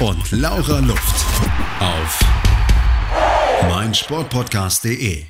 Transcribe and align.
und 0.00 0.30
Laura 0.30 0.80
Luft. 0.80 1.26
Auf 1.80 2.20
meinsportpodcast.de. 3.62 5.24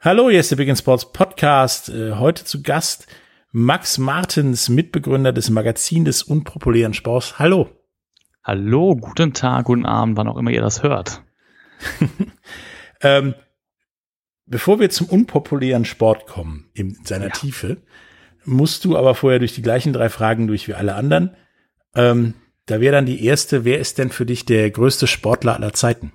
Hallo, 0.00 0.30
hier 0.30 0.40
ist 0.40 0.50
der 0.50 0.56
Big 0.56 0.68
in 0.68 0.74
Sports 0.74 1.12
Podcast. 1.12 1.90
Äh, 1.90 2.14
heute 2.14 2.44
zu 2.44 2.62
Gast 2.62 3.06
Max 3.52 3.98
Martens, 3.98 4.68
Mitbegründer 4.68 5.32
des 5.32 5.50
Magazin 5.50 6.04
des 6.04 6.24
unpopulären 6.24 6.92
Sports. 6.92 7.38
Hallo. 7.38 7.70
Hallo, 8.42 8.96
guten 8.96 9.32
Tag, 9.32 9.66
guten 9.66 9.86
Abend, 9.86 10.16
wann 10.16 10.26
auch 10.26 10.38
immer 10.38 10.50
ihr 10.50 10.62
das 10.62 10.82
hört. 10.82 11.22
ähm, 13.02 13.34
bevor 14.46 14.80
wir 14.80 14.90
zum 14.90 15.06
unpopulären 15.06 15.84
Sport 15.84 16.26
kommen, 16.26 16.68
in 16.74 16.98
seiner 17.04 17.26
ja. 17.28 17.32
Tiefe, 17.32 17.76
musst 18.44 18.84
du 18.84 18.96
aber 18.96 19.14
vorher 19.14 19.38
durch 19.38 19.54
die 19.54 19.62
gleichen 19.62 19.92
drei 19.92 20.08
Fragen 20.08 20.48
durch 20.48 20.66
wie 20.66 20.74
alle 20.74 20.96
anderen. 20.96 21.36
Ähm, 21.94 22.34
da 22.70 22.80
wäre 22.80 22.92
dann 22.92 23.06
die 23.06 23.24
erste, 23.24 23.64
wer 23.64 23.80
ist 23.80 23.98
denn 23.98 24.10
für 24.10 24.24
dich 24.24 24.44
der 24.44 24.70
größte 24.70 25.06
Sportler 25.06 25.54
aller 25.54 25.72
Zeiten? 25.72 26.12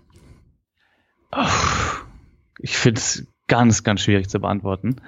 Ich 2.60 2.78
finde 2.78 3.00
es 3.00 3.28
ganz, 3.48 3.84
ganz 3.84 4.02
schwierig 4.02 4.30
zu 4.30 4.40
beantworten. 4.40 5.02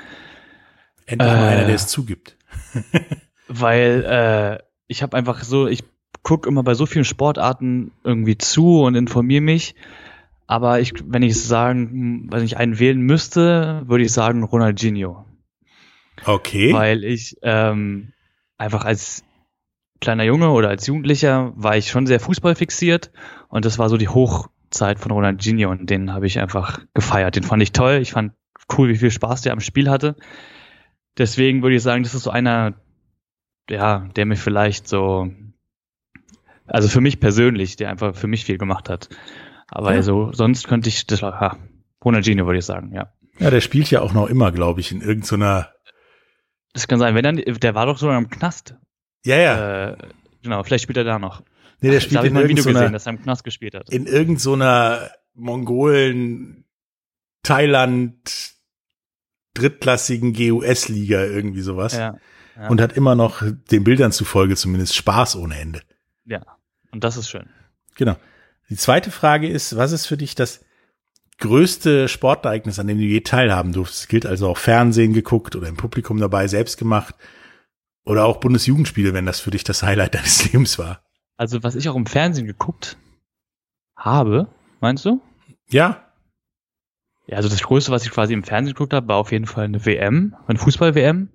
Endlich 1.06 1.32
mal 1.32 1.48
einer, 1.48 1.66
der 1.66 1.76
es 1.76 1.88
zugibt. 1.88 2.36
weil 3.48 4.04
äh, 4.06 4.64
ich 4.88 5.04
habe 5.04 5.16
einfach 5.16 5.44
so, 5.44 5.68
ich 5.68 5.84
gucke 6.22 6.50
immer 6.50 6.64
bei 6.64 6.74
so 6.74 6.86
vielen 6.86 7.06
Sportarten 7.06 7.92
irgendwie 8.04 8.38
zu 8.38 8.82
und 8.82 8.96
informiere 8.96 9.42
mich. 9.42 9.76
Aber 10.48 10.82
ich, 10.82 10.94
wenn 11.06 11.24
ich 11.24 11.42
sagen, 11.42 12.28
wenn 12.30 12.44
ich 12.44 12.58
einen 12.58 12.78
wählen 12.78 13.00
müsste, 13.00 13.84
würde 13.86 14.04
ich 14.04 14.12
sagen 14.12 14.44
Ronaldinho. 14.44 15.26
Okay. 16.26 16.74
Weil 16.74 17.06
ich 17.06 17.38
ähm, 17.42 18.12
einfach 18.58 18.84
als 18.84 19.24
kleiner 20.00 20.24
Junge 20.24 20.50
oder 20.50 20.70
als 20.70 20.88
Jugendlicher 20.88 21.54
war 21.56 21.78
ich 21.78 21.90
schon 21.90 22.08
sehr 22.08 22.20
Fußball 22.20 22.56
fixiert 22.56 23.12
und 23.50 23.66
das 23.66 23.80
war 23.80 23.90
so 23.90 23.98
die 23.98 24.10
Hoch, 24.10 24.50
Zeit 24.70 25.00
von 25.00 25.12
Ronaldinho 25.12 25.70
und 25.70 25.90
den 25.90 26.14
habe 26.14 26.28
ich 26.28 26.40
einfach 26.40 26.80
gefeiert. 26.94 27.36
Den 27.36 27.44
fand 27.44 27.64
ich 27.64 27.72
toll. 27.72 28.00
Ich 28.02 28.12
fand 28.12 28.34
cool, 28.78 28.90
wie 28.90 28.98
viel 28.98 29.12
Spaß 29.12 29.42
der 29.42 29.54
am 29.54 29.60
Spiel 29.60 29.90
hatte. 29.90 30.16
Deswegen 31.18 31.64
würde 31.64 31.76
ich 31.76 31.84
sagen, 31.84 32.04
das 32.04 32.14
ist 32.14 32.24
so 32.24 32.30
einer, 32.30 32.76
ja, 33.70 34.08
der 34.16 34.26
mir 34.26 34.36
vielleicht 34.36 34.88
so, 34.88 35.32
also 36.66 36.88
für 36.90 37.02
mich 37.02 37.20
persönlich, 37.20 37.76
der 37.76 37.90
einfach 37.90 38.16
für 38.16 38.28
mich 38.28 38.46
viel 38.46 38.58
gemacht 38.58 38.90
hat. 38.90 39.10
Aber 39.68 39.92
ja. 39.92 39.98
also 39.98 40.32
sonst 40.34 40.68
könnte 40.68 40.90
ich, 40.90 41.08
das 41.08 41.22
war, 41.22 41.40
ha, 41.40 41.58
Ronaldinho 42.04 42.46
würde 42.46 42.60
ich 42.60 42.66
sagen, 42.66 42.94
ja. 42.94 43.12
Ja, 43.40 43.50
der 43.50 43.62
spielt 43.62 43.90
ja 43.92 44.02
auch 44.02 44.14
noch 44.14 44.28
immer, 44.28 44.52
glaube 44.52 44.80
ich, 44.80 44.92
in 44.92 45.02
irgendeiner. 45.02 45.70
Das 46.74 46.88
kann 46.88 47.00
sein, 47.00 47.16
wenn 47.16 47.24
dann, 47.24 47.36
der 47.38 47.76
war 47.76 47.86
doch 47.86 47.98
so 47.98 48.12
im 48.12 48.30
Knast. 48.30 48.76
Ja, 49.26 49.38
ja. 49.38 49.90
Äh, 49.90 49.98
genau, 50.44 50.64
vielleicht 50.64 50.84
spielt 50.84 50.98
er 50.98 51.04
da 51.04 51.20
noch. 51.20 51.42
Nee, 51.82 51.92
der 51.92 52.00
spielt 52.00 52.24
in 52.24 52.34
mal 52.34 52.44
ein 52.44 52.50
Video 52.50 52.64
gesehen, 52.64 52.94
dass 52.94 53.06
er 53.06 53.14
im 53.14 53.22
Knast 53.22 53.44
gespielt 53.44 53.76
hat. 53.76 53.90
In 53.90 54.08
irgendeiner 54.08 55.12
Mongolen, 55.36 56.66
Thailand, 57.44 58.54
drittklassigen 59.54 60.34
GUS-Liga, 60.34 61.24
irgendwie 61.24 61.62
sowas. 61.62 61.94
Ja, 61.94 62.18
ja. 62.56 62.68
Und 62.70 62.82
hat 62.82 62.94
immer 62.94 63.16
noch 63.16 63.44
den 63.72 63.84
Bildern 63.84 64.12
zufolge 64.12 64.56
zumindest 64.56 64.96
Spaß 64.96 65.36
ohne 65.36 65.60
Ende. 65.60 65.82
Ja, 66.26 66.42
und 66.92 67.04
das 67.04 67.18
ist 67.18 67.30
schön. 67.30 67.48
Genau. 67.96 68.16
Die 68.70 68.76
zweite 68.76 69.12
Frage 69.12 69.48
ist, 69.48 69.78
was 69.78 69.92
ist 69.92 70.08
für 70.08 70.18
dich 70.18 70.36
das 70.36 70.66
größte 71.40 72.08
Sportereignis, 72.08 72.80
an 72.80 72.88
dem 72.88 72.98
du 72.98 73.04
je 73.04 73.22
teilhaben 73.22 73.74
durftest? 73.74 74.04
Das 74.04 74.08
gilt 74.08 74.26
also 74.26 74.50
auch 74.50 74.58
Fernsehen 74.58 75.14
geguckt 75.14 75.56
oder 75.56 75.68
im 75.68 75.78
Publikum 75.78 76.20
dabei, 76.20 76.48
selbst 76.48 76.78
gemacht. 76.78 77.16
Oder 78.08 78.24
auch 78.24 78.38
Bundesjugendspiele, 78.38 79.14
wenn 79.14 79.26
das 79.26 79.42
für 79.42 79.52
dich 79.52 79.66
das 79.66 79.84
Highlight 79.84 80.16
deines 80.16 80.46
Lebens 80.52 80.80
war. 80.80 81.02
Also 81.36 81.62
was 81.64 81.76
ich 81.76 81.90
auch 81.90 81.96
im 81.96 82.06
Fernsehen 82.06 82.48
geguckt 82.48 82.98
habe, 83.98 84.48
meinst 84.80 85.04
du? 85.04 85.20
Ja. 85.70 86.06
Ja, 87.28 87.36
also 87.36 87.50
das 87.50 87.62
Größte, 87.62 87.92
was 87.92 88.06
ich 88.06 88.12
quasi 88.12 88.34
im 88.34 88.44
Fernsehen 88.44 88.76
geguckt 88.76 88.94
habe, 88.94 89.10
war 89.10 89.18
auf 89.18 89.34
jeden 89.34 89.46
Fall 89.46 89.66
eine 89.66 89.86
WM, 89.86 90.38
eine 90.48 90.58
Fußball-WM. 90.58 91.28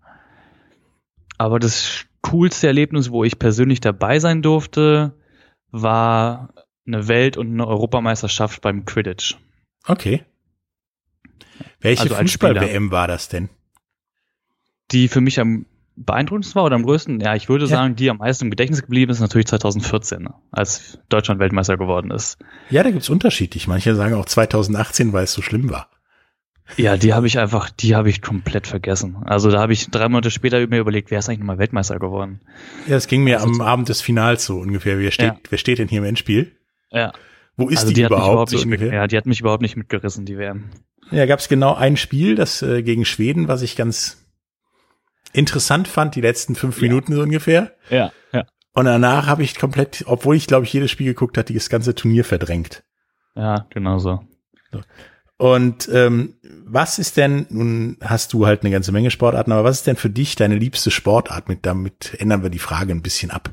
Aber 1.37 1.59
das 1.59 2.07
coolste 2.23 2.69
Erlebnis, 2.69 3.11
wo 3.11 3.23
ich 3.23 3.39
persönlich 3.39 3.81
dabei 3.81 4.19
sein 4.19 4.41
durfte, 4.41 5.13
war 5.73 6.55
eine 6.87 7.07
Welt- 7.07 7.37
und 7.37 7.49
eine 7.49 7.67
Europameisterschaft 7.67 8.63
beim 8.63 8.87
Quidditch. 8.87 9.37
Okay. 9.87 10.25
Welche 11.81 12.05
also 12.05 12.15
Fußball-WM 12.15 12.91
war 12.91 13.09
das 13.09 13.29
denn? 13.29 13.51
Die 14.91 15.09
für 15.09 15.21
mich 15.21 15.39
am 15.39 15.67
beeindruckendsten 15.97 16.57
war 16.57 16.65
oder 16.65 16.77
am 16.77 16.85
größten? 16.85 17.21
Ja, 17.21 17.35
ich 17.35 17.49
würde 17.49 17.65
ja. 17.65 17.71
sagen, 17.71 17.97
die 17.97 18.11
am 18.11 18.19
meisten 18.19 18.45
im 18.45 18.51
Gedächtnis 18.51 18.83
geblieben 18.83 19.13
ist 19.13 19.21
natürlich 19.21 19.47
2014, 19.47 20.29
als 20.51 20.99
Deutschland 21.09 21.41
Weltmeister 21.41 21.77
geworden 21.77 22.11
ist. 22.11 22.39
Ja, 22.71 22.83
da 22.83 22.91
gibt's 22.91 23.11
unterschiedlich. 23.11 23.69
Manche 23.69 23.95
sagen 23.95 24.15
auch 24.15 24.27
2018, 24.27 25.13
weil 25.13 25.25
es 25.25 25.33
so 25.33 25.43
schlimm 25.43 25.71
war. 25.71 25.89
Ja, 26.77 26.97
die 26.97 27.13
habe 27.13 27.27
ich 27.27 27.39
einfach, 27.39 27.71
die 27.71 27.95
habe 27.95 28.09
ich 28.09 28.23
komplett 28.23 28.67
vergessen. 28.67 29.17
Also 29.25 29.51
da 29.51 29.61
habe 29.61 29.73
ich 29.73 29.91
drei 29.91 30.09
Monate 30.09 30.31
später 30.31 30.67
mir 30.67 30.79
überlegt, 30.79 31.11
wer 31.11 31.19
ist 31.19 31.29
eigentlich 31.29 31.41
nochmal 31.41 31.59
Weltmeister 31.59 31.99
geworden? 31.99 32.41
Ja, 32.87 32.97
es 32.97 33.09
ging 33.09 33.25
mir 33.25 33.41
also 33.41 33.53
am 33.53 33.61
Abend 33.61 33.89
des 33.89 34.01
Finals 34.01 34.47
so 34.47 34.59
ungefähr. 34.59 34.99
Wer 34.99 35.11
steht, 35.11 35.27
ja. 35.27 35.41
wer 35.51 35.59
steht 35.59 35.79
denn 35.79 35.89
hier 35.89 35.99
im 35.99 36.05
Endspiel? 36.05 36.53
Ja. 36.91 37.13
Wo 37.57 37.69
ist 37.69 37.81
also 37.81 37.89
die, 37.89 37.95
die 37.95 38.03
überhaupt? 38.03 38.31
überhaupt 38.31 38.51
so 38.51 38.67
mit, 38.67 38.81
ja, 38.81 39.07
die 39.07 39.17
hat 39.17 39.27
mich 39.27 39.41
überhaupt 39.41 39.63
nicht 39.63 39.77
mitgerissen, 39.77 40.25
die 40.25 40.39
WM. 40.39 40.71
Ja, 41.11 41.27
gab's 41.27 41.49
genau 41.49 41.75
ein 41.75 41.99
Spiel, 41.99 42.37
das 42.37 42.63
äh, 42.63 42.83
gegen 42.83 43.05
Schweden, 43.05 43.49
was 43.49 43.61
ich 43.61 43.77
ganz 43.77 44.22
interessant 45.33 45.89
fand, 45.89 46.15
die 46.15 46.21
letzten 46.21 46.55
fünf 46.55 46.77
ja. 46.77 46.89
Minuten 46.89 47.15
so 47.15 47.23
ungefähr. 47.23 47.73
Ja, 47.91 48.13
ja. 48.33 48.45
Und 48.75 48.87
danach 48.87 49.27
habe 49.27 49.43
ich 49.43 49.59
komplett, 49.59 50.05
obwohl 50.07 50.37
ich 50.37 50.47
glaube 50.47 50.65
ich 50.65 50.73
jedes 50.73 50.91
Spiel 50.91 51.07
geguckt 51.07 51.37
hatte, 51.37 51.53
das 51.53 51.69
ganze 51.69 51.95
Turnier 51.95 52.25
verdrängt. 52.25 52.83
Ja, 53.35 53.67
genau 53.71 53.99
so. 53.99 54.21
Und 55.37 55.89
ähm, 55.93 56.35
was 56.65 56.99
ist 56.99 57.17
denn, 57.17 57.47
nun 57.51 57.97
hast 58.01 58.33
du 58.33 58.47
halt 58.47 58.63
eine 58.63 58.71
ganze 58.71 58.93
Menge 58.93 59.11
Sportarten, 59.11 59.53
aber 59.53 59.65
was 59.65 59.79
ist 59.79 59.87
denn 59.87 59.97
für 59.97 60.11
dich 60.11 60.37
deine 60.37 60.57
liebste 60.57 60.91
Sportart? 60.91 61.49
Mit 61.49 61.67
damit 61.67 62.15
ändern 62.19 62.43
wir 62.43 62.51
die 62.51 62.59
Frage 62.59 62.93
ein 62.93 63.03
bisschen 63.03 63.31
ab. 63.31 63.51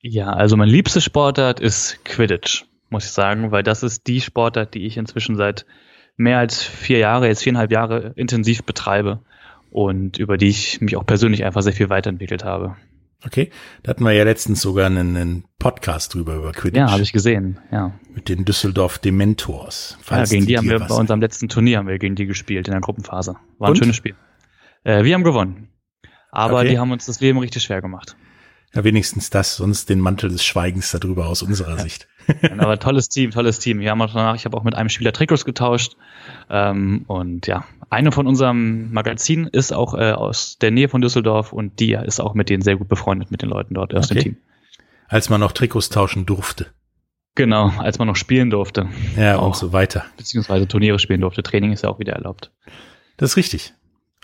Ja, 0.00 0.32
also 0.32 0.56
mein 0.56 0.68
liebste 0.68 1.00
Sportart 1.00 1.60
ist 1.60 2.02
Quidditch, 2.04 2.64
muss 2.88 3.04
ich 3.04 3.10
sagen, 3.10 3.52
weil 3.52 3.62
das 3.62 3.82
ist 3.82 4.06
die 4.06 4.22
Sportart, 4.22 4.72
die 4.72 4.86
ich 4.86 4.96
inzwischen 4.96 5.36
seit 5.36 5.66
mehr 6.16 6.38
als 6.38 6.62
vier 6.62 6.98
Jahre, 6.98 7.26
jetzt 7.26 7.42
viereinhalb 7.42 7.70
Jahre 7.70 8.12
intensiv 8.16 8.64
betreibe 8.64 9.20
und 9.70 10.18
über 10.18 10.36
die 10.36 10.48
ich 10.48 10.80
mich 10.80 10.96
auch 10.96 11.06
persönlich 11.06 11.44
einfach 11.44 11.62
sehr 11.62 11.72
viel 11.72 11.88
weiterentwickelt 11.88 12.44
habe. 12.44 12.76
Okay, 13.24 13.50
da 13.82 13.90
hatten 13.90 14.04
wir 14.04 14.12
ja 14.12 14.24
letztens 14.24 14.62
sogar 14.62 14.86
einen, 14.86 15.16
einen 15.16 15.44
Podcast 15.58 16.14
drüber 16.14 16.36
über 16.36 16.52
Quidditch. 16.52 16.78
Ja, 16.78 16.90
habe 16.90 17.02
ich 17.02 17.12
gesehen, 17.12 17.58
ja. 17.70 17.92
Mit 18.14 18.30
den 18.30 18.46
Düsseldorf 18.46 18.98
Dementors. 18.98 19.98
Ja, 20.08 20.24
gegen 20.24 20.42
die, 20.42 20.46
die 20.46 20.58
haben 20.58 20.70
wir 20.70 20.78
bei 20.78 20.94
unserem 20.94 21.20
letzten 21.20 21.48
Turnier 21.48 21.78
haben 21.78 21.88
wir 21.88 21.98
gegen 21.98 22.14
die 22.14 22.24
gespielt 22.24 22.66
in 22.66 22.72
der 22.72 22.80
Gruppenphase. 22.80 23.36
War 23.58 23.68
ein 23.68 23.72
und? 23.72 23.78
schönes 23.78 23.96
Spiel. 23.96 24.14
Äh, 24.84 25.04
wir 25.04 25.14
haben 25.14 25.24
gewonnen. 25.24 25.68
Aber 26.30 26.60
okay. 26.60 26.70
die 26.70 26.78
haben 26.78 26.92
uns 26.92 27.06
das 27.06 27.20
Leben 27.20 27.38
richtig 27.38 27.62
schwer 27.62 27.82
gemacht. 27.82 28.16
Ja, 28.72 28.84
wenigstens 28.84 29.30
das, 29.30 29.56
sonst 29.56 29.90
den 29.90 29.98
Mantel 29.98 30.30
des 30.30 30.44
Schweigens 30.44 30.92
darüber 30.92 31.26
aus 31.26 31.42
unserer 31.42 31.76
Sicht. 31.78 32.08
Aber 32.58 32.78
tolles 32.78 33.08
Team, 33.08 33.32
tolles 33.32 33.58
Team. 33.58 33.80
Wir 33.80 33.90
haben 33.90 34.00
auch 34.00 34.12
danach, 34.12 34.36
ich 34.36 34.44
habe 34.44 34.56
auch 34.56 34.62
mit 34.62 34.76
einem 34.76 34.88
Spieler 34.88 35.12
Trikots 35.12 35.44
getauscht. 35.44 35.96
Ähm, 36.48 37.04
und 37.08 37.48
ja, 37.48 37.64
eine 37.90 38.12
von 38.12 38.26
unserem 38.26 38.92
Magazin 38.92 39.46
ist 39.46 39.72
auch 39.72 39.94
äh, 39.94 40.12
aus 40.12 40.56
der 40.58 40.70
Nähe 40.70 40.88
von 40.88 41.00
Düsseldorf 41.00 41.52
und 41.52 41.80
die 41.80 41.92
ist 41.92 42.20
auch 42.20 42.34
mit 42.34 42.48
denen 42.48 42.62
sehr 42.62 42.76
gut 42.76 42.88
befreundet, 42.88 43.30
mit 43.30 43.42
den 43.42 43.50
Leuten 43.50 43.74
dort 43.74 43.94
aus 43.94 44.10
okay. 44.10 44.14
dem 44.14 44.22
Team. 44.22 44.36
Als 45.08 45.28
man 45.28 45.40
noch 45.40 45.52
Trikots 45.52 45.88
tauschen 45.88 46.24
durfte. 46.24 46.68
Genau, 47.34 47.68
als 47.78 47.98
man 47.98 48.06
noch 48.06 48.16
spielen 48.16 48.50
durfte. 48.50 48.88
Ja, 49.16 49.38
auch, 49.38 49.46
und 49.46 49.56
so 49.56 49.72
weiter. 49.72 50.04
Beziehungsweise 50.16 50.68
Turniere 50.68 50.98
spielen 50.98 51.20
durfte. 51.20 51.42
Training 51.42 51.72
ist 51.72 51.82
ja 51.82 51.90
auch 51.90 51.98
wieder 51.98 52.12
erlaubt. 52.12 52.52
Das 53.16 53.30
ist 53.30 53.36
richtig. 53.36 53.74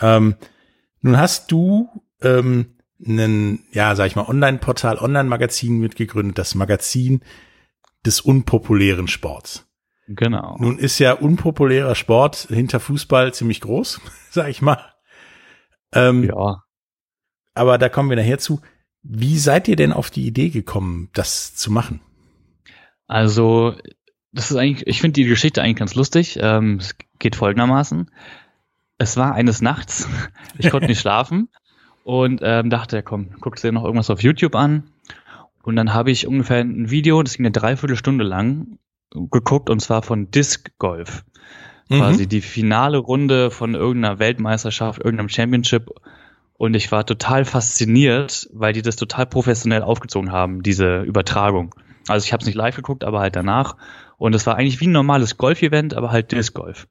Ähm, 0.01 0.37
nun 1.01 1.19
hast 1.19 1.51
du 1.51 1.89
ähm, 2.23 2.77
einen, 3.05 3.65
ja, 3.73 3.95
sag 3.95 4.07
ich 4.07 4.17
mal, 4.17 4.29
Online-Portal, 4.29 4.99
Online-Magazin 4.99 5.79
mitgegründet, 5.79 6.39
das 6.39 6.55
Magazin 6.55 7.21
des 8.05 8.21
unpopulären 8.21 9.09
Sports. 9.09 9.66
Genau. 10.09 10.57
Nun 10.59 10.79
ist 10.79 10.99
ja 10.99 11.13
unpopulärer 11.13 11.95
Sport 11.95 12.47
hinter 12.49 12.81
Fußball 12.81 13.35
ziemlich 13.35 13.61
groß, 13.61 14.01
sag 14.31 14.49
ich 14.49 14.63
mal. 14.63 14.79
Ähm, 15.93 16.25
ja. 16.25 16.63
Aber 17.55 17.79
da 17.79 17.89
kommen 17.89 18.11
wir 18.11 18.17
nachher 18.17 18.39
zu. 18.39 18.61
Wie 19.03 19.39
seid 19.39 19.69
ihr 19.69 19.77
denn 19.77 19.93
auf 19.93 20.11
die 20.11 20.27
Idee 20.27 20.51
gekommen, 20.51 21.11
das 21.13 21.55
zu 21.55 21.71
machen? 21.71 22.01
Also, 23.07 23.77
das 24.33 24.51
ist 24.51 24.57
eigentlich, 24.57 24.87
ich 24.87 25.01
finde 25.01 25.15
die 25.15 25.25
Geschichte 25.25 25.63
eigentlich 25.63 25.77
ganz 25.77 25.95
lustig. 25.95 26.39
Ähm, 26.41 26.77
es 26.77 26.97
geht 27.19 27.37
folgendermaßen. 27.37 28.11
Es 28.99 29.17
war 29.17 29.35
eines 29.35 29.61
Nachts, 29.63 30.09
ich 30.59 30.71
konnte 30.71 30.87
nicht 30.89 31.01
schlafen 31.01 31.49
und 32.05 32.41
ähm, 32.43 32.71
dachte, 32.71 33.03
komm, 33.03 33.31
guckst 33.41 33.65
dir 33.65 33.73
noch 33.73 33.85
irgendwas 33.85 34.11
auf 34.11 34.23
YouTube 34.23 34.55
an. 34.55 34.85
Und 35.63 35.77
dann 35.77 35.95
habe 35.95 36.13
ich 36.13 36.27
ungefähr 36.27 36.61
ein 36.61 36.91
Video, 36.91 37.23
das 37.23 37.37
ging 37.37 37.47
eine 37.47 37.53
Dreiviertelstunde 37.53 38.25
lang, 38.25 38.79
geguckt 39.11 39.71
und 39.71 39.81
zwar 39.81 40.03
von 40.03 40.31
Disc 40.31 40.71
Golf. 40.79 41.25
Mhm. 41.89 41.99
Quasi 41.99 42.27
die 42.27 42.41
finale 42.41 42.99
Runde 42.99 43.51
von 43.51 43.75
irgendeiner 43.75 44.19
Weltmeisterschaft, 44.19 44.99
irgendeinem 44.99 45.29
Championship. 45.29 45.91
Und 46.59 46.75
ich 46.75 46.91
war 46.91 47.05
total 47.05 47.45
fasziniert, 47.45 48.49
weil 48.53 48.73
die 48.73 48.83
das 48.83 48.97
total 48.97 49.27
professionell 49.27 49.83
aufgezogen 49.83 50.33
haben, 50.33 50.63
diese 50.63 51.03
Übertragung. 51.03 51.75
Also 52.09 52.25
ich 52.25 52.33
habe 52.33 52.41
es 52.41 52.47
nicht 52.47 52.57
live 52.57 52.77
geguckt, 52.77 53.05
aber 53.05 53.21
halt 53.21 53.37
danach. 53.37 53.77
Und 54.17 54.35
es 54.35 54.47
war 54.47 54.57
eigentlich 54.57 54.81
wie 54.81 54.87
ein 54.87 54.93
normales 54.93 55.37
Golf-Event, 55.37 55.95
aber 55.95 56.11
halt 56.11 56.33
Disc 56.33 56.55
Golf. 56.55 56.89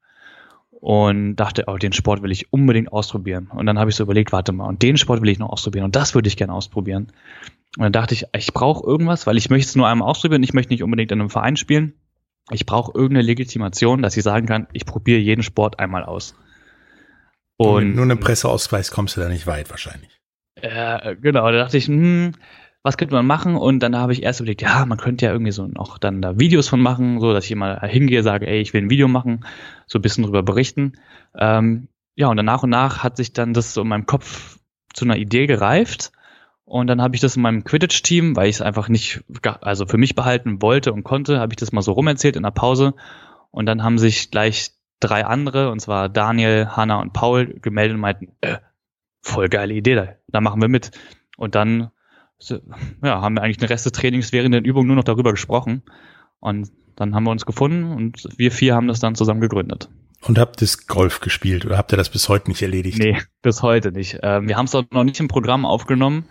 Und 0.70 1.36
dachte, 1.36 1.64
oh, 1.66 1.78
den 1.78 1.92
Sport 1.92 2.22
will 2.22 2.30
ich 2.30 2.52
unbedingt 2.52 2.92
ausprobieren. 2.92 3.50
Und 3.52 3.66
dann 3.66 3.78
habe 3.78 3.90
ich 3.90 3.96
so 3.96 4.04
überlegt, 4.04 4.30
warte 4.30 4.52
mal, 4.52 4.68
und 4.68 4.82
den 4.82 4.96
Sport 4.96 5.20
will 5.20 5.30
ich 5.30 5.38
noch 5.38 5.48
ausprobieren 5.48 5.86
und 5.86 5.96
das 5.96 6.14
würde 6.14 6.28
ich 6.28 6.36
gerne 6.36 6.52
ausprobieren. 6.52 7.08
Und 7.76 7.82
dann 7.82 7.92
dachte 7.92 8.14
ich, 8.14 8.26
ich 8.36 8.52
brauche 8.52 8.86
irgendwas, 8.86 9.26
weil 9.26 9.36
ich 9.36 9.50
möchte 9.50 9.68
es 9.68 9.74
nur 9.74 9.88
einmal 9.88 10.08
ausprobieren, 10.08 10.42
ich 10.42 10.54
möchte 10.54 10.72
nicht 10.72 10.82
unbedingt 10.82 11.10
in 11.10 11.20
einem 11.20 11.30
Verein 11.30 11.56
spielen 11.56 11.94
ich 12.50 12.66
brauche 12.66 12.92
irgendeine 12.94 13.26
Legitimation, 13.26 14.02
dass 14.02 14.16
ich 14.16 14.22
sagen 14.22 14.46
kann, 14.46 14.68
ich 14.72 14.86
probiere 14.86 15.18
jeden 15.18 15.42
Sport 15.42 15.78
einmal 15.78 16.04
aus. 16.04 16.34
Und 17.56 17.94
nur 17.94 18.04
einem 18.04 18.20
Presseausweis 18.20 18.90
kommst 18.90 19.16
du 19.16 19.20
da 19.20 19.28
nicht 19.28 19.46
weit 19.46 19.70
wahrscheinlich. 19.70 20.20
Äh, 20.56 21.16
genau, 21.16 21.50
da 21.50 21.58
dachte 21.58 21.78
ich, 21.78 21.86
hm, 21.86 22.32
was 22.82 22.96
könnte 22.96 23.14
man 23.14 23.26
machen? 23.26 23.56
Und 23.56 23.80
dann 23.80 23.96
habe 23.96 24.12
ich 24.12 24.22
erst 24.22 24.40
überlegt, 24.40 24.62
ja, 24.62 24.86
man 24.86 24.98
könnte 24.98 25.26
ja 25.26 25.32
irgendwie 25.32 25.52
so 25.52 25.66
noch 25.66 25.98
dann 25.98 26.22
da 26.22 26.38
Videos 26.38 26.68
von 26.68 26.80
machen, 26.80 27.20
so 27.20 27.32
dass 27.32 27.46
ich 27.46 27.50
immer 27.50 27.80
hingehe, 27.80 28.22
sage, 28.22 28.46
ey, 28.46 28.60
ich 28.60 28.72
will 28.72 28.82
ein 28.82 28.90
Video 28.90 29.08
machen, 29.08 29.44
so 29.86 29.98
ein 29.98 30.02
bisschen 30.02 30.24
drüber 30.24 30.42
berichten. 30.42 30.92
Ähm, 31.36 31.88
ja, 32.14 32.28
und 32.28 32.36
dann 32.36 32.46
nach 32.46 32.62
und 32.62 32.70
nach 32.70 33.02
hat 33.02 33.16
sich 33.16 33.32
dann 33.32 33.54
das 33.54 33.74
so 33.74 33.82
in 33.82 33.88
meinem 33.88 34.06
Kopf 34.06 34.58
zu 34.94 35.04
einer 35.04 35.16
Idee 35.16 35.46
gereift. 35.46 36.12
Und 36.66 36.88
dann 36.88 37.00
habe 37.00 37.14
ich 37.14 37.20
das 37.20 37.36
in 37.36 37.42
meinem 37.42 37.62
Quidditch-Team, 37.62 38.34
weil 38.34 38.48
ich 38.48 38.56
es 38.56 38.60
einfach 38.60 38.88
nicht, 38.88 39.22
also 39.60 39.86
für 39.86 39.98
mich 39.98 40.16
behalten 40.16 40.60
wollte 40.60 40.92
und 40.92 41.04
konnte, 41.04 41.38
habe 41.38 41.52
ich 41.52 41.56
das 41.56 41.70
mal 41.70 41.80
so 41.80 41.92
rumerzählt 41.92 42.34
in 42.34 42.42
der 42.42 42.50
Pause. 42.50 42.94
Und 43.52 43.66
dann 43.66 43.84
haben 43.84 43.98
sich 43.98 44.32
gleich 44.32 44.72
drei 44.98 45.24
andere, 45.24 45.70
und 45.70 45.80
zwar 45.80 46.08
Daniel, 46.08 46.66
Hanna 46.70 47.00
und 47.00 47.12
Paul, 47.12 47.46
gemeldet 47.60 47.94
und 47.94 48.00
meinten, 48.00 48.32
äh, 48.40 48.58
voll 49.22 49.48
geile 49.48 49.74
Idee, 49.74 49.94
da, 49.94 50.08
da 50.26 50.40
machen 50.40 50.60
wir 50.60 50.68
mit. 50.68 50.90
Und 51.36 51.54
dann 51.54 51.92
ja, 53.02 53.22
haben 53.22 53.34
wir 53.34 53.42
eigentlich 53.42 53.58
den 53.58 53.68
Rest 53.68 53.86
des 53.86 53.92
Trainings 53.92 54.32
während 54.32 54.52
der 54.52 54.64
Übung 54.64 54.88
nur 54.88 54.96
noch 54.96 55.04
darüber 55.04 55.30
gesprochen. 55.30 55.82
Und 56.40 56.70
dann 56.96 57.14
haben 57.14 57.24
wir 57.24 57.30
uns 57.30 57.46
gefunden 57.46 57.92
und 57.92 58.28
wir 58.36 58.50
vier 58.50 58.74
haben 58.74 58.88
das 58.88 58.98
dann 58.98 59.14
zusammen 59.14 59.40
gegründet. 59.40 59.88
Und 60.26 60.38
habt 60.38 60.60
das 60.60 60.86
Golf 60.86 61.20
gespielt 61.20 61.64
oder 61.64 61.78
habt 61.78 61.92
ihr 61.92 61.96
das 61.96 62.10
bis 62.10 62.28
heute 62.28 62.50
nicht 62.50 62.62
erledigt? 62.62 62.98
Nee, 62.98 63.18
bis 63.42 63.62
heute 63.62 63.92
nicht. 63.92 64.18
Ähm, 64.22 64.48
wir 64.48 64.56
haben 64.56 64.66
es 64.66 64.74
auch 64.74 64.84
noch 64.90 65.04
nicht 65.04 65.20
im 65.20 65.28
Programm 65.28 65.64
aufgenommen. 65.64 66.26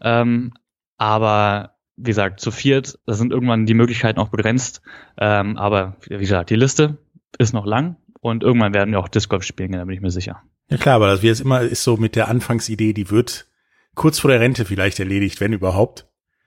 Ähm, 0.00 0.52
aber 0.98 1.74
wie 1.96 2.10
gesagt, 2.10 2.40
zu 2.40 2.50
viert, 2.50 2.98
da 3.06 3.14
sind 3.14 3.32
irgendwann 3.32 3.66
die 3.66 3.74
Möglichkeiten 3.74 4.20
auch 4.20 4.28
begrenzt. 4.28 4.82
Ähm, 5.18 5.56
aber 5.56 5.96
wie 6.06 6.18
gesagt, 6.18 6.50
die 6.50 6.56
Liste 6.56 6.98
ist 7.38 7.52
noch 7.52 7.66
lang 7.66 7.96
und 8.20 8.42
irgendwann 8.42 8.74
werden 8.74 8.92
wir 8.92 9.00
auch 9.00 9.08
Disc 9.08 9.28
Golf 9.28 9.44
spielen, 9.44 9.72
da 9.72 9.84
bin 9.84 9.94
ich 9.94 10.00
mir 10.00 10.10
sicher. 10.10 10.42
Ja 10.70 10.76
klar, 10.76 10.96
aber 10.96 11.08
das 11.08 11.22
wie 11.22 11.28
es 11.28 11.40
immer 11.40 11.62
ist 11.62 11.82
so 11.82 11.96
mit 11.96 12.14
der 12.14 12.28
Anfangsidee, 12.28 12.92
die 12.92 13.10
wird 13.10 13.46
kurz 13.94 14.18
vor 14.18 14.30
der 14.30 14.40
Rente 14.40 14.64
vielleicht 14.64 15.00
erledigt, 15.00 15.40
wenn 15.40 15.52
überhaupt. 15.52 16.06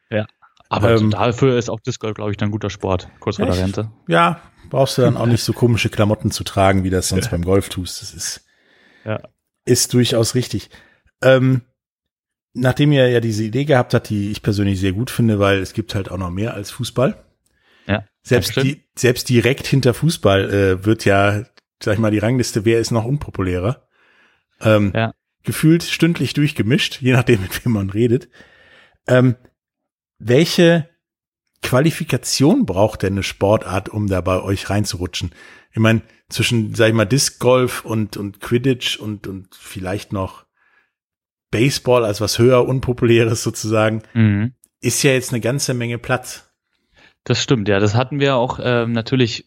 Ja. 0.09 0.25
Aber 0.69 0.95
ähm, 0.95 1.09
dafür 1.09 1.57
ist 1.57 1.69
auch 1.69 1.81
Disc 1.81 2.00
Golf, 2.00 2.15
glaube 2.15 2.31
ich, 2.31 2.38
dann 2.38 2.50
ein 2.50 2.51
guter 2.51 2.69
Sport, 2.69 3.09
kurz 3.19 3.38
vor 3.38 3.45
der 3.45 3.57
Rente. 3.57 3.92
Ja, 4.07 4.42
brauchst 4.71 4.97
du 4.97 5.03
dann 5.03 5.18
auch 5.18 5.27
nicht 5.27 5.44
so 5.44 5.53
komische 5.53 5.89
Klamotten 5.89 6.31
zu 6.31 6.44
tragen, 6.44 6.83
wie 6.83 6.89
das 6.89 7.09
sonst 7.09 7.29
beim 7.29 7.44
Golf 7.44 7.69
tust. 7.69 8.01
Das 8.01 8.13
ist, 8.13 8.45
ja. 9.06 9.21
ist 9.65 9.94
durchaus 9.94 10.33
richtig. 10.33 10.69
Ähm, 11.21 11.62
nachdem 12.53 12.91
ihr 12.91 13.07
ja 13.09 13.19
diese 13.19 13.44
Idee 13.44 13.65
gehabt 13.65 13.94
habt, 13.94 14.09
die 14.09 14.31
ich 14.31 14.41
persönlich 14.41 14.79
sehr 14.79 14.94
gut 14.94 15.12
finde, 15.12 15.39
weil 15.39 15.59
es 15.59 15.73
gibt 15.73 15.94
halt 15.94 16.09
auch 16.09 16.18
noch 16.18 16.31
mehr 16.31 16.53
als 16.53 16.71
Fußball. 16.71 17.23
Ja. 17.85 18.06
Selbst, 18.23 18.56
die, 18.56 18.85
selbst 18.95 19.29
direkt 19.29 19.68
hinter 19.68 19.94
Fußball 19.94 20.50
äh, 20.50 20.85
wird 20.85 21.06
ja, 21.06 21.44
sag 21.83 21.94
ich 21.94 22.00
mal, 22.00 22.12
die 22.12 22.19
Rangliste, 22.19 22.65
wer 22.65 22.79
ist 22.79 22.91
noch 22.91 23.06
unpopulärer. 23.06 23.88
Ähm, 24.62 24.94
ja. 24.95 25.13
Gefühlt 25.44 25.83
stündlich 25.83 26.33
durchgemischt, 26.33 27.01
je 27.01 27.12
nachdem, 27.12 27.41
mit 27.44 27.65
wem 27.65 27.73
man 27.73 27.89
redet. 27.89 28.29
Ähm, 29.06 29.35
welche 30.18 30.90
Qualifikation 31.61 32.65
braucht 32.65 33.03
denn 33.03 33.13
eine 33.13 33.23
Sportart, 33.23 33.89
um 33.89 34.07
da 34.07 34.21
bei 34.21 34.41
euch 34.41 34.69
reinzurutschen? 34.69 35.31
Ich 35.71 35.79
meine, 35.79 36.01
zwischen, 36.29 36.75
sag 36.75 36.89
ich 36.89 36.93
mal, 36.93 37.05
Disc 37.05 37.39
Golf 37.39 37.85
und, 37.85 38.17
und 38.17 38.41
Quidditch 38.41 38.97
und, 38.97 39.27
und 39.27 39.53
vielleicht 39.55 40.11
noch 40.11 40.45
Baseball 41.51 42.05
als 42.05 42.21
was 42.21 42.39
höher 42.39 42.67
unpopuläres 42.67 43.43
sozusagen, 43.43 44.03
mhm. 44.13 44.53
ist 44.79 45.03
ja 45.03 45.11
jetzt 45.11 45.31
eine 45.31 45.41
ganze 45.41 45.73
Menge 45.73 45.97
Platz. 45.97 46.49
Das 47.23 47.41
stimmt, 47.41 47.67
ja. 47.67 47.79
Das 47.79 47.95
hatten 47.95 48.19
wir 48.19 48.35
auch 48.35 48.59
ähm, 48.61 48.93
natürlich 48.93 49.45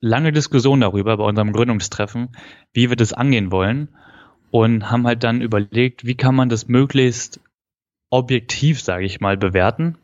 lange 0.00 0.32
Diskussion 0.32 0.80
darüber 0.80 1.16
bei 1.16 1.24
unserem 1.24 1.52
Gründungstreffen, 1.52 2.30
wie 2.72 2.88
wir 2.88 2.96
das 2.96 3.12
angehen 3.12 3.52
wollen 3.52 3.88
und 4.50 4.90
haben 4.90 5.06
halt 5.06 5.22
dann 5.22 5.40
überlegt, 5.40 6.04
wie 6.04 6.16
kann 6.16 6.34
man 6.34 6.48
das 6.48 6.68
möglichst 6.68 7.40
objektiv, 8.10 8.82
sage 8.82 9.04
ich 9.04 9.20
mal, 9.20 9.36
bewerten. 9.36 9.96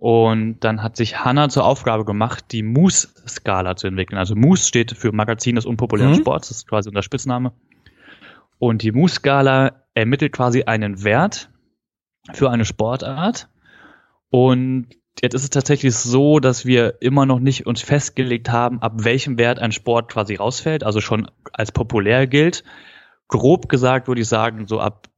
Und 0.00 0.60
dann 0.60 0.82
hat 0.82 0.96
sich 0.96 1.26
Hanna 1.26 1.50
zur 1.50 1.66
Aufgabe 1.66 2.06
gemacht, 2.06 2.46
die 2.52 2.62
Moose-Skala 2.62 3.76
zu 3.76 3.86
entwickeln. 3.86 4.16
Also 4.16 4.34
Moose 4.34 4.66
steht 4.66 4.92
für 4.92 5.12
Magazin 5.12 5.56
des 5.56 5.66
unpopulären 5.66 6.12
mhm. 6.12 6.20
Sports, 6.22 6.48
das 6.48 6.56
ist 6.56 6.66
quasi 6.66 6.88
unser 6.88 7.02
Spitzname. 7.02 7.52
Und 8.58 8.80
die 8.80 8.92
Moose-Skala 8.92 9.84
ermittelt 9.92 10.32
quasi 10.32 10.62
einen 10.62 11.04
Wert 11.04 11.50
für 12.32 12.50
eine 12.50 12.64
Sportart. 12.64 13.50
Und 14.30 14.86
jetzt 15.20 15.34
ist 15.34 15.42
es 15.42 15.50
tatsächlich 15.50 15.94
so, 15.94 16.40
dass 16.40 16.64
wir 16.64 17.02
immer 17.02 17.26
noch 17.26 17.38
nicht 17.38 17.66
uns 17.66 17.82
festgelegt 17.82 18.50
haben, 18.50 18.80
ab 18.80 19.04
welchem 19.04 19.36
Wert 19.36 19.58
ein 19.58 19.70
Sport 19.70 20.10
quasi 20.10 20.36
rausfällt, 20.36 20.82
also 20.82 21.02
schon 21.02 21.30
als 21.52 21.72
populär 21.72 22.26
gilt. 22.26 22.64
Grob 23.28 23.68
gesagt 23.68 24.08
würde 24.08 24.22
ich 24.22 24.28
sagen, 24.28 24.66
so 24.66 24.80
ab, 24.80 25.10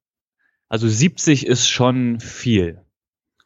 also 0.69 0.89
70 0.89 1.47
ist 1.47 1.69
schon 1.69 2.19
viel. 2.19 2.83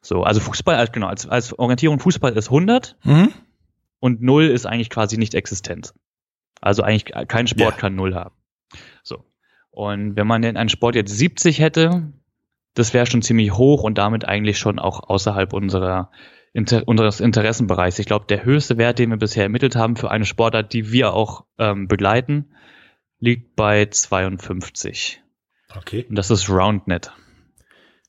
So, 0.06 0.22
also 0.22 0.38
Fußball, 0.38 0.76
als, 0.76 0.92
genau, 0.92 1.08
als, 1.08 1.26
als 1.26 1.58
Orientierung 1.58 1.98
Fußball 1.98 2.32
ist 2.36 2.46
100 2.46 2.96
mhm. 3.02 3.32
und 3.98 4.22
0 4.22 4.44
ist 4.44 4.64
eigentlich 4.64 4.88
quasi 4.88 5.18
nicht 5.18 5.34
existent. 5.34 5.94
Also 6.60 6.84
eigentlich 6.84 7.06
kein 7.26 7.48
Sport 7.48 7.74
ja. 7.74 7.76
kann 7.76 7.96
0 7.96 8.14
haben. 8.14 8.34
So. 9.02 9.24
Und 9.70 10.14
wenn 10.14 10.28
man 10.28 10.42
denn 10.42 10.56
einen 10.56 10.68
Sport 10.68 10.94
jetzt 10.94 11.10
70 11.10 11.58
hätte, 11.58 12.12
das 12.74 12.94
wäre 12.94 13.06
schon 13.06 13.22
ziemlich 13.22 13.52
hoch 13.54 13.82
und 13.82 13.98
damit 13.98 14.24
eigentlich 14.24 14.58
schon 14.58 14.78
auch 14.78 15.08
außerhalb 15.08 15.52
unserer 15.52 16.12
Inter 16.52 16.86
unseres 16.86 17.20
Interessenbereichs. 17.20 17.98
Ich 17.98 18.06
glaube, 18.06 18.26
der 18.28 18.44
höchste 18.44 18.78
Wert, 18.78 19.00
den 19.00 19.10
wir 19.10 19.18
bisher 19.18 19.42
ermittelt 19.42 19.74
haben 19.74 19.96
für 19.96 20.12
eine 20.12 20.24
Sportart, 20.24 20.72
die 20.72 20.92
wir 20.92 21.14
auch 21.14 21.44
ähm, 21.58 21.88
begleiten, 21.88 22.54
liegt 23.18 23.56
bei 23.56 23.86
52. 23.86 25.20
Okay. 25.76 26.06
Und 26.08 26.14
das 26.14 26.30
ist 26.30 26.48
RoundNet. 26.48 27.12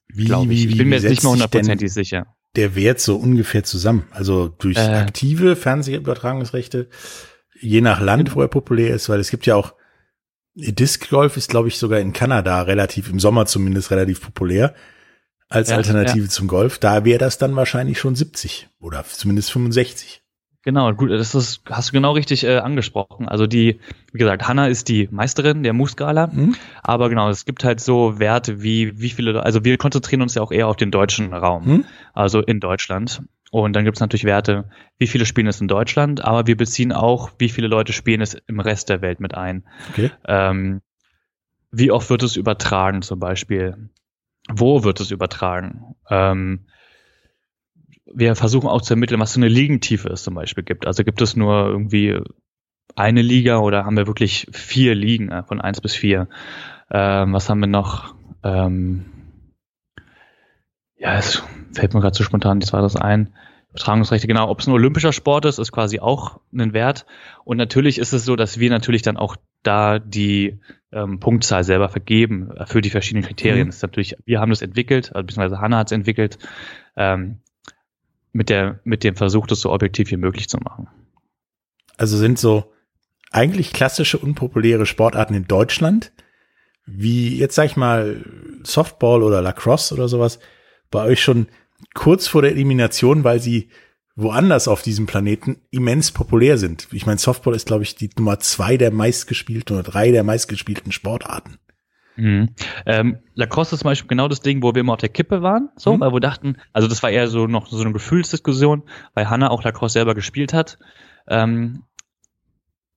Wie, 0.09 0.29
wie, 0.29 0.53
ich. 0.53 0.71
ich 0.71 0.77
bin 0.77 0.89
mir 0.89 0.95
jetzt 0.95 1.09
nicht 1.09 1.23
mehr 1.23 1.31
hundertprozentig 1.33 1.93
sicher. 1.93 2.27
Der 2.55 2.75
Wert 2.75 2.99
so 2.99 3.17
ungefähr 3.17 3.63
zusammen. 3.63 4.07
Also 4.11 4.47
durch 4.47 4.77
äh, 4.77 4.81
aktive 4.81 5.55
Fernsehübertragungsrechte, 5.55 6.89
je 7.59 7.81
nach 7.81 8.01
Land, 8.01 8.35
wo 8.35 8.41
er 8.41 8.47
populär 8.47 8.95
ist, 8.95 9.09
weil 9.09 9.19
es 9.19 9.29
gibt 9.29 9.45
ja 9.45 9.55
auch 9.55 9.73
Disc 10.55 11.09
Golf 11.09 11.37
ist, 11.37 11.49
glaube 11.49 11.67
ich, 11.67 11.77
sogar 11.77 11.99
in 11.99 12.13
Kanada 12.13 12.63
relativ, 12.63 13.09
im 13.09 13.19
Sommer 13.19 13.45
zumindest 13.45 13.91
relativ 13.91 14.21
populär 14.21 14.73
als 15.49 15.69
ja, 15.69 15.77
Alternative 15.77 16.25
ja. 16.25 16.29
zum 16.29 16.47
Golf. 16.47 16.79
Da 16.79 17.05
wäre 17.05 17.19
das 17.19 17.37
dann 17.37 17.55
wahrscheinlich 17.55 17.99
schon 17.99 18.15
70 18.15 18.69
oder 18.79 19.05
zumindest 19.05 19.51
65. 19.51 20.23
Genau, 20.67 20.91
gut, 20.91 21.12
das 21.12 21.33
ist, 21.33 21.62
hast 21.69 21.88
du 21.88 21.93
genau 21.93 22.12
richtig 22.12 22.43
äh, 22.43 22.57
angesprochen. 22.57 23.29
Also 23.29 23.47
die, 23.47 23.79
wie 24.12 24.17
gesagt, 24.17 24.50
Hanna 24.50 24.67
ist 24.67 24.89
die 24.89 25.07
Meisterin 25.09 25.63
der 25.63 25.71
Moose-Skala, 25.71 26.27
mhm. 26.27 26.55
aber 26.83 27.07
genau, 27.07 27.29
es 27.29 27.45
gibt 27.45 27.63
halt 27.63 27.79
so 27.79 28.19
Werte 28.19 28.62
wie, 28.62 29.00
wie 29.00 29.09
viele, 29.09 29.41
also 29.41 29.63
wir 29.63 29.77
konzentrieren 29.77 30.21
uns 30.21 30.36
ja 30.36 30.41
auch 30.41 30.51
eher 30.51 30.67
auf 30.67 30.75
den 30.75 30.91
deutschen 30.91 31.31
Raum, 31.33 31.65
mhm. 31.65 31.86
also 32.13 32.41
in 32.41 32.59
Deutschland. 32.59 33.21
Und 33.50 33.77
dann 33.77 33.86
gibt 33.86 33.95
es 33.95 34.01
natürlich 34.01 34.25
Werte, 34.25 34.69
wie 34.97 35.07
viele 35.07 35.25
spielen 35.25 35.47
es 35.47 35.62
in 35.62 35.69
Deutschland, 35.69 36.25
aber 36.25 36.47
wir 36.47 36.57
beziehen 36.57 36.91
auch, 36.91 37.31
wie 37.39 37.47
viele 37.47 37.69
Leute 37.69 37.93
spielen 37.93 38.19
es 38.19 38.33
im 38.33 38.59
Rest 38.59 38.89
der 38.89 39.01
Welt 39.01 39.21
mit 39.21 39.36
ein. 39.36 39.63
Okay. 39.91 40.12
Ähm, 40.27 40.81
wie 41.71 41.91
oft 41.91 42.09
wird 42.09 42.24
es 42.24 42.36
übertragen 42.36 43.03
zum 43.03 43.21
Beispiel? 43.21 43.89
Wo 44.50 44.83
wird 44.83 45.00
es 45.00 45.12
übertragen? 45.12 45.95
Ähm, 46.09 46.65
wir 48.13 48.35
versuchen 48.35 48.67
auch 48.67 48.81
zu 48.81 48.93
ermitteln, 48.93 49.19
was 49.19 49.33
so 49.33 49.39
eine 49.39 49.47
Ligentiefe 49.47 50.09
es 50.09 50.23
zum 50.23 50.35
Beispiel 50.35 50.63
gibt. 50.63 50.87
Also 50.87 51.03
gibt 51.03 51.21
es 51.21 51.35
nur 51.35 51.67
irgendwie 51.67 52.19
eine 52.95 53.21
Liga 53.21 53.59
oder 53.59 53.85
haben 53.85 53.97
wir 53.97 54.07
wirklich 54.07 54.47
vier 54.51 54.95
Ligen 54.95 55.29
äh, 55.29 55.43
von 55.43 55.61
eins 55.61 55.81
bis 55.81 55.95
vier? 55.95 56.27
Ähm, 56.91 57.33
was 57.33 57.49
haben 57.49 57.59
wir 57.59 57.67
noch? 57.67 58.15
Ähm, 58.43 59.05
ja, 60.97 61.15
es 61.15 61.43
fällt 61.73 61.93
mir 61.93 62.01
gerade 62.01 62.15
zu 62.15 62.23
spontan, 62.23 62.59
das 62.59 62.73
war 62.73 62.81
das 62.81 62.95
ein. 62.95 63.33
Übertragungsrechte, 63.69 64.27
genau. 64.27 64.49
Ob 64.49 64.59
es 64.59 64.67
ein 64.67 64.73
olympischer 64.73 65.13
Sport 65.13 65.45
ist, 65.45 65.59
ist 65.59 65.71
quasi 65.71 65.99
auch 65.99 66.39
ein 66.51 66.73
Wert. 66.73 67.05
Und 67.43 67.57
natürlich 67.57 67.99
ist 67.99 68.13
es 68.13 68.25
so, 68.25 68.35
dass 68.35 68.59
wir 68.59 68.71
natürlich 68.71 69.03
dann 69.03 69.17
auch 69.17 69.35
da 69.61 69.99
die 69.99 70.59
ähm, 70.91 71.19
Punktzahl 71.19 71.63
selber 71.63 71.89
vergeben 71.89 72.49
äh, 72.51 72.65
für 72.65 72.81
die 72.81 72.89
verschiedenen 72.89 73.25
Kriterien. 73.25 73.65
Mhm. 73.65 73.69
Ist 73.69 73.83
natürlich, 73.83 74.15
wir 74.25 74.39
haben 74.39 74.49
das 74.49 74.61
entwickelt, 74.61 75.13
also 75.13 75.25
beziehungsweise 75.25 75.61
Hanna 75.61 75.77
hat 75.77 75.87
es 75.87 75.91
entwickelt, 75.91 76.39
ähm, 76.95 77.41
mit, 78.38 78.50
der, 78.50 78.79
mit 78.84 79.03
dem 79.03 79.15
Versuch, 79.15 79.48
das 79.48 79.62
so 79.62 79.72
objektiv 79.72 80.12
wie 80.12 80.17
möglich 80.17 80.48
zu 80.48 80.58
machen. 80.60 80.88
Also 81.98 82.17
sind 82.17 82.38
so 82.38 82.72
eigentlich 83.32 83.74
klassische 83.74 84.20
unpopuläre 84.20 84.86
Sportarten 84.86 85.34
in 85.34 85.48
Deutschland, 85.48 86.12
wie 86.86 87.36
jetzt 87.36 87.56
sag 87.56 87.65
ich 87.65 87.77
mal 87.77 88.24
Softball 88.62 89.24
oder 89.24 89.41
Lacrosse 89.41 89.96
oder 89.96 90.08
sowas, 90.08 90.38
bei 90.91 91.03
euch 91.03 91.20
schon 91.20 91.48
kurz 91.96 92.27
vor 92.27 92.44
der 92.44 92.51
Elimination, 92.51 93.24
weil 93.24 93.41
sie 93.41 93.70
woanders 94.15 94.67
auf 94.67 94.84
diesem 94.84 95.08
Planeten 95.08 95.58
immens 95.72 96.12
populär 96.12 96.60
sind. 96.60 96.88
Ich 96.91 97.08
meine, 97.08 97.17
Softball 97.17 97.56
ist, 97.56 97.65
glaube 97.65 97.84
ich, 97.84 97.96
die 97.96 98.12
Nummer 98.17 98.39
zwei 98.39 98.77
der 98.77 98.91
meistgespielten 98.91 99.75
oder 99.75 99.84
drei 99.84 100.12
der 100.12 100.24
meistgespielten 100.24 100.91
Sportarten. 100.91 101.58
Mhm. 102.17 102.50
Ähm, 102.86 103.19
Lacrosse 103.36 103.75
ist 103.75 103.81
zum 103.81 103.89
Beispiel 103.89 104.07
genau 104.07 104.27
das 104.27 104.41
Ding, 104.41 104.62
wo 104.63 104.74
wir 104.74 104.81
immer 104.81 104.93
auf 104.93 105.00
der 105.00 105.09
Kippe 105.09 105.41
waren, 105.41 105.69
so, 105.75 105.95
mhm. 105.95 106.01
weil 106.01 106.13
wir 106.13 106.19
dachten, 106.19 106.57
also 106.74 106.88
das 106.88 107.01
war 107.03 107.12
eher 107.12 107.27
so 107.27 107.47
noch 107.47 107.67
so 107.67 107.81
eine 107.81 107.93
Gefühlsdiskussion, 107.93 108.83
weil 109.13 109.29
Hannah 109.29 109.51
auch 109.51 109.63
Lacrosse 109.63 109.93
selber 109.93 110.15
gespielt 110.15 110.53
hat. 110.53 110.79
Ähm, 111.27 111.83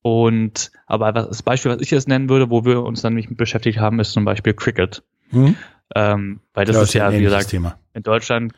und 0.03 0.73
aber 0.87 1.13
das 1.13 1.43
Beispiel, 1.43 1.71
was 1.71 1.83
ich 1.83 1.91
jetzt 1.91 2.09
nennen 2.09 2.31
würde, 2.31 2.51
wo 2.51 2.65
wir 2.65 2.83
uns 2.83 3.03
dann 3.03 3.15
nicht 3.15 3.29
mit 3.29 3.39
beschäftigt 3.39 3.79
haben, 3.79 4.01
ist 4.01 4.13
zum 4.13 4.25
Beispiel 4.25 4.55
Cricket. 4.55 5.03
Mhm. 5.31 5.57
Ähm, 5.95 6.41
weil 6.55 6.65
das 6.65 6.77
ja, 6.77 6.83
ist 6.83 6.95
ja, 6.95 7.13
wie 7.13 7.23
gesagt, 7.23 7.51
Thema. 7.51 7.79
in 7.93 8.03
Deutschland 8.03 8.55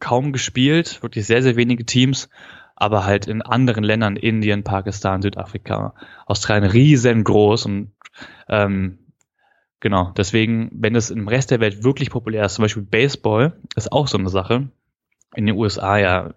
kaum 0.00 0.32
gespielt, 0.32 1.02
wirklich 1.02 1.26
sehr, 1.26 1.42
sehr 1.42 1.56
wenige 1.56 1.86
Teams, 1.86 2.28
aber 2.74 3.06
halt 3.06 3.26
in 3.26 3.40
anderen 3.40 3.84
Ländern, 3.84 4.16
Indien, 4.16 4.64
Pakistan, 4.64 5.22
Südafrika, 5.22 5.94
Australien 6.26 6.70
riesengroß 6.70 7.66
und 7.66 7.92
ähm, 8.48 8.98
genau, 9.80 10.12
deswegen, 10.16 10.70
wenn 10.72 10.94
es 10.94 11.10
im 11.10 11.28
Rest 11.28 11.50
der 11.50 11.60
Welt 11.60 11.84
wirklich 11.84 12.10
populär 12.10 12.44
ist, 12.44 12.54
zum 12.54 12.62
Beispiel 12.62 12.82
Baseball, 12.82 13.58
ist 13.74 13.92
auch 13.92 14.08
so 14.08 14.18
eine 14.18 14.28
Sache. 14.28 14.68
In 15.34 15.46
den 15.46 15.56
USA 15.56 15.98
ja 15.98 16.34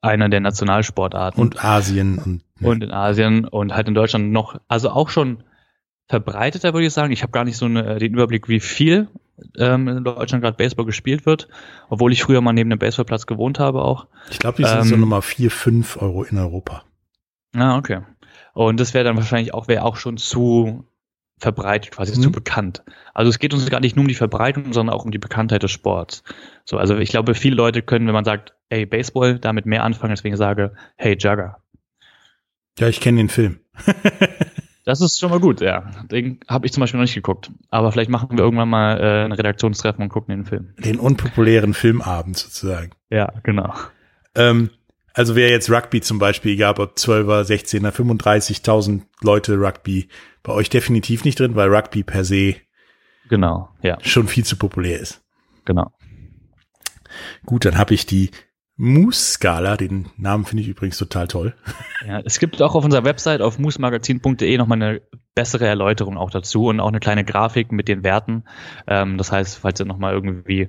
einer 0.00 0.28
der 0.28 0.40
Nationalsportarten. 0.40 1.40
Und 1.40 1.64
Asien 1.64 2.18
und, 2.18 2.42
ja. 2.60 2.68
und 2.68 2.82
in 2.82 2.90
Asien 2.90 3.46
und 3.46 3.74
halt 3.74 3.88
in 3.88 3.94
Deutschland 3.94 4.32
noch, 4.32 4.60
also 4.68 4.90
auch 4.90 5.08
schon 5.08 5.44
verbreiteter, 6.08 6.74
würde 6.74 6.86
ich 6.86 6.92
sagen. 6.92 7.12
Ich 7.12 7.22
habe 7.22 7.32
gar 7.32 7.44
nicht 7.44 7.56
so 7.56 7.66
eine, 7.66 7.98
den 7.98 8.12
Überblick, 8.12 8.48
wie 8.48 8.60
viel 8.60 9.08
ähm, 9.56 9.88
in 9.88 10.04
Deutschland 10.04 10.42
gerade 10.42 10.56
Baseball 10.56 10.84
gespielt 10.84 11.24
wird, 11.24 11.48
obwohl 11.88 12.12
ich 12.12 12.22
früher 12.22 12.40
mal 12.40 12.52
neben 12.52 12.70
dem 12.70 12.78
Baseballplatz 12.78 13.26
gewohnt 13.26 13.58
habe 13.58 13.82
auch. 13.82 14.06
Ich 14.30 14.38
glaube, 14.38 14.56
die 14.58 14.64
sind 14.64 14.80
ähm, 14.80 14.84
so 14.84 14.96
Nummer 14.96 15.22
4, 15.22 15.50
5 15.50 16.02
Euro 16.02 16.24
in 16.24 16.38
Europa. 16.38 16.84
Ah, 17.54 17.76
okay. 17.76 18.00
Und 18.54 18.80
das 18.80 18.92
wäre 18.94 19.04
dann 19.04 19.16
wahrscheinlich 19.16 19.54
auch, 19.54 19.68
wäre 19.68 19.84
auch 19.84 19.96
schon 19.96 20.16
zu 20.16 20.84
verbreitet, 21.42 21.90
quasi 21.90 22.16
mhm. 22.16 22.22
zu 22.22 22.32
bekannt. 22.32 22.82
Also 23.14 23.28
es 23.28 23.38
geht 23.38 23.52
uns 23.52 23.68
gar 23.68 23.80
nicht 23.80 23.96
nur 23.96 24.04
um 24.04 24.08
die 24.08 24.14
Verbreitung, 24.14 24.72
sondern 24.72 24.94
auch 24.94 25.04
um 25.04 25.10
die 25.10 25.18
Bekanntheit 25.18 25.62
des 25.62 25.72
Sports. 25.72 26.22
So, 26.64 26.78
also 26.78 26.96
ich 26.96 27.10
glaube, 27.10 27.34
viele 27.34 27.56
Leute 27.56 27.82
können, 27.82 28.06
wenn 28.06 28.14
man 28.14 28.24
sagt, 28.24 28.54
hey, 28.70 28.86
Baseball, 28.86 29.38
damit 29.38 29.66
mehr 29.66 29.82
anfangen, 29.82 30.14
deswegen 30.14 30.36
sage, 30.36 30.72
hey, 30.96 31.16
Jugger. 31.18 31.58
Ja, 32.78 32.88
ich 32.88 33.00
kenne 33.00 33.18
den 33.18 33.28
Film. 33.28 33.58
Das 34.84 35.00
ist 35.00 35.20
schon 35.20 35.30
mal 35.30 35.38
gut, 35.38 35.60
ja. 35.60 35.92
Den 36.10 36.40
habe 36.48 36.66
ich 36.66 36.72
zum 36.72 36.80
Beispiel 36.80 36.98
noch 36.98 37.04
nicht 37.04 37.14
geguckt. 37.14 37.52
Aber 37.70 37.92
vielleicht 37.92 38.10
machen 38.10 38.36
wir 38.36 38.42
irgendwann 38.42 38.68
mal 38.68 38.98
äh, 38.98 39.24
ein 39.24 39.30
Redaktionstreffen 39.30 40.02
und 40.02 40.08
gucken 40.08 40.34
den 40.34 40.44
Film. 40.44 40.74
Den 40.76 40.98
unpopulären 40.98 41.72
Filmabend 41.72 42.36
sozusagen. 42.36 42.90
Ja, 43.08 43.32
genau. 43.44 43.72
Ähm, 44.34 44.70
also 45.14 45.36
wer 45.36 45.50
jetzt 45.50 45.70
Rugby 45.70 46.00
zum 46.00 46.18
Beispiel, 46.18 46.52
egal 46.52 46.78
ob 46.78 46.96
12er, 46.96 47.42
16er, 47.42 47.90
35.000 47.90 49.02
Leute 49.22 49.54
Rugby, 49.54 50.08
bei 50.42 50.52
euch 50.52 50.70
definitiv 50.70 51.24
nicht 51.24 51.38
drin, 51.38 51.54
weil 51.54 51.74
Rugby 51.74 52.02
per 52.02 52.24
se 52.24 52.56
genau, 53.28 53.68
ja. 53.82 53.98
schon 54.02 54.28
viel 54.28 54.44
zu 54.44 54.56
populär 54.56 55.00
ist. 55.00 55.22
Genau. 55.64 55.92
Gut, 57.44 57.64
dann 57.64 57.78
habe 57.78 57.94
ich 57.94 58.06
die 58.06 58.30
Moose-Skala, 58.76 59.76
den 59.76 60.10
Namen 60.16 60.44
finde 60.44 60.62
ich 60.62 60.68
übrigens 60.68 60.98
total 60.98 61.28
toll. 61.28 61.54
Ja, 62.04 62.20
es 62.24 62.40
gibt 62.40 62.60
auch 62.60 62.74
auf 62.74 62.84
unserer 62.84 63.04
Website 63.04 63.42
auf 63.42 63.60
moosmagazin.de 63.60 64.58
nochmal 64.58 64.82
eine 64.82 65.02
bessere 65.36 65.68
Erläuterung 65.68 66.18
auch 66.18 66.30
dazu 66.30 66.66
und 66.66 66.80
auch 66.80 66.88
eine 66.88 66.98
kleine 66.98 67.24
Grafik 67.24 67.70
mit 67.70 67.86
den 67.86 68.02
Werten. 68.02 68.42
Ähm, 68.88 69.18
das 69.18 69.30
heißt, 69.30 69.58
falls 69.58 69.78
ihr 69.78 69.86
nochmal 69.86 70.12
irgendwie 70.12 70.68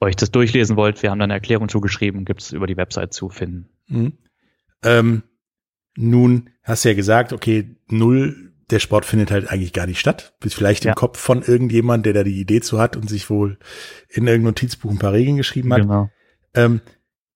euch 0.00 0.16
das 0.16 0.30
durchlesen 0.30 0.76
wollt, 0.76 1.02
wir 1.02 1.10
haben 1.10 1.18
da 1.18 1.24
eine 1.24 1.34
Erklärung 1.34 1.68
zugeschrieben, 1.68 2.24
gibt 2.24 2.40
es 2.40 2.52
über 2.52 2.66
die 2.66 2.76
Website 2.76 3.12
zu 3.12 3.28
finden. 3.28 3.68
Mhm. 3.86 4.12
Ähm, 4.82 5.22
nun 5.96 6.50
hast 6.62 6.84
du 6.84 6.88
ja 6.88 6.94
gesagt, 6.94 7.32
okay, 7.32 7.76
null, 7.88 8.52
der 8.70 8.78
Sport 8.78 9.04
findet 9.04 9.30
halt 9.30 9.50
eigentlich 9.50 9.72
gar 9.72 9.86
nicht 9.86 10.00
statt. 10.00 10.34
Bist 10.40 10.54
vielleicht 10.54 10.84
ja. 10.84 10.92
im 10.92 10.94
Kopf 10.94 11.18
von 11.18 11.42
irgendjemand, 11.42 12.06
der 12.06 12.12
da 12.12 12.22
die 12.22 12.40
Idee 12.40 12.60
zu 12.60 12.78
hat 12.78 12.96
und 12.96 13.08
sich 13.10 13.28
wohl 13.28 13.58
in 14.08 14.26
irgendein 14.26 14.44
Notizbuch 14.44 14.90
ein 14.90 14.98
paar 14.98 15.12
Regeln 15.12 15.36
geschrieben 15.36 15.72
hat. 15.72 15.82
Genau. 15.82 16.10
Ähm, 16.54 16.80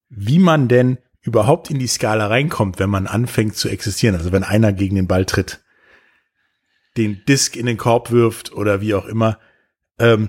wie 0.09 0.38
man 0.38 0.68
denn 0.68 0.99
überhaupt 1.21 1.71
in 1.71 1.78
die 1.78 1.87
Skala 1.87 2.26
reinkommt, 2.26 2.78
wenn 2.78 2.90
man 2.90 3.06
anfängt 3.06 3.56
zu 3.56 3.68
existieren. 3.68 4.14
Also 4.14 4.30
wenn 4.30 4.44
einer 4.44 4.73
gegen 4.73 4.94
den 4.94 5.09
Ball 5.09 5.25
tritt, 5.25 5.64
den 6.97 7.25
Disk 7.26 7.56
in 7.56 7.66
den 7.66 7.78
Korb 7.78 8.11
wirft 8.11 8.52
oder 8.52 8.80
wie 8.80 8.94
auch 8.94 9.06
immer. 9.06 9.38
Ähm, 9.99 10.28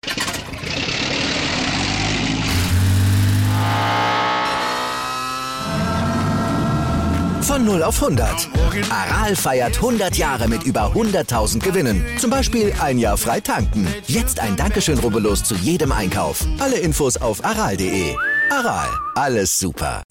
Von 7.51 7.65
0 7.65 7.83
auf 7.83 8.01
100. 8.01 8.47
Aral 8.89 9.35
feiert 9.35 9.75
100 9.75 10.15
Jahre 10.15 10.47
mit 10.47 10.63
über 10.63 10.93
100.000 10.93 11.59
Gewinnen. 11.59 12.01
Zum 12.17 12.29
Beispiel 12.29 12.71
ein 12.79 12.97
Jahr 12.97 13.17
frei 13.17 13.41
tanken. 13.41 13.85
Jetzt 14.07 14.39
ein 14.39 14.55
Dankeschön, 14.55 14.97
rubbellos 14.99 15.43
zu 15.43 15.55
jedem 15.55 15.91
Einkauf. 15.91 16.47
Alle 16.59 16.79
Infos 16.79 17.17
auf 17.17 17.43
aral.de. 17.43 18.15
Aral, 18.51 18.87
alles 19.15 19.59
super. 19.59 20.01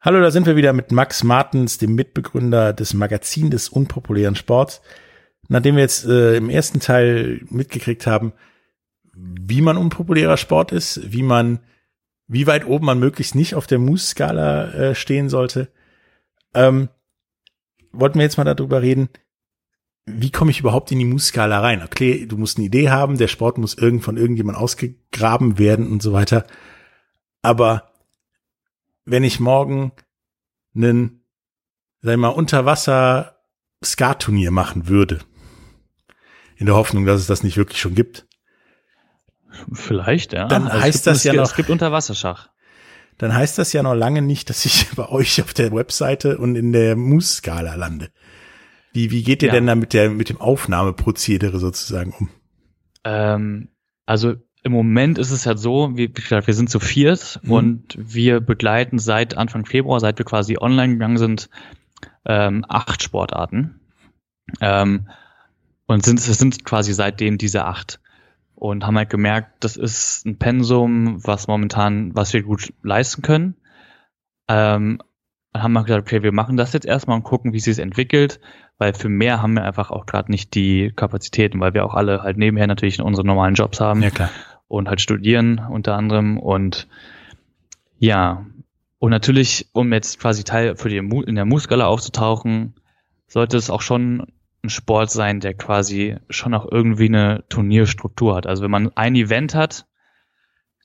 Hallo, 0.00 0.22
da 0.22 0.30
sind 0.30 0.46
wir 0.46 0.56
wieder 0.56 0.72
mit 0.72 0.90
Max 0.90 1.22
Martens, 1.22 1.76
dem 1.76 1.94
Mitbegründer 1.94 2.72
des 2.72 2.94
Magazin 2.94 3.50
des 3.50 3.68
unpopulären 3.68 4.36
Sports. 4.36 4.80
Nachdem 5.48 5.76
wir 5.76 5.82
jetzt 5.82 6.06
äh, 6.06 6.36
im 6.36 6.48
ersten 6.48 6.80
Teil 6.80 7.42
mitgekriegt 7.50 8.06
haben, 8.06 8.32
wie 9.12 9.60
man 9.60 9.76
unpopulärer 9.76 10.38
Sport 10.38 10.72
ist, 10.72 11.12
wie 11.12 11.22
man 11.22 11.60
wie 12.32 12.46
weit 12.46 12.64
oben 12.64 12.86
man 12.86 13.00
möglichst 13.00 13.34
nicht 13.34 13.56
auf 13.56 13.66
der 13.66 13.80
Moose-Skala 13.80 14.70
äh, 14.70 14.94
stehen 14.94 15.28
sollte. 15.28 15.72
Ähm, 16.54 16.88
wollten 17.90 18.20
wir 18.20 18.24
jetzt 18.24 18.38
mal 18.38 18.44
darüber 18.44 18.82
reden, 18.82 19.08
wie 20.06 20.30
komme 20.30 20.52
ich 20.52 20.60
überhaupt 20.60 20.92
in 20.92 21.00
die 21.00 21.06
Moose-Skala 21.06 21.58
rein? 21.58 21.82
Okay, 21.82 22.26
du 22.26 22.36
musst 22.36 22.56
eine 22.56 22.66
Idee 22.66 22.88
haben, 22.88 23.18
der 23.18 23.26
Sport 23.26 23.58
muss 23.58 23.74
irgend 23.74 24.04
von 24.04 24.16
irgendjemand 24.16 24.56
ausgegraben 24.56 25.58
werden 25.58 25.90
und 25.90 26.02
so 26.02 26.12
weiter. 26.12 26.46
Aber 27.42 27.90
wenn 29.04 29.24
ich 29.24 29.40
morgen 29.40 29.90
einen, 30.76 31.24
sag 32.00 32.12
ich 32.12 32.18
mal, 32.18 32.28
Unterwasser-Skat-Turnier 32.28 34.52
machen 34.52 34.86
würde, 34.86 35.18
in 36.56 36.66
der 36.66 36.76
Hoffnung, 36.76 37.06
dass 37.06 37.20
es 37.20 37.26
das 37.26 37.42
nicht 37.42 37.56
wirklich 37.56 37.80
schon 37.80 37.96
gibt, 37.96 38.28
Vielleicht, 39.72 40.32
ja. 40.32 40.46
Dann 40.46 40.68
also 40.68 40.80
heißt 40.80 41.06
das 41.06 41.24
ja 41.24 41.32
noch. 41.32 41.44
Es 41.44 41.54
gibt 41.54 41.70
Unterwasserschach. 41.70 42.50
Dann 43.18 43.34
heißt 43.34 43.58
das 43.58 43.72
ja 43.72 43.82
noch 43.82 43.94
lange 43.94 44.22
nicht, 44.22 44.48
dass 44.48 44.64
ich 44.64 44.88
bei 44.96 45.08
euch 45.08 45.42
auf 45.42 45.52
der 45.52 45.72
Webseite 45.72 46.38
und 46.38 46.56
in 46.56 46.72
der 46.72 46.96
Moose-Skala 46.96 47.74
lande. 47.74 48.10
Wie, 48.92 49.10
wie 49.10 49.22
geht 49.22 49.42
ihr 49.42 49.48
ja. 49.48 49.54
denn 49.54 49.66
da 49.66 49.74
mit 49.74 49.92
der, 49.92 50.10
mit 50.10 50.28
dem 50.28 50.40
Aufnahmeprozedere 50.40 51.58
sozusagen 51.58 52.14
um? 52.18 52.28
Ähm, 53.04 53.68
also 54.06 54.34
im 54.62 54.72
Moment 54.72 55.18
ist 55.18 55.30
es 55.30 55.46
halt 55.46 55.58
so, 55.58 55.96
wie 55.96 56.08
gesagt, 56.08 56.46
wir 56.46 56.54
sind 56.54 56.70
zu 56.70 56.80
viert 56.80 57.40
mhm. 57.42 57.50
und 57.50 57.98
wir 57.98 58.40
begleiten 58.40 58.98
seit 58.98 59.36
Anfang 59.36 59.64
Februar, 59.64 60.00
seit 60.00 60.18
wir 60.18 60.26
quasi 60.26 60.58
online 60.58 60.94
gegangen 60.94 61.18
sind, 61.18 61.48
ähm, 62.26 62.64
acht 62.68 63.02
Sportarten. 63.02 63.80
Ähm, 64.60 65.08
und 65.86 66.04
sind, 66.04 66.18
es 66.20 66.26
sind 66.38 66.64
quasi 66.64 66.92
seitdem 66.92 67.38
diese 67.38 67.64
acht 67.64 68.00
und 68.60 68.86
haben 68.86 68.98
halt 68.98 69.08
gemerkt, 69.08 69.64
das 69.64 69.76
ist 69.78 70.26
ein 70.26 70.36
Pensum, 70.36 71.26
was 71.26 71.48
momentan, 71.48 72.14
was 72.14 72.34
wir 72.34 72.42
gut 72.42 72.74
leisten 72.82 73.22
können. 73.22 73.54
Ähm, 74.48 75.00
haben 75.56 75.72
wir 75.72 75.82
gesagt, 75.82 76.02
okay, 76.02 76.22
wir 76.22 76.32
machen 76.32 76.58
das 76.58 76.74
jetzt 76.74 76.84
erstmal 76.84 77.16
und 77.16 77.22
gucken, 77.22 77.54
wie 77.54 77.58
sich 77.58 77.72
es 77.72 77.78
entwickelt, 77.78 78.38
weil 78.76 78.92
für 78.92 79.08
mehr 79.08 79.40
haben 79.40 79.54
wir 79.54 79.64
einfach 79.64 79.90
auch 79.90 80.04
gerade 80.04 80.30
nicht 80.30 80.54
die 80.54 80.92
Kapazitäten, 80.94 81.58
weil 81.58 81.72
wir 81.72 81.86
auch 81.86 81.94
alle 81.94 82.22
halt 82.22 82.36
nebenher 82.36 82.66
natürlich 82.66 83.00
unsere 83.00 83.26
normalen 83.26 83.54
Jobs 83.54 83.80
haben 83.80 84.02
Ja, 84.02 84.10
klar. 84.10 84.28
und 84.68 84.88
halt 84.88 85.00
studieren 85.00 85.66
unter 85.70 85.96
anderem 85.96 86.38
und 86.38 86.86
ja, 87.98 88.44
und 88.98 89.10
natürlich, 89.10 89.68
um 89.72 89.90
jetzt 89.94 90.20
quasi 90.20 90.44
Teil 90.44 90.76
für 90.76 90.90
die 90.90 90.98
in 90.98 91.34
der 91.34 91.46
Muskala 91.46 91.86
aufzutauchen, 91.86 92.74
sollte 93.26 93.56
es 93.56 93.70
auch 93.70 93.80
schon 93.80 94.26
ein 94.62 94.70
Sport 94.70 95.10
sein, 95.10 95.40
der 95.40 95.54
quasi 95.54 96.16
schon 96.28 96.54
auch 96.54 96.70
irgendwie 96.70 97.06
eine 97.06 97.44
Turnierstruktur 97.48 98.34
hat. 98.36 98.46
Also 98.46 98.62
wenn 98.62 98.70
man 98.70 98.90
ein 98.96 99.14
Event 99.14 99.54
hat, 99.54 99.86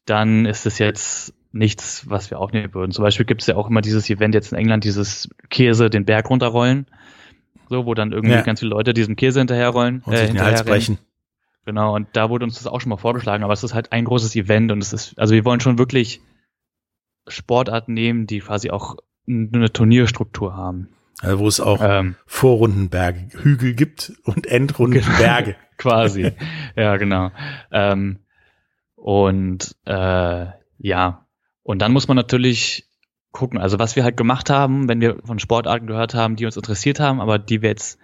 dann 0.06 0.46
ist 0.46 0.66
es 0.66 0.78
jetzt 0.78 1.34
nichts, 1.52 2.10
was 2.10 2.30
wir 2.32 2.40
aufnehmen 2.40 2.74
würden. 2.74 2.92
Zum 2.92 3.04
Beispiel 3.04 3.26
gibt 3.26 3.42
es 3.42 3.48
ja 3.48 3.56
auch 3.56 3.70
immer 3.70 3.82
dieses 3.82 4.10
Event 4.10 4.34
jetzt 4.36 4.52
in 4.52 4.58
England, 4.58 4.84
dieses 4.84 5.30
Käse 5.50 5.90
den 5.90 6.06
Berg 6.06 6.30
runterrollen. 6.30 6.88
So, 7.70 7.86
wo 7.86 7.94
dann 7.94 8.12
irgendwie 8.12 8.36
Ja. 8.36 8.42
ganz 8.42 8.60
viele 8.60 8.70
Leute 8.70 8.94
diesem 8.94 9.16
Käse 9.16 9.40
hinterherrollen. 9.40 10.04
Und 10.06 10.16
sich 10.16 10.30
den 10.30 10.42
Hals 10.42 10.64
brechen. 10.64 11.00
Genau, 11.66 11.96
und 11.96 12.08
da 12.14 12.30
wurde 12.30 12.46
uns 12.46 12.56
das 12.56 12.68
auch 12.68 12.80
schon 12.80 12.92
mal 12.92 12.98
vorgeschlagen, 12.98 13.44
aber 13.44 13.54
es 13.54 13.64
ist 13.64 13.74
halt 13.74 13.92
ein 13.92 14.06
großes 14.06 14.36
Event 14.36 14.72
und 14.72 14.84
es 14.84 14.94
ist, 14.94 15.18
also 15.18 15.34
wir 15.34 15.44
wollen 15.46 15.60
schon 15.60 15.80
wirklich 15.80 16.22
Sportarten 17.28 17.94
nehmen, 17.94 18.28
die 18.28 18.40
quasi 18.40 18.70
auch 18.70 18.98
eine 19.28 19.74
Turnierstruktur 19.74 20.56
haben. 20.56 20.90
Also 21.22 21.40
wo 21.40 21.48
es 21.48 21.60
auch 21.60 21.80
Ähm, 21.82 22.16
Vorrundenberge, 22.26 23.30
Hügel 23.42 23.74
gibt 23.74 24.14
und 24.24 24.48
Endrundenberge. 24.48 25.56
quasi. 25.78 26.32
ja, 26.76 26.98
genau. 26.98 27.32
Ähm, 27.72 28.20
und 28.96 29.76
äh, 29.86 30.46
ja, 30.78 31.26
und 31.64 31.80
dann 31.80 31.94
muss 31.94 32.08
man 32.08 32.18
natürlich 32.18 32.88
gucken, 33.32 33.60
also 33.60 33.80
was 33.80 33.96
wir 33.96 34.04
halt 34.04 34.18
gemacht 34.18 34.50
haben, 34.50 34.88
wenn 34.88 35.02
wir 35.02 35.18
von 35.24 35.40
Sportarten 35.40 35.88
gehört 35.88 36.14
haben, 36.14 36.36
die 36.36 36.46
uns 36.46 36.58
interessiert 36.58 37.00
haben, 37.00 37.20
aber 37.20 37.38
die 37.38 37.62
wir 37.62 37.70
jetzt, 37.70 38.00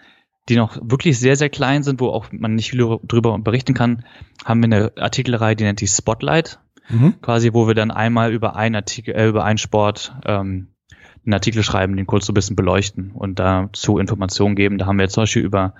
die 0.50 0.56
noch 0.56 0.78
wirklich 0.82 1.20
sehr, 1.20 1.36
sehr 1.36 1.50
klein 1.50 1.84
sind, 1.84 2.02
wo 2.02 2.10
auch 2.10 2.28
man 2.32 2.56
nicht 2.56 2.72
viel 2.72 3.00
drüber 3.04 3.38
berichten 3.40 3.74
kann, 3.74 4.04
haben 4.44 4.62
wir 4.62 4.66
eine 4.66 4.92
Artikelreihe, 4.98 5.56
die 5.56 5.64
nennt 5.64 5.80
sich 5.80 5.92
Spotlight. 5.92 6.60
Mhm. 6.90 7.22
quasi, 7.22 7.54
wo 7.54 7.68
wir 7.68 7.76
dann 7.76 7.92
einmal 7.92 8.34
über 8.34 8.56
einen 8.56 8.76
Artikel, 8.76 9.16
äh, 9.16 9.28
über 9.28 9.46
einen 9.46 9.58
Sport 9.58 10.14
ähm, 10.26 10.68
einen 11.26 11.34
Artikel 11.34 11.64
schreiben, 11.64 11.96
den 11.96 12.08
kurz 12.08 12.26
so 12.26 12.32
ein 12.32 12.36
bisschen 12.36 12.56
beleuchten 12.56 13.12
und 13.12 13.40
dazu 13.40 13.98
Informationen 13.98 14.56
geben. 14.56 14.78
Da 14.78 14.86
haben 14.88 14.98
wir 14.98 15.04
jetzt 15.04 15.14
zum 15.14 15.24
Beispiel 15.24 15.44
über 15.44 15.74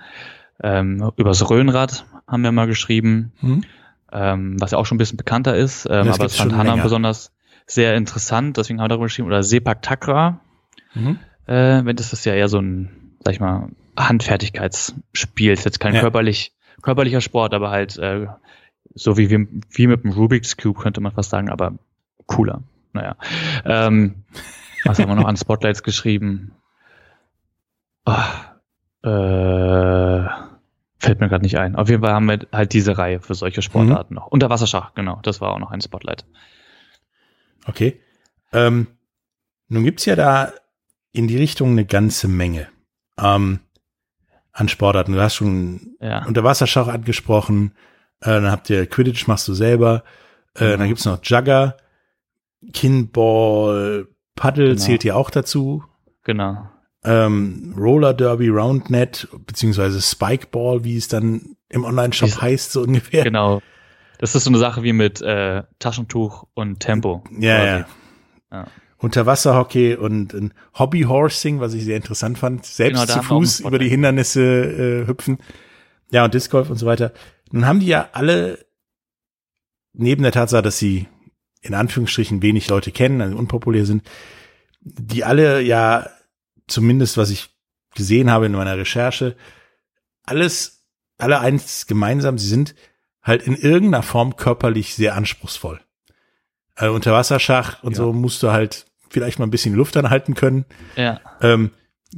ähm, 0.62 1.10
übers 1.16 1.48
Röhnrad 1.50 2.04
haben 2.28 2.42
wir 2.44 2.52
mal 2.52 2.66
geschrieben, 2.68 3.32
Mhm. 3.40 3.64
ähm, 4.12 4.60
was 4.60 4.70
ja 4.70 4.78
auch 4.78 4.86
schon 4.86 4.96
ein 4.96 4.98
bisschen 4.98 5.16
bekannter 5.16 5.56
ist, 5.56 5.86
ähm, 5.86 6.06
Das 6.06 6.16
aber 6.16 6.26
es 6.26 6.36
fand 6.36 6.52
Hannah 6.52 6.70
länger. 6.72 6.82
besonders 6.84 7.32
sehr 7.66 7.96
interessant, 7.96 8.56
deswegen 8.58 8.78
haben 8.78 8.84
wir 8.84 8.90
darüber 8.90 9.06
geschrieben, 9.06 9.26
oder 9.28 9.42
Sepak 9.42 9.82
Takra, 9.82 10.40
Mhm. 10.94 11.18
äh, 11.46 11.84
wenn 11.84 11.96
das 11.96 12.12
ist 12.12 12.24
ja 12.26 12.34
eher 12.34 12.48
so 12.48 12.58
ein, 12.60 13.14
sag 13.24 13.34
ich 13.34 13.40
mal, 13.40 13.70
Handfertigkeitsspiel, 13.98 15.52
ist 15.52 15.64
jetzt 15.64 15.80
kein 15.80 15.94
Ja. 15.94 16.00
körperlich, 16.00 16.52
körperlicher 16.82 17.20
Sport, 17.20 17.54
aber 17.54 17.70
halt 17.70 17.96
äh, 17.98 18.26
so 18.94 19.16
wie, 19.16 19.30
wie, 19.30 19.48
wie 19.70 19.86
mit 19.86 20.04
dem 20.04 20.12
Rubik's 20.12 20.56
Cube 20.56 20.80
könnte 20.80 21.00
man 21.00 21.12
fast 21.12 21.30
sagen, 21.30 21.48
aber 21.50 21.74
cooler. 22.26 22.62
Naja. 22.92 23.16
Ähm, 23.64 24.16
was 24.84 24.98
haben 24.98 25.08
wir 25.08 25.14
noch 25.14 25.26
an 25.26 25.36
Spotlights 25.36 25.82
geschrieben? 25.82 26.52
Ah, 28.04 28.26
äh, 29.02 30.28
fällt 30.98 31.20
mir 31.20 31.28
gerade 31.28 31.42
nicht 31.44 31.58
ein. 31.58 31.76
Auf 31.76 31.88
jeden 31.88 32.02
Fall 32.02 32.12
haben 32.12 32.26
wir 32.28 32.40
halt 32.52 32.72
diese 32.72 32.98
Reihe 32.98 33.20
für 33.20 33.34
solche 33.34 33.62
Sportarten 33.62 34.14
noch. 34.14 34.26
Unterwasserschach, 34.28 34.94
genau, 34.94 35.20
das 35.22 35.40
war 35.40 35.52
auch 35.52 35.58
noch 35.58 35.70
ein 35.70 35.80
Spotlight. 35.80 36.24
Okay. 37.66 38.00
Ähm, 38.52 38.86
nun 39.68 39.84
gibt's 39.84 40.04
ja 40.04 40.16
da 40.16 40.52
in 41.12 41.28
die 41.28 41.36
Richtung 41.38 41.70
eine 41.70 41.84
ganze 41.84 42.26
Menge 42.28 42.68
ähm, 43.18 43.60
an 44.52 44.68
Sportarten. 44.68 45.12
Du 45.12 45.20
hast 45.20 45.34
schon 45.36 45.96
Ja. 46.00 46.24
Unterwasserschach 46.26 46.88
angesprochen, 46.88 47.72
äh, 48.20 48.26
dann 48.30 48.50
habt 48.50 48.68
ihr 48.70 48.86
Quidditch, 48.86 49.26
machst 49.28 49.46
du 49.48 49.54
selber, 49.54 50.02
äh, 50.56 50.74
Mhm. 50.74 50.78
dann 50.78 50.88
gibt's 50.88 51.04
noch 51.04 51.20
Jugger, 51.22 51.76
Kinball, 52.72 54.08
Paddle 54.34 54.68
Genau. 54.70 54.80
zählt 54.80 55.04
ja 55.04 55.14
auch 55.14 55.30
dazu, 55.30 55.84
Genau. 56.24 56.68
ähm, 57.04 57.74
Roller 57.76 58.14
Derby, 58.14 58.48
Roundnet, 58.48 59.28
beziehungsweise 59.46 60.00
Spikeball, 60.00 60.84
wie 60.84 60.96
es 60.96 61.08
dann 61.08 61.56
im 61.68 61.84
Online-Shop 61.84 62.40
heißt, 62.40 62.72
so 62.72 62.82
ungefähr. 62.82 63.24
Genau. 63.24 63.60
Das 64.18 64.34
ist 64.34 64.44
so 64.44 64.50
eine 64.50 64.58
Sache 64.58 64.82
wie 64.84 64.92
mit 64.92 65.20
äh, 65.20 65.64
Taschentuch 65.80 66.44
und 66.54 66.78
Tempo. 66.80 67.24
Ja, 67.38 67.64
ja. 67.64 67.86
Ja. 68.52 68.66
Unterwasserhockey 68.98 69.96
und 69.96 70.32
ein 70.32 70.54
Hobbyhorsing, 70.78 71.58
was 71.58 71.74
ich 71.74 71.84
sehr 71.84 71.96
interessant 71.96 72.38
fand. 72.38 72.64
Selbst 72.64 73.00
Genau, 73.00 73.12
zu 73.20 73.22
Fuß 73.26 73.60
über 73.60 73.80
die. 73.80 73.88
Hindernisse 73.88 74.42
äh, 75.02 75.06
hüpfen. 75.08 75.38
Ja, 76.12 76.24
und 76.24 76.34
Disc 76.34 76.52
Golf 76.52 76.70
und 76.70 76.76
so 76.76 76.86
weiter. 76.86 77.12
Nun 77.50 77.66
haben 77.66 77.80
die 77.80 77.86
ja 77.86 78.10
alle, 78.12 78.64
neben 79.92 80.22
der 80.22 80.30
Tatsache, 80.30 80.62
dass 80.62 80.78
sie 80.78 81.08
in 81.62 81.74
Anführungsstrichen 81.74 82.42
wenig 82.42 82.68
Leute 82.68 82.92
kennen, 82.92 83.20
also 83.20 83.36
unpopulär 83.36 83.86
sind, 83.86 84.06
die 84.80 85.24
alle 85.24 85.60
ja, 85.62 86.08
zumindest 86.66 87.16
was 87.16 87.30
ich 87.30 87.48
gesehen 87.94 88.30
habe 88.30 88.46
in 88.46 88.52
meiner 88.52 88.76
Recherche, 88.76 89.36
alles, 90.24 90.84
alle 91.18 91.40
eins 91.40 91.86
gemeinsam, 91.86 92.36
sie 92.38 92.48
sind 92.48 92.74
halt 93.22 93.42
in 93.46 93.56
irgendeiner 93.56 94.02
Form 94.02 94.36
körperlich 94.36 94.94
sehr 94.94 95.14
anspruchsvoll. 95.14 95.80
Also 96.74 96.94
Unterwasserschach 96.94 97.82
und 97.82 97.92
Ja. 97.92 97.96
so 97.98 98.12
musst 98.12 98.42
du 98.42 98.50
halt 98.50 98.86
vielleicht 99.10 99.38
mal 99.38 99.46
ein 99.46 99.50
bisschen 99.50 99.74
Luft 99.74 99.96
anhalten 99.96 100.34
können. 100.34 100.64
Ja. 100.96 101.20
Ähm, 101.40 101.70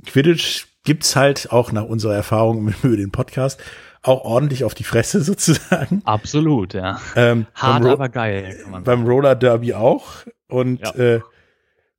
Quidditch 0.06 0.66
gibt's 0.84 1.16
halt 1.16 1.50
auch 1.50 1.72
nach 1.72 1.84
unserer 1.84 2.14
Erfahrung 2.14 2.72
über 2.82 2.96
den 2.96 3.10
Podcast 3.10 3.60
auch 4.02 4.22
ordentlich 4.22 4.64
auf 4.64 4.74
die 4.74 4.84
Fresse 4.84 5.20
sozusagen. 5.24 6.02
Absolut, 6.04 6.74
ja. 6.74 7.00
Ähm, 7.16 7.46
Hart, 7.54 7.84
aber 7.86 8.08
geil. 8.08 8.56
Beim 8.84 9.06
Roller 9.06 9.34
Derby 9.34 9.74
auch. 9.74 10.24
Und 10.46 10.80
Ja. 10.80 10.94
äh, 10.94 11.20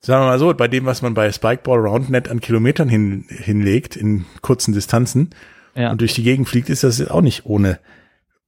sagen 0.01 0.21
wir 0.23 0.27
mal 0.27 0.39
so, 0.39 0.53
bei 0.53 0.67
dem, 0.67 0.85
was 0.85 1.01
man 1.01 1.15
bei 1.15 1.31
Spikeball 1.31 1.79
Roundnet 1.79 2.29
an 2.29 2.39
Kilometern 2.41 2.87
hin, 2.89 3.25
hinlegt, 3.27 3.95
in 3.95 4.25
kurzen 4.41 4.73
Distanzen 4.73 5.31
ja. 5.73 5.91
und 5.91 5.99
durch 5.99 6.13
die 6.13 6.23
Gegend 6.23 6.47
fliegt, 6.47 6.69
ist 6.69 6.83
das 6.83 7.05
auch 7.09 7.21
nicht 7.21 7.45
ohne. 7.47 7.79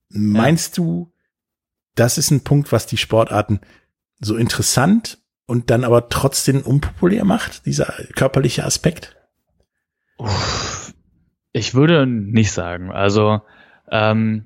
Meinst 0.09 0.77
du, 0.77 1.11
das 1.95 2.19
ist 2.19 2.29
ein 2.29 2.41
Punkt, 2.43 2.71
was 2.71 2.85
die 2.85 2.97
Sportarten 2.97 3.59
so 4.19 4.35
interessant 4.35 5.17
und 5.47 5.71
dann 5.71 5.83
aber 5.83 6.09
trotzdem 6.09 6.61
unpopulär 6.61 7.25
macht, 7.25 7.65
dieser 7.65 7.91
körperliche 8.15 8.63
Aspekt? 8.65 9.16
Uff, 10.17 10.93
Ich 11.53 11.73
würde 11.73 12.05
nicht 12.05 12.51
sagen. 12.51 12.91
Also, 12.91 13.41
ähm, 13.91 14.45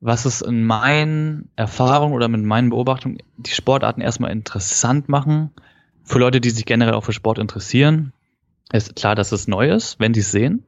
was 0.00 0.24
es 0.24 0.40
in 0.40 0.64
meinen 0.64 1.50
Erfahrungen 1.54 2.14
oder 2.14 2.28
mit 2.28 2.42
meinen 2.42 2.70
Beobachtungen 2.70 3.18
die 3.36 3.50
Sportarten 3.50 4.00
erstmal 4.00 4.32
interessant 4.32 5.08
machen, 5.08 5.50
für 6.04 6.18
Leute, 6.18 6.40
die 6.40 6.50
sich 6.50 6.64
generell 6.64 6.94
auch 6.94 7.04
für 7.04 7.12
Sport 7.12 7.38
interessieren, 7.38 8.12
ist 8.72 8.96
klar, 8.96 9.14
dass 9.14 9.30
es 9.30 9.46
neu 9.46 9.70
ist, 9.70 10.00
wenn 10.00 10.14
sie 10.14 10.20
es 10.20 10.32
sehen. 10.32 10.64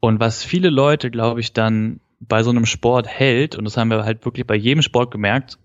Und 0.00 0.18
was 0.18 0.42
viele 0.42 0.70
Leute, 0.70 1.10
glaube 1.10 1.40
ich, 1.40 1.52
dann 1.52 2.00
bei 2.18 2.42
so 2.42 2.50
einem 2.50 2.66
Sport 2.66 3.06
hält, 3.06 3.54
und 3.54 3.64
das 3.64 3.76
haben 3.76 3.90
wir 3.90 4.04
halt 4.04 4.24
wirklich 4.24 4.46
bei 4.46 4.56
jedem 4.56 4.82
Sport 4.82 5.10
gemerkt, 5.10 5.58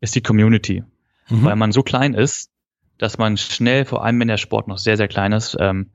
ist 0.00 0.14
die 0.14 0.22
Community. 0.22 0.84
Mhm. 1.28 1.44
weil 1.44 1.56
man 1.56 1.72
so 1.72 1.82
klein 1.82 2.14
ist, 2.14 2.50
dass 2.98 3.18
man 3.18 3.36
schnell, 3.36 3.84
vor 3.84 4.04
allem 4.04 4.20
wenn 4.20 4.28
der 4.28 4.36
Sport 4.36 4.68
noch 4.68 4.78
sehr, 4.78 4.96
sehr 4.96 5.08
klein 5.08 5.32
ist, 5.32 5.56
ähm, 5.58 5.90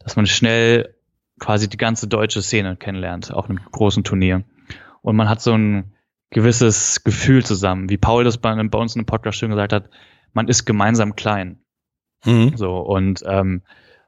dass 0.00 0.16
man 0.16 0.26
schnell 0.26 0.94
quasi 1.38 1.68
die 1.68 1.76
ganze 1.76 2.08
deutsche 2.08 2.42
Szene 2.42 2.76
kennenlernt 2.76 3.32
auf 3.32 3.48
einem 3.48 3.60
großen 3.70 4.04
Turnier. 4.04 4.42
Und 5.02 5.16
man 5.16 5.28
hat 5.28 5.40
so 5.40 5.52
ein 5.54 5.94
gewisses 6.30 7.02
Gefühl 7.02 7.44
zusammen, 7.44 7.88
wie 7.88 7.96
Paul 7.96 8.24
das 8.24 8.38
bei, 8.38 8.54
bei 8.54 8.78
uns 8.78 8.94
in 8.94 9.00
einem 9.00 9.06
Podcast 9.06 9.38
schön 9.38 9.50
gesagt 9.50 9.72
hat, 9.72 9.88
man 10.32 10.48
ist 10.48 10.64
gemeinsam 10.64 11.16
klein. 11.16 11.58
Mhm. 12.24 12.56
So, 12.56 12.78
und 12.78 13.22
ähm, 13.26 13.62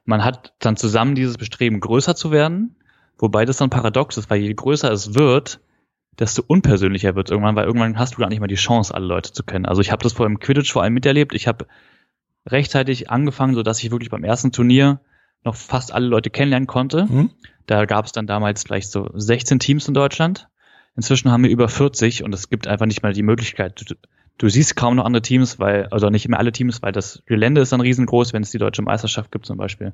man 0.05 0.23
hat 0.23 0.53
dann 0.59 0.77
zusammen 0.77 1.15
dieses 1.15 1.37
Bestreben, 1.37 1.79
größer 1.79 2.15
zu 2.15 2.31
werden, 2.31 2.75
wobei 3.17 3.45
das 3.45 3.57
dann 3.57 3.69
paradox 3.69 4.17
ist, 4.17 4.29
weil 4.29 4.41
je 4.41 4.53
größer 4.53 4.91
es 4.91 5.15
wird, 5.15 5.59
desto 6.19 6.43
unpersönlicher 6.45 7.15
wird 7.15 7.27
es 7.27 7.31
irgendwann, 7.31 7.55
weil 7.55 7.65
irgendwann 7.65 7.97
hast 7.97 8.15
du 8.15 8.19
gar 8.19 8.29
nicht 8.29 8.39
mehr 8.39 8.47
die 8.47 8.55
Chance, 8.55 8.93
alle 8.93 9.05
Leute 9.05 9.33
zu 9.33 9.43
kennen. 9.43 9.65
Also 9.65 9.81
ich 9.81 9.91
habe 9.91 10.03
das 10.03 10.13
vor 10.13 10.25
im 10.25 10.39
Quidditch 10.39 10.71
vor 10.71 10.83
allem 10.83 10.93
miterlebt. 10.93 11.33
Ich 11.33 11.47
habe 11.47 11.65
rechtzeitig 12.45 13.09
angefangen, 13.09 13.55
so 13.55 13.63
dass 13.63 13.83
ich 13.83 13.91
wirklich 13.91 14.11
beim 14.11 14.23
ersten 14.23 14.51
Turnier 14.51 14.99
noch 15.43 15.55
fast 15.55 15.93
alle 15.93 16.07
Leute 16.07 16.29
kennenlernen 16.29 16.67
konnte. 16.67 17.05
Mhm. 17.05 17.31
Da 17.65 17.85
gab 17.85 18.05
es 18.05 18.11
dann 18.11 18.27
damals 18.27 18.63
vielleicht 18.63 18.91
so 18.91 19.09
16 19.13 19.59
Teams 19.59 19.87
in 19.87 19.93
Deutschland. 19.93 20.47
Inzwischen 20.95 21.31
haben 21.31 21.43
wir 21.43 21.49
über 21.49 21.69
40 21.69 22.23
und 22.23 22.33
es 22.33 22.49
gibt 22.49 22.67
einfach 22.67 22.85
nicht 22.85 23.03
mehr 23.03 23.13
die 23.13 23.23
Möglichkeit. 23.23 23.81
Du, 23.89 23.95
du 24.37 24.49
siehst 24.49 24.75
kaum 24.75 24.95
noch 24.95 25.05
andere 25.05 25.21
Teams, 25.21 25.59
weil, 25.59 25.87
also 25.87 26.09
nicht 26.09 26.27
mehr 26.27 26.39
alle 26.39 26.51
Teams, 26.51 26.81
weil 26.81 26.91
das 26.91 27.23
Gelände 27.25 27.61
ist 27.61 27.71
dann 27.71 27.81
riesengroß, 27.81 28.33
wenn 28.33 28.43
es 28.43 28.51
die 28.51 28.57
deutsche 28.57 28.81
Meisterschaft 28.81 29.31
gibt 29.31 29.45
zum 29.45 29.57
Beispiel. 29.57 29.93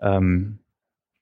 Ähm, 0.00 0.60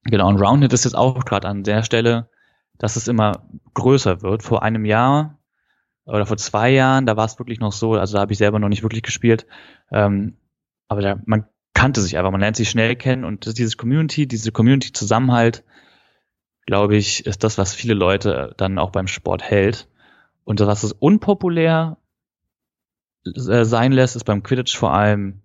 genau, 0.05 0.29
und 0.29 0.41
Roundnet 0.41 0.73
ist 0.73 0.85
jetzt 0.85 0.97
auch 0.97 1.25
gerade 1.25 1.49
an 1.49 1.63
der 1.65 1.83
Stelle, 1.85 2.29
dass 2.77 2.97
es 2.97 3.09
immer 3.09 3.45
größer 3.75 4.23
wird. 4.23 4.43
Vor 4.43 4.63
einem 4.63 4.85
Jahr 4.85 5.39
oder 6.05 6.27
vor 6.27 6.37
zwei 6.37 6.71
Jahren, 6.71 7.07
da 7.07 7.17
war 7.17 7.27
es 7.27 7.39
wirklich 7.39 7.61
noch 7.61 7.73
so, 7.73 7.95
also 7.95 8.15
da 8.15 8.21
habe 8.21 8.33
ich 8.33 8.39
selber 8.39 8.59
noch 8.59 8.69
nicht 8.69 8.83
wirklich 8.83 9.03
gespielt, 9.03 9.47
ähm, 9.91 10.37
aber 10.89 11.03
da, 11.03 11.21
man 11.27 11.47
kannte 11.79 12.01
sich 12.01 12.19
einfach, 12.19 12.33
man 12.33 12.41
lernt 12.41 12.57
sich 12.57 12.71
schnell 12.71 12.97
kennen 12.97 13.25
und 13.25 13.57
dieses 13.57 13.77
Community, 13.77 14.27
diese 14.27 14.51
Community-Zusammenhalt, 14.51 15.63
glaube 16.67 16.97
ich, 16.97 17.25
ist 17.25 17.45
das, 17.45 17.57
was 17.57 17.73
viele 17.73 17.95
Leute 17.95 18.53
dann 18.57 18.81
auch 18.81 18.91
beim 18.91 19.07
Sport 19.07 19.43
hält. 19.43 19.89
Und 20.43 20.59
was 20.59 20.83
es 20.83 20.93
unpopulär 20.93 21.99
äh, 23.25 23.65
sein 23.65 23.93
lässt, 23.93 24.17
ist 24.17 24.25
beim 24.25 24.43
Quidditch 24.43 24.77
vor 24.77 24.93
allem, 24.93 25.43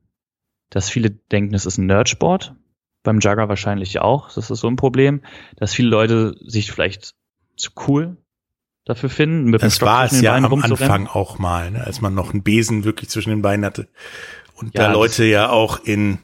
dass 0.72 0.90
viele 0.90 1.12
denken, 1.12 1.54
es 1.54 1.68
ist 1.68 1.78
ein 1.78 1.86
Nerdsport. 1.86 2.56
Beim 3.04 3.20
Jugger 3.20 3.48
wahrscheinlich 3.48 4.00
auch. 4.00 4.34
Das 4.34 4.50
ist 4.50 4.60
so 4.60 4.68
ein 4.68 4.76
Problem, 4.76 5.22
dass 5.58 5.74
viele 5.76 5.90
Leute 5.90 6.36
sich 6.44 6.72
vielleicht 6.72 7.14
zu 7.58 7.72
cool 7.88 8.18
dafür 8.86 9.10
finden. 9.10 9.52
Mit 9.52 9.62
das 9.62 9.82
war 9.82 10.06
es 10.06 10.20
ja 10.20 10.36
am 10.36 10.64
Anfang 10.64 11.06
auch 11.06 11.38
mal, 11.38 11.70
ne, 11.70 11.84
als 11.84 12.02
man 12.02 12.16
noch 12.16 12.32
einen 12.34 12.42
Besen 12.42 12.86
wirklich 12.86 13.10
zwischen 13.10 13.30
den 13.30 13.44
Beinen 13.44 13.66
hatte. 13.66 13.88
Und 14.66 14.76
ja, 14.76 14.88
da 14.88 14.94
Leute 14.94 15.26
ja 15.26 15.50
auch 15.50 15.84
in 15.84 16.20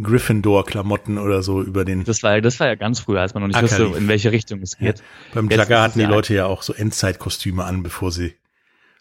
Gryffindor-Klamotten 0.00 1.18
oder 1.18 1.42
so 1.42 1.62
über 1.62 1.84
den. 1.84 2.04
Das 2.04 2.22
war, 2.22 2.40
das 2.40 2.60
war 2.60 2.68
ja 2.68 2.74
ganz 2.74 3.00
früher, 3.00 3.20
als 3.20 3.34
man 3.34 3.42
noch 3.42 3.48
nicht 3.48 3.56
Acker 3.56 3.88
wusste, 3.88 3.98
in 3.98 4.08
welche 4.08 4.32
Richtung 4.32 4.62
es 4.62 4.78
geht. 4.78 4.98
Ja. 4.98 5.04
Beim 5.34 5.50
Jugger 5.50 5.82
hatten 5.82 5.98
die 5.98 6.04
Leute 6.04 6.34
ja 6.34 6.46
auch 6.46 6.62
so 6.62 6.72
Endzeitkostüme 6.72 7.64
an, 7.64 7.82
bevor 7.82 8.10
sie 8.10 8.34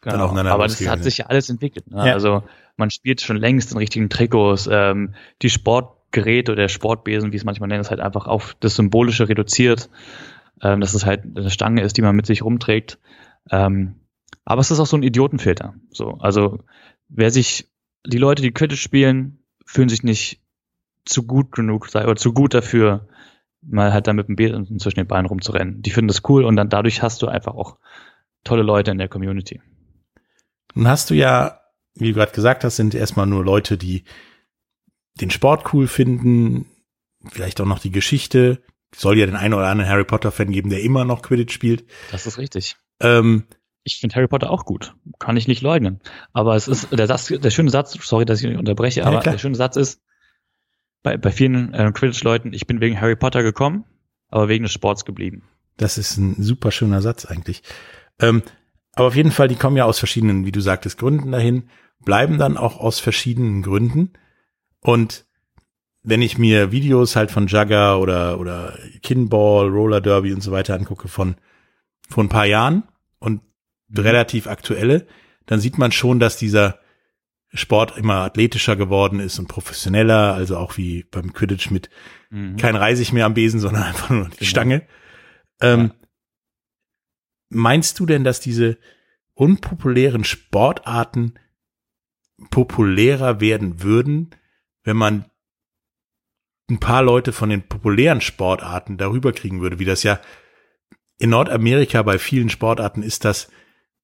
genau. 0.01 0.15
dann 0.15 0.21
aufeinander 0.21 0.51
Aber 0.51 0.67
das 0.67 0.85
hat 0.87 1.03
sich 1.03 1.19
ja 1.19 1.25
alles 1.27 1.49
entwickelt. 1.49 1.89
Ne? 1.89 2.07
Ja. 2.07 2.13
Also 2.13 2.43
man 2.77 2.89
spielt 2.89 3.21
schon 3.21 3.37
längst 3.37 3.71
in 3.71 3.77
richtigen 3.77 4.09
Trikots. 4.09 4.69
Ähm, 4.71 5.13
die 5.41 5.49
Sportgeräte 5.49 6.51
oder 6.51 6.63
der 6.63 6.69
Sportbesen, 6.69 7.31
wie 7.31 7.37
es 7.37 7.45
manchmal 7.45 7.69
nennt, 7.69 7.81
ist 7.81 7.89
halt 7.89 8.01
einfach 8.01 8.27
auf 8.27 8.55
das 8.59 8.75
Symbolische 8.75 9.29
reduziert. 9.29 9.89
Ähm, 10.61 10.81
dass 10.81 10.93
es 10.93 11.05
halt 11.05 11.23
eine 11.23 11.49
Stange 11.49 11.81
ist, 11.83 11.95
die 11.95 12.01
man 12.01 12.15
mit 12.15 12.25
sich 12.25 12.41
rumträgt. 12.41 12.99
Ähm, 13.49 13.95
aber 14.43 14.61
es 14.61 14.71
ist 14.71 14.79
auch 14.79 14.85
so 14.87 14.97
ein 14.97 15.03
Idiotenfilter. 15.03 15.75
So, 15.91 16.17
also 16.19 16.59
wer 17.07 17.31
sich, 17.31 17.69
die 18.05 18.17
Leute, 18.17 18.41
die 18.41 18.51
kritisch 18.51 18.81
spielen, 18.81 19.39
fühlen 19.65 19.89
sich 19.89 20.03
nicht 20.03 20.41
zu 21.05 21.23
gut 21.23 21.51
genug 21.51 21.87
oder 21.93 22.15
zu 22.15 22.33
gut 22.33 22.53
dafür, 22.53 23.07
mal 23.61 23.93
halt 23.93 24.07
da 24.07 24.13
mit 24.13 24.27
dem 24.27 24.35
Besen 24.35 24.79
zwischen 24.79 24.99
den 24.99 25.07
Beinen 25.07 25.25
rumzurennen. 25.25 25.81
Die 25.81 25.91
finden 25.91 26.07
das 26.07 26.21
cool 26.29 26.43
und 26.43 26.55
dann 26.55 26.69
dadurch 26.69 27.01
hast 27.01 27.21
du 27.21 27.27
einfach 27.27 27.55
auch 27.55 27.77
tolle 28.43 28.63
Leute 28.63 28.91
in 28.91 28.97
der 28.97 29.09
Community. 29.09 29.61
Nun 30.75 30.87
hast 30.87 31.09
du 31.09 31.13
ja, 31.13 31.59
wie 31.95 32.09
du 32.09 32.13
gerade 32.13 32.31
gesagt 32.31 32.63
hast, 32.63 32.77
sind 32.77 32.95
erstmal 32.95 33.25
nur 33.25 33.43
Leute, 33.43 33.77
die 33.77 34.03
den 35.19 35.31
Sport 35.31 35.73
cool 35.73 35.87
finden, 35.87 36.65
vielleicht 37.29 37.59
auch 37.59 37.65
noch 37.65 37.79
die 37.79 37.91
Geschichte. 37.91 38.61
Soll 38.95 39.17
ja 39.17 39.25
den 39.25 39.35
einen 39.35 39.53
oder 39.53 39.67
anderen 39.67 39.89
Harry 39.89 40.05
Potter-Fan 40.05 40.51
geben, 40.51 40.69
der 40.69 40.81
immer 40.81 41.05
noch 41.05 41.21
Quidditch 41.21 41.53
spielt. 41.53 41.85
Das 42.11 42.25
ist 42.25 42.37
richtig. 42.37 42.75
Ähm, 43.01 43.43
ich 43.83 43.99
finde 43.99 44.15
Harry 44.15 44.27
Potter 44.27 44.49
auch 44.51 44.65
gut. 44.65 44.95
Kann 45.19 45.37
ich 45.37 45.47
nicht 45.47 45.61
leugnen. 45.61 45.99
Aber 46.33 46.55
es 46.55 46.67
ist, 46.67 46.87
der 46.91 47.07
Satz, 47.07 47.27
der 47.27 47.49
schöne 47.49 47.69
Satz, 47.69 47.97
sorry, 48.01 48.25
dass 48.25 48.43
ich 48.43 48.57
unterbreche, 48.57 49.05
aber 49.05 49.17
ja, 49.17 49.31
der 49.31 49.37
schöne 49.37 49.55
Satz 49.55 49.75
ist, 49.75 50.01
bei, 51.01 51.17
bei 51.17 51.31
vielen 51.31 51.73
äh, 51.73 51.91
Quidditch-Leuten, 51.93 52.53
ich 52.53 52.67
bin 52.67 52.81
wegen 52.81 52.99
Harry 52.99 53.15
Potter 53.15 53.41
gekommen, 53.43 53.85
aber 54.27 54.49
wegen 54.49 54.63
des 54.63 54.73
Sports 54.73 55.05
geblieben. 55.05 55.43
Das 55.77 55.97
ist 55.97 56.17
ein 56.17 56.41
super 56.41 56.71
schöner 56.71 57.01
Satz 57.01 57.25
eigentlich. 57.25 57.63
Ähm, 58.19 58.43
aber 58.93 59.07
auf 59.07 59.15
jeden 59.15 59.31
Fall, 59.31 59.47
die 59.47 59.55
kommen 59.55 59.77
ja 59.77 59.85
aus 59.85 59.99
verschiedenen, 59.99 60.45
wie 60.45 60.51
du 60.51 60.59
sagtest, 60.59 60.97
Gründen 60.97 61.31
dahin, 61.31 61.69
bleiben 62.03 62.37
dann 62.37 62.57
auch 62.57 62.79
aus 62.79 62.99
verschiedenen 62.99 63.61
Gründen. 63.61 64.11
Und 64.81 65.25
wenn 66.03 66.21
ich 66.21 66.37
mir 66.37 66.71
Videos 66.71 67.15
halt 67.15 67.31
von 67.31 67.47
Jugger 67.47 67.99
oder, 67.99 68.39
oder 68.39 68.77
Kinball, 69.01 69.69
Roller 69.69 70.01
Derby 70.01 70.33
und 70.33 70.41
so 70.41 70.51
weiter 70.51 70.75
angucke 70.75 71.07
von, 71.07 71.35
von 72.09 72.25
ein 72.25 72.29
paar 72.29 72.45
Jahren 72.45 72.83
und. 73.19 73.41
Relativ 73.95 74.47
aktuelle, 74.47 75.07
dann 75.45 75.59
sieht 75.59 75.77
man 75.77 75.91
schon, 75.91 76.19
dass 76.19 76.37
dieser 76.37 76.79
Sport 77.53 77.97
immer 77.97 78.15
athletischer 78.15 78.75
geworden 78.75 79.19
ist 79.19 79.39
und 79.39 79.47
professioneller, 79.47 80.33
also 80.33 80.57
auch 80.57 80.77
wie 80.77 81.03
beim 81.03 81.33
Quidditch 81.33 81.71
mit 81.71 81.89
mhm. 82.29 82.57
kein 82.57 82.75
Reisig 82.75 83.11
mehr 83.11 83.25
am 83.25 83.33
Besen, 83.33 83.59
sondern 83.59 83.83
einfach 83.83 84.09
nur 84.09 84.25
die 84.25 84.37
genau. 84.37 84.49
Stange. 84.49 84.87
Ähm, 85.61 85.79
ja. 85.79 85.95
Meinst 87.49 87.99
du 87.99 88.05
denn, 88.05 88.23
dass 88.23 88.39
diese 88.39 88.77
unpopulären 89.33 90.23
Sportarten 90.23 91.39
populärer 92.51 93.41
werden 93.41 93.81
würden, 93.81 94.35
wenn 94.83 94.97
man 94.97 95.25
ein 96.69 96.79
paar 96.79 97.01
Leute 97.01 97.31
von 97.31 97.49
den 97.49 97.63
populären 97.63 98.21
Sportarten 98.21 98.97
darüber 98.97 99.33
kriegen 99.33 99.61
würde, 99.61 99.79
wie 99.79 99.85
das 99.85 100.03
ja 100.03 100.19
in 101.17 101.31
Nordamerika 101.31 102.03
bei 102.03 102.19
vielen 102.19 102.49
Sportarten 102.49 103.01
ist, 103.01 103.25
dass 103.25 103.49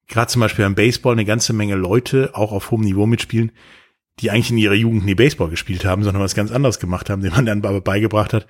gerade 0.08 0.28
zum 0.28 0.42
Beispiel 0.42 0.66
beim 0.66 0.76
Baseball 0.76 1.14
eine 1.14 1.26
ganze 1.26 1.54
Menge 1.54 1.76
Leute 1.76 2.32
auch 2.34 2.52
auf 2.52 2.72
hohem 2.72 2.82
Niveau 2.82 3.06
mitspielen, 3.06 3.52
die 4.20 4.32
eigentlich 4.32 4.52
in 4.52 4.58
ihrer 4.58 4.74
Jugend 4.74 5.06
nie 5.06 5.16
Baseball 5.16 5.50
gespielt 5.50 5.86
haben, 5.86 6.04
sondern 6.04 6.24
was 6.24 6.36
ganz 6.36 6.52
anderes 6.52 6.80
gemacht 6.80 7.10
haben, 7.10 7.22
den 7.22 7.32
man 7.32 7.46
dann 7.46 7.66
aber 7.66 7.82
beigebracht 7.82 8.34
hat. 8.34 8.48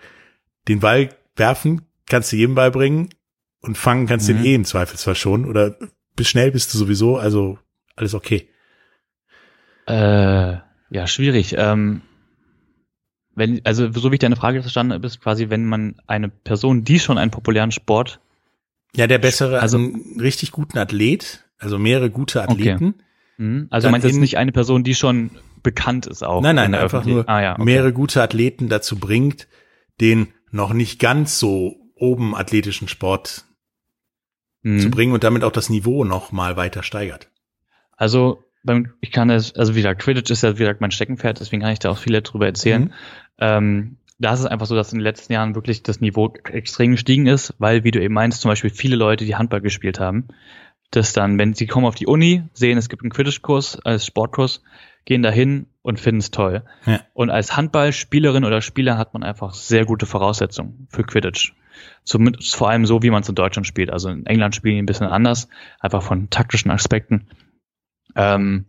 Den 0.67 0.79
Ball 0.79 1.09
werfen 1.35 1.81
kannst 2.07 2.31
du 2.31 2.35
jedem 2.35 2.55
beibringen 2.55 3.09
und 3.61 3.77
fangen 3.77 4.05
kannst 4.05 4.27
du 4.27 4.33
mhm. 4.33 4.37
den 4.37 4.45
eh 4.45 4.55
im 4.55 4.65
Zweifelsfall 4.65 5.15
schon 5.15 5.45
oder 5.45 5.77
bis 6.15 6.27
schnell 6.27 6.51
bist 6.51 6.73
du 6.73 6.77
sowieso, 6.77 7.17
also 7.17 7.57
alles 7.95 8.13
okay. 8.13 8.49
Äh, 9.87 10.57
ja, 10.89 11.07
schwierig. 11.07 11.55
Ähm, 11.57 12.01
wenn, 13.33 13.61
also 13.65 13.91
so 13.91 14.11
wie 14.11 14.15
ich 14.15 14.19
deine 14.19 14.35
Frage 14.35 14.61
verstanden 14.61 14.93
habe, 14.93 15.05
ist 15.07 15.21
quasi, 15.21 15.49
wenn 15.49 15.65
man 15.65 15.95
eine 16.07 16.29
Person, 16.29 16.83
die 16.83 16.99
schon 16.99 17.17
einen 17.17 17.31
populären 17.31 17.71
Sport 17.71 18.19
ja, 18.95 19.07
der 19.07 19.19
bessere, 19.19 19.59
also 19.59 19.77
einen 19.77 20.19
richtig 20.19 20.51
guten 20.51 20.77
Athlet, 20.77 21.44
also 21.57 21.77
mehrere 21.77 22.09
gute 22.09 22.41
Athleten. 22.41 22.95
Okay. 22.95 23.03
Mhm. 23.37 23.67
Also 23.69 23.89
meinst 23.89 24.05
du 24.05 24.09
jetzt 24.09 24.19
nicht 24.19 24.37
eine 24.37 24.51
Person, 24.51 24.83
die 24.83 24.95
schon 24.95 25.31
bekannt 25.63 26.05
ist 26.05 26.23
auch? 26.23 26.41
Nein, 26.41 26.55
nein, 26.55 26.75
einfach 26.75 27.05
nur 27.05 27.27
ah, 27.27 27.41
ja, 27.41 27.53
okay. 27.53 27.63
mehrere 27.63 27.93
gute 27.93 28.21
Athleten 28.21 28.69
dazu 28.69 28.97
bringt, 28.97 29.47
den 29.99 30.27
noch 30.51 30.73
nicht 30.73 30.99
ganz 30.99 31.39
so 31.39 31.75
oben 31.95 32.35
athletischen 32.35 32.87
Sport 32.87 33.45
mhm. 34.61 34.79
zu 34.79 34.89
bringen 34.89 35.13
und 35.13 35.23
damit 35.23 35.43
auch 35.43 35.51
das 35.51 35.69
Niveau 35.69 36.03
noch 36.03 36.31
mal 36.31 36.57
weiter 36.57 36.83
steigert. 36.83 37.29
Also 37.97 38.43
beim, 38.63 38.93
ich 38.99 39.11
kann 39.11 39.29
es, 39.29 39.55
also 39.55 39.75
wieder 39.75 39.95
Quidditch 39.95 40.31
ist 40.31 40.43
ja 40.43 40.57
wieder 40.57 40.75
mein 40.79 40.91
Steckenpferd, 40.91 41.39
deswegen 41.39 41.61
kann 41.61 41.71
ich 41.71 41.79
da 41.79 41.91
auch 41.91 41.97
viel 41.97 42.19
darüber 42.19 42.45
erzählen. 42.45 42.83
Mhm. 42.83 42.91
Ähm, 43.39 43.97
da 44.17 44.33
ist 44.33 44.39
es 44.39 44.45
einfach 44.45 44.65
so, 44.65 44.75
dass 44.75 44.93
in 44.93 44.99
den 44.99 45.03
letzten 45.03 45.33
Jahren 45.33 45.55
wirklich 45.55 45.83
das 45.83 45.99
Niveau 45.99 46.33
extrem 46.45 46.91
gestiegen 46.91 47.27
ist, 47.27 47.53
weil, 47.59 47.83
wie 47.83 47.91
du 47.91 48.01
eben 48.01 48.13
meinst, 48.13 48.41
zum 48.41 48.49
Beispiel 48.49 48.69
viele 48.69 48.95
Leute, 48.95 49.25
die 49.25 49.35
Handball 49.35 49.61
gespielt 49.61 49.99
haben, 49.99 50.29
dass 50.95 51.13
dann, 51.13 51.37
wenn 51.37 51.53
sie 51.53 51.67
kommen 51.67 51.85
auf 51.85 51.95
die 51.95 52.07
Uni, 52.07 52.43
sehen, 52.53 52.77
es 52.77 52.89
gibt 52.89 53.03
einen 53.03 53.11
Quidditch-Kurs 53.11 53.79
als 53.83 54.05
Sportkurs, 54.05 54.61
gehen 55.05 55.21
dahin 55.21 55.67
und 55.81 55.99
finden 55.99 56.19
es 56.19 56.31
toll. 56.31 56.63
Ja. 56.85 57.01
Und 57.13 57.29
als 57.29 57.55
Handballspielerin 57.55 58.43
oder 58.43 58.61
Spieler 58.61 58.97
hat 58.97 59.13
man 59.13 59.23
einfach 59.23 59.53
sehr 59.53 59.85
gute 59.85 60.05
Voraussetzungen 60.05 60.87
für 60.89 61.03
Quidditch. 61.03 61.53
Zumindest 62.03 62.55
vor 62.55 62.69
allem 62.69 62.85
so, 62.85 63.03
wie 63.03 63.09
man 63.09 63.21
es 63.21 63.29
in 63.29 63.35
Deutschland 63.35 63.67
spielt. 63.67 63.91
Also 63.91 64.09
in 64.09 64.25
England 64.25 64.55
spielen 64.55 64.75
die 64.75 64.81
ein 64.81 64.87
bisschen 64.87 65.07
anders, 65.07 65.47
einfach 65.79 66.01
von 66.01 66.29
taktischen 66.29 66.71
Aspekten. 66.71 67.27
Ähm, 68.15 68.65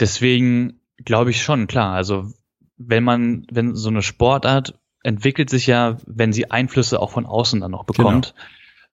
deswegen 0.00 0.80
glaube 1.04 1.30
ich 1.30 1.42
schon, 1.42 1.66
klar. 1.66 1.94
Also 1.94 2.32
wenn 2.76 3.04
man, 3.04 3.46
wenn 3.50 3.74
so 3.74 3.90
eine 3.90 4.02
Sportart 4.02 4.78
entwickelt 5.02 5.50
sich 5.50 5.66
ja, 5.66 5.98
wenn 6.06 6.32
sie 6.32 6.50
Einflüsse 6.50 7.00
auch 7.00 7.10
von 7.10 7.26
außen 7.26 7.60
dann 7.60 7.70
noch 7.70 7.84
bekommt. 7.84 8.34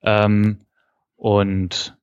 Genau. 0.02 0.26
Ähm, 0.26 0.60
und 1.20 1.98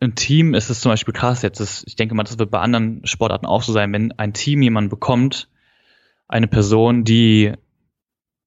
im 0.00 0.14
Team 0.14 0.54
ist 0.54 0.70
es 0.70 0.80
zum 0.80 0.90
Beispiel 0.90 1.12
krass, 1.12 1.42
jetzt 1.42 1.60
ist, 1.60 1.84
ich 1.86 1.96
denke 1.96 2.14
mal, 2.14 2.22
das 2.22 2.38
wird 2.38 2.50
bei 2.50 2.58
anderen 2.58 3.06
Sportarten 3.06 3.44
auch 3.44 3.62
so 3.62 3.74
sein, 3.74 3.92
wenn 3.92 4.12
ein 4.12 4.32
Team 4.32 4.62
jemanden 4.62 4.88
bekommt, 4.88 5.50
eine 6.26 6.48
Person, 6.48 7.04
die 7.04 7.52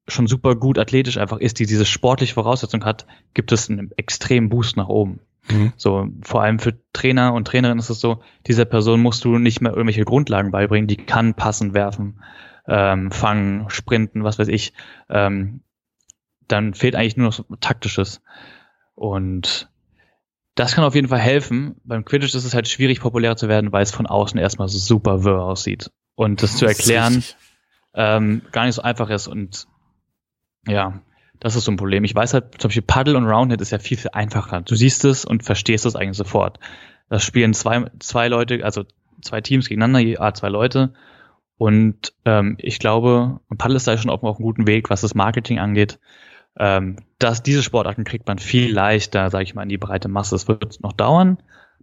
schon 0.08 0.26
super 0.26 0.56
gut 0.56 0.80
athletisch 0.80 1.18
einfach 1.18 1.38
ist, 1.38 1.60
die 1.60 1.68
diese 1.68 1.86
sportliche 1.86 2.34
Voraussetzung 2.34 2.84
hat, 2.84 3.06
gibt 3.36 3.52
es 3.52 3.70
einen 3.70 3.92
extremen 3.96 4.50
Boost 4.50 4.76
nach 4.76 4.88
oben. 4.88 5.20
Mhm. 5.48 5.74
So, 5.78 6.08
vor 6.24 6.42
allem 6.42 6.58
für 6.58 6.74
Trainer 6.92 7.34
und 7.36 7.48
Trainerinnen 7.48 7.80
ist 7.80 7.92
es 7.92 8.00
so, 8.00 8.24
dieser 8.48 8.66
Person 8.66 9.02
musst 9.02 9.24
du 9.24 9.38
nicht 9.38 9.62
mehr 9.62 9.74
irgendwelche 9.74 10.06
Grundlagen 10.06 10.50
beibringen, 10.50 10.88
die 10.88 10.98
kann 10.98 11.36
passen, 11.36 11.76
werfen, 11.76 12.24
ähm, 12.68 13.12
fangen, 13.12 13.70
sprinten, 13.70 14.24
was 14.24 14.39
weiß 14.39 14.48
ich. 14.48 14.74
Ähm, 15.10 15.62
dann 16.48 16.74
fehlt 16.74 16.96
eigentlich 16.96 17.18
nur 17.18 17.28
noch 17.28 17.34
so 17.34 17.44
taktisches. 17.60 18.22
Und 18.95 19.69
das 20.56 20.75
kann 20.75 20.84
auf 20.84 20.95
jeden 20.95 21.08
Fall 21.08 21.19
helfen. 21.19 21.75
Beim 21.84 22.06
Quidditch 22.06 22.36
ist 22.36 22.45
es 22.45 22.53
halt 22.53 22.67
schwierig, 22.67 22.99
populär 22.99 23.36
zu 23.36 23.47
werden, 23.47 23.71
weil 23.71 23.84
es 23.84 23.91
von 23.91 24.06
außen 24.06 24.39
erstmal 24.39 24.67
so 24.67 24.77
super 24.77 25.23
wirr 25.23 25.41
aussieht. 25.41 25.91
Und 26.15 26.43
das 26.43 26.58
zu 26.58 26.65
erklären, 26.65 27.23
ähm, 27.95 28.43
gar 28.51 28.65
nicht 28.65 28.75
so 28.75 28.84
einfach 28.84 29.10
ist. 29.10 29.27
Und 29.27 29.67
ja, 30.67 31.01
das 31.39 31.56
ist 31.56 31.65
so 31.65 31.71
ein 31.71 31.77
Problem. 31.77 32.03
Ich 32.03 32.13
weiß 32.13 32.34
halt, 32.34 32.62
zum 32.62 32.69
Beispiel 32.69 32.84
Paddle 32.84 33.17
und 33.17 33.25
Roundhead 33.25 33.62
ist 33.62 33.71
ja 33.71 33.79
viel, 33.79 33.97
viel 33.97 34.12
einfacher. 34.13 34.62
Du 34.62 34.75
siehst 34.75 35.06
es 35.06 35.25
und 35.25 35.43
verstehst 35.43 35.86
es 35.86 35.95
eigentlich 35.95 36.17
sofort. 36.17 36.60
Das 37.10 37.23
spielen 37.23 37.53
zwei, 37.53 37.86
zwei 37.99 38.27
Leute, 38.27 38.63
also 38.63 38.86
zwei 39.21 39.41
Teams 39.41 39.67
gegeneinander, 39.67 39.99
je 39.99 40.17
A 40.17 40.34
zwei 40.34 40.49
Leute. 40.49 40.93
Und 41.58 42.13
ähm, 42.25 42.56
ich 42.60 42.79
glaube, 42.79 43.39
Paddle 43.58 43.77
ist 43.77 43.88
da 43.88 43.97
schon 43.97 44.12
auf, 44.12 44.23
auf 44.23 44.38
einem 44.38 44.45
guten 44.45 44.67
Weg, 44.67 44.89
was 44.89 45.01
das 45.01 45.15
Marketing 45.15 45.60
angeht. 45.60 45.99
Ähm, 46.58 46.98
dass 47.20 47.42
diese 47.42 47.63
Sportarten 47.63 48.04
kriegt 48.04 48.28
man 48.28 48.38
viel 48.38 48.72
leichter, 48.72 49.30
sage 49.30 49.44
ich 49.44 49.56
mal, 49.56 49.63
in 49.63 49.70
die 49.70 49.78
breite 49.78 50.08
Masse. 50.08 50.36
Es 50.36 50.48
wird 50.48 50.80
noch 50.82 50.94
dauern, 50.94 51.42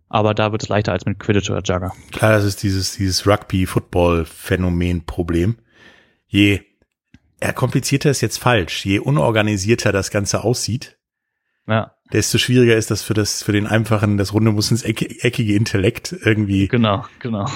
aber 0.09 0.35
da 0.35 0.53
wird 0.53 0.63
es 0.63 0.69
leichter 0.69 0.93
als 0.93 1.07
mit 1.07 1.19
Quidditch 1.19 1.51
oder 1.51 1.63
Jugger. 1.65 1.93
Klar, 2.13 2.33
das 2.33 2.45
ist 2.45 2.63
dieses, 2.63 2.97
dieses 2.97 3.27
Rugby-Football-Phänomen-Problem. 3.27 5.57
Je, 6.29 6.61
ja, 7.43 7.53
komplizierter 7.53 8.11
ist 8.11 8.21
jetzt 8.21 8.39
falsch, 8.39 8.85
je 8.85 9.01
unorganisierter 9.01 9.93
das 9.93 10.11
Ganze 10.11 10.45
aussieht, 10.45 10.99
Ja, 11.67 11.95
desto 12.13 12.39
schwieriger 12.39 12.77
ist 12.77 12.91
das 12.91 13.03
für 13.03 13.15
das, 13.15 13.43
für 13.43 13.53
den 13.53 13.67
einfachen, 13.67 14.19
das 14.19 14.33
runde 14.33 14.53
muss 14.53 14.71
ins 14.71 14.83
eckige 14.83 15.55
Intellekt 15.55 16.15
irgendwie 16.25 16.69
genau, 16.69 17.05
genau. 17.21 17.47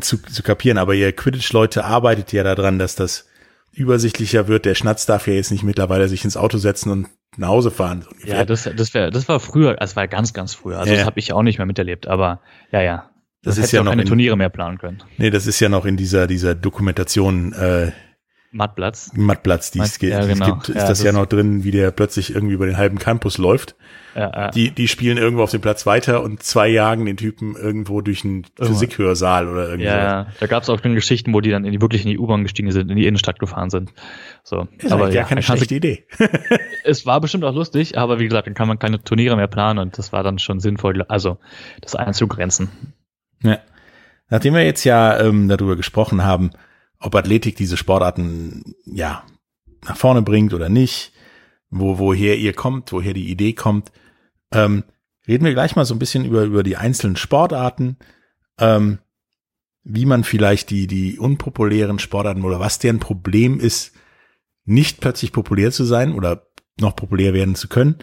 zu, 0.00 0.18
zu 0.18 0.42
kapieren. 0.42 0.78
Aber 0.78 0.94
ihr 0.94 1.12
Quidditch-Leute 1.12 1.84
arbeitet 1.84 2.32
ja 2.32 2.42
daran, 2.42 2.78
dass 2.78 2.94
das 2.94 3.28
übersichtlicher 3.72 4.48
wird. 4.48 4.64
Der 4.64 4.74
Schnatz 4.74 5.06
darf 5.06 5.26
ja 5.26 5.34
jetzt 5.34 5.50
nicht 5.50 5.62
mittlerweile 5.64 6.08
sich 6.08 6.24
ins 6.24 6.36
Auto 6.36 6.58
setzen 6.58 6.90
und 6.90 7.08
nach 7.36 7.48
Hause 7.48 7.70
fahren. 7.70 8.04
so. 8.20 8.26
Ja, 8.26 8.44
das, 8.44 8.68
das, 8.76 8.92
wär, 8.94 9.10
das 9.10 9.28
war 9.28 9.40
früher, 9.40 9.74
das 9.76 9.96
war 9.96 10.06
ganz, 10.08 10.32
ganz 10.34 10.54
früher. 10.54 10.78
Also 10.78 10.90
Ja, 10.92 10.98
das 10.98 11.06
habe 11.06 11.18
ich 11.18 11.32
auch 11.32 11.42
nicht 11.42 11.58
mehr 11.58 11.66
miterlebt, 11.66 12.06
aber 12.06 12.40
ja, 12.70 12.82
ja. 12.82 13.08
Das 13.44 13.58
ist 13.58 13.64
hätte 13.68 13.76
ja 13.78 13.82
noch 13.82 13.90
keine 13.90 14.02
in- 14.02 14.08
Turniere 14.08 14.36
mehr 14.36 14.50
planen 14.50 14.78
können. 14.78 15.02
nee, 15.18 15.30
das 15.30 15.46
ist 15.46 15.58
ja 15.58 15.68
noch 15.68 15.84
in 15.84 15.96
dieser, 15.96 16.26
dieser 16.28 16.54
Dokumentation, 16.54 17.52
äh, 17.54 17.90
Mattplatz. 18.52 19.10
Mattplatz, 19.14 19.70
die 19.70 19.80
es 19.80 19.98
gibt, 19.98 20.12
ja, 20.12 20.24
genau. 20.26 20.44
gibt, 20.46 20.68
ist 20.68 20.76
Ja, 20.76 20.88
das, 20.88 21.02
ja 21.02 21.10
das- 21.12 21.20
noch 21.20 21.26
drin, 21.26 21.64
wie 21.64 21.70
der 21.70 21.90
plötzlich 21.90 22.34
irgendwie 22.34 22.54
über 22.54 22.66
den 22.66 22.76
halben 22.76 22.98
Campus 22.98 23.38
läuft. 23.38 23.74
Ja, 24.14 24.30
ja. 24.30 24.50
Die, 24.50 24.70
die 24.70 24.88
spielen 24.88 25.16
irgendwo 25.16 25.42
auf 25.42 25.50
dem 25.52 25.62
Platz 25.62 25.86
weiter 25.86 26.22
und 26.22 26.42
zwei 26.42 26.68
jagen 26.68 27.06
den 27.06 27.16
Typen 27.16 27.56
irgendwo 27.56 28.02
durch 28.02 28.26
einen 28.26 28.44
Physikhörsaal 28.60 29.48
oder 29.48 29.68
irgendwie 29.68 29.86
Ja, 29.86 29.96
ja, 29.96 30.26
da 30.38 30.46
gab 30.46 30.62
es 30.62 30.68
auch 30.68 30.78
schon 30.82 30.94
Geschichten, 30.94 31.32
wo 31.32 31.40
die 31.40 31.48
dann 31.48 31.64
in 31.64 31.72
die, 31.72 31.80
wirklich 31.80 32.04
in 32.04 32.10
die 32.10 32.18
U-Bahn 32.18 32.42
gestiegen 32.42 32.70
sind, 32.72 32.90
in 32.90 32.96
die 32.98 33.06
Innenstadt 33.06 33.38
gefahren 33.38 33.70
sind. 33.70 33.90
So, 34.44 34.68
Ist 34.76 34.92
aber 34.92 35.10
ja, 35.10 35.24
keine 35.24 35.42
schlechte 35.42 35.74
Idee. 35.74 36.04
es 36.84 37.06
war 37.06 37.22
bestimmt 37.22 37.44
auch 37.44 37.54
lustig, 37.54 37.96
aber 37.96 38.18
wie 38.18 38.24
gesagt, 38.24 38.46
dann 38.46 38.54
kann 38.54 38.68
man 38.68 38.78
keine 38.78 39.02
Turniere 39.02 39.34
mehr 39.36 39.48
planen 39.48 39.78
und 39.78 39.96
das 39.96 40.12
war 40.12 40.22
dann 40.22 40.38
schon 40.38 40.60
sinnvoll, 40.60 41.00
also 41.08 41.38
das 41.80 41.94
einzugrenzen. 41.94 42.68
Ja. 43.42 43.60
Nachdem 44.28 44.52
wir 44.52 44.62
jetzt 44.64 44.84
ja 44.84 45.18
ähm, 45.20 45.48
darüber 45.48 45.74
gesprochen 45.76 46.22
haben, 46.22 46.50
ob 47.02 47.14
Athletik 47.14 47.56
diese 47.56 47.76
Sportarten 47.76 48.74
ja 48.86 49.24
nach 49.84 49.96
vorne 49.96 50.22
bringt 50.22 50.54
oder 50.54 50.68
nicht, 50.68 51.12
wo 51.70 51.98
woher 51.98 52.38
ihr 52.38 52.52
kommt, 52.52 52.92
woher 52.92 53.12
die 53.12 53.30
Idee 53.30 53.52
kommt, 53.52 53.92
ähm, 54.52 54.84
reden 55.26 55.44
wir 55.44 55.52
gleich 55.52 55.76
mal 55.76 55.84
so 55.84 55.94
ein 55.94 55.98
bisschen 55.98 56.24
über 56.24 56.44
über 56.44 56.62
die 56.62 56.76
einzelnen 56.76 57.16
Sportarten, 57.16 57.96
ähm, 58.58 58.98
wie 59.82 60.06
man 60.06 60.24
vielleicht 60.24 60.70
die 60.70 60.86
die 60.86 61.18
unpopulären 61.18 61.98
Sportarten 61.98 62.44
oder 62.44 62.60
was 62.60 62.78
deren 62.78 63.00
Problem 63.00 63.58
ist, 63.58 63.92
nicht 64.64 65.00
plötzlich 65.00 65.32
populär 65.32 65.72
zu 65.72 65.84
sein 65.84 66.14
oder 66.14 66.46
noch 66.80 66.94
populär 66.94 67.34
werden 67.34 67.54
zu 67.54 67.68
können. 67.68 67.96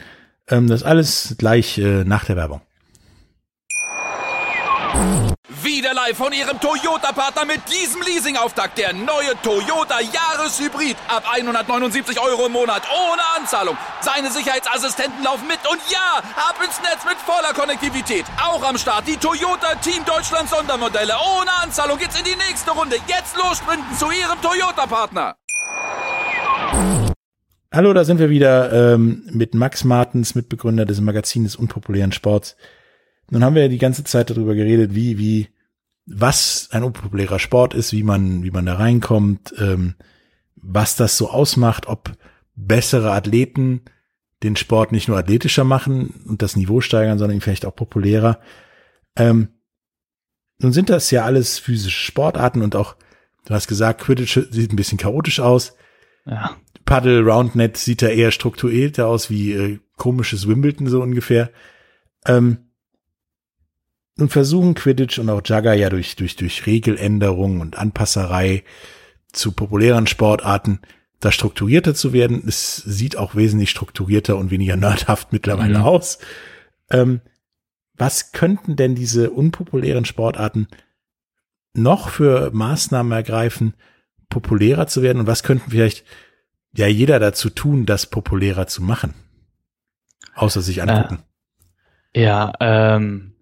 Ähm, 0.47 0.67
das 0.67 0.83
alles 0.83 1.35
gleich 1.37 1.77
äh, 1.77 2.03
nach 2.03 2.25
der 2.25 2.35
Werbung. 2.35 2.61
Wieder 5.63 5.93
live 5.93 6.17
von 6.17 6.33
Ihrem 6.33 6.59
Toyota-Partner 6.59 7.45
mit 7.45 7.61
diesem 7.71 8.01
Leasing-Auftakt. 8.01 8.77
Der 8.77 8.93
neue 8.93 9.33
Toyota 9.43 9.99
Jahreshybrid. 9.99 10.95
Ab 11.07 11.23
179 11.31 12.19
Euro 12.19 12.47
im 12.47 12.53
Monat. 12.53 12.83
Ohne 12.89 13.21
Anzahlung. 13.37 13.77
Seine 14.01 14.31
Sicherheitsassistenten 14.31 15.23
laufen 15.23 15.47
mit. 15.47 15.59
Und 15.69 15.79
ja, 15.91 16.23
ab 16.35 16.55
ins 16.63 16.79
Netz 16.81 17.05
mit 17.05 17.17
voller 17.17 17.53
Konnektivität. 17.53 18.25
Auch 18.41 18.63
am 18.63 18.77
Start 18.77 19.07
die 19.07 19.17
Toyota 19.17 19.75
Team 19.75 20.03
Deutschland 20.05 20.49
Sondermodelle. 20.49 21.13
Ohne 21.37 21.51
Anzahlung 21.63 21.97
geht's 21.97 22.17
in 22.17 22.25
die 22.25 22.35
nächste 22.35 22.71
Runde. 22.71 22.97
Jetzt 23.07 23.37
los 23.37 23.57
sprinten 23.57 23.95
zu 23.97 24.11
Ihrem 24.11 24.41
Toyota-Partner. 24.41 25.35
Hallo, 27.71 27.93
da 27.93 28.03
sind 28.03 28.19
wir 28.19 28.29
wieder 28.29 28.93
ähm, 28.93 29.23
mit 29.31 29.53
Max 29.53 29.83
Martens, 29.83 30.33
Mitbegründer 30.33 30.85
des 30.85 31.01
Magazins 31.01 31.51
des 31.51 31.55
unpopulären 31.55 32.11
Sports. 32.11 32.55
Nun 33.29 33.43
haben 33.43 33.55
wir 33.55 33.63
ja 33.63 33.67
die 33.67 33.77
ganze 33.77 34.03
Zeit 34.03 34.29
darüber 34.29 34.55
geredet, 34.55 34.95
wie, 34.95 35.17
wie, 35.17 35.49
was 36.05 36.69
ein 36.71 36.83
unpopulärer 36.83 37.39
Sport 37.39 37.73
ist, 37.73 37.93
wie 37.93 38.03
man, 38.03 38.43
wie 38.43 38.51
man 38.51 38.65
da 38.65 38.75
reinkommt, 38.75 39.53
ähm, 39.59 39.95
was 40.55 40.95
das 40.95 41.17
so 41.17 41.29
ausmacht, 41.29 41.87
ob 41.87 42.11
bessere 42.55 43.11
Athleten 43.11 43.81
den 44.43 44.55
Sport 44.55 44.91
nicht 44.91 45.07
nur 45.07 45.17
athletischer 45.17 45.63
machen 45.63 46.23
und 46.27 46.41
das 46.41 46.55
Niveau 46.55 46.81
steigern, 46.81 47.19
sondern 47.19 47.37
ihn 47.37 47.41
vielleicht 47.41 47.65
auch 47.65 47.75
populärer. 47.75 48.39
Ähm, 49.15 49.49
nun 50.59 50.73
sind 50.73 50.89
das 50.89 51.11
ja 51.11 51.25
alles 51.25 51.59
physische 51.59 52.05
Sportarten 52.05 52.61
und 52.61 52.75
auch, 52.75 52.95
du 53.45 53.53
hast 53.53 53.67
gesagt, 53.67 54.01
Quidditch 54.01 54.39
sieht 54.51 54.73
ein 54.73 54.77
bisschen 54.77 54.97
chaotisch 54.97 55.39
aus. 55.39 55.75
Ja, 56.25 56.55
Paddle 56.85 57.21
Roundnet 57.21 57.77
sieht 57.77 58.01
da 58.01 58.07
eher 58.07 58.31
strukturierter 58.31 59.07
aus 59.07 59.29
wie 59.29 59.53
äh, 59.53 59.79
komisches 59.95 60.47
Wimbledon 60.47 60.87
so 60.87 61.01
ungefähr. 61.01 61.51
Ähm, 62.25 62.68
nun 64.19 64.29
versuchen 64.29 64.75
Quidditch 64.75 65.19
und 65.19 65.29
auch 65.29 65.41
Jugger 65.43 65.73
ja 65.73 65.89
durch, 65.89 66.15
durch, 66.15 66.35
durch 66.35 66.65
Regeländerungen 66.65 67.61
und 67.61 67.77
Anpasserei 67.77 68.63
zu 69.31 69.51
populären 69.51 70.07
Sportarten 70.07 70.79
da 71.19 71.31
strukturierter 71.31 71.95
zu 71.95 72.13
werden. 72.13 72.43
Es 72.47 72.77
sieht 72.77 73.17
auch 73.17 73.35
wesentlich 73.35 73.69
strukturierter 73.69 74.37
und 74.37 74.51
weniger 74.51 74.75
nerdhaft 74.77 75.33
mittlerweile 75.33 75.79
Mhm. 75.79 75.83
aus. 75.83 76.19
Ähm, 76.89 77.21
was 77.95 78.31
könnten 78.31 78.75
denn 78.75 78.95
diese 78.95 79.29
unpopulären 79.31 80.05
Sportarten 80.05 80.67
noch 81.73 82.09
für 82.09 82.51
Maßnahmen 82.51 83.11
ergreifen, 83.11 83.73
populärer 84.29 84.87
zu 84.87 85.01
werden? 85.01 85.19
Und 85.19 85.27
was 85.27 85.43
könnten 85.43 85.71
vielleicht 85.71 86.05
ja 86.73 86.87
jeder 86.87 87.19
dazu 87.19 87.49
tun, 87.49 87.85
das 87.85 88.05
populärer 88.05 88.67
zu 88.67 88.81
machen? 88.81 89.13
Außer 90.35 90.61
sich 90.61 90.81
angucken. 90.81 91.23
ja 92.15 92.53
ähm, 92.61 93.33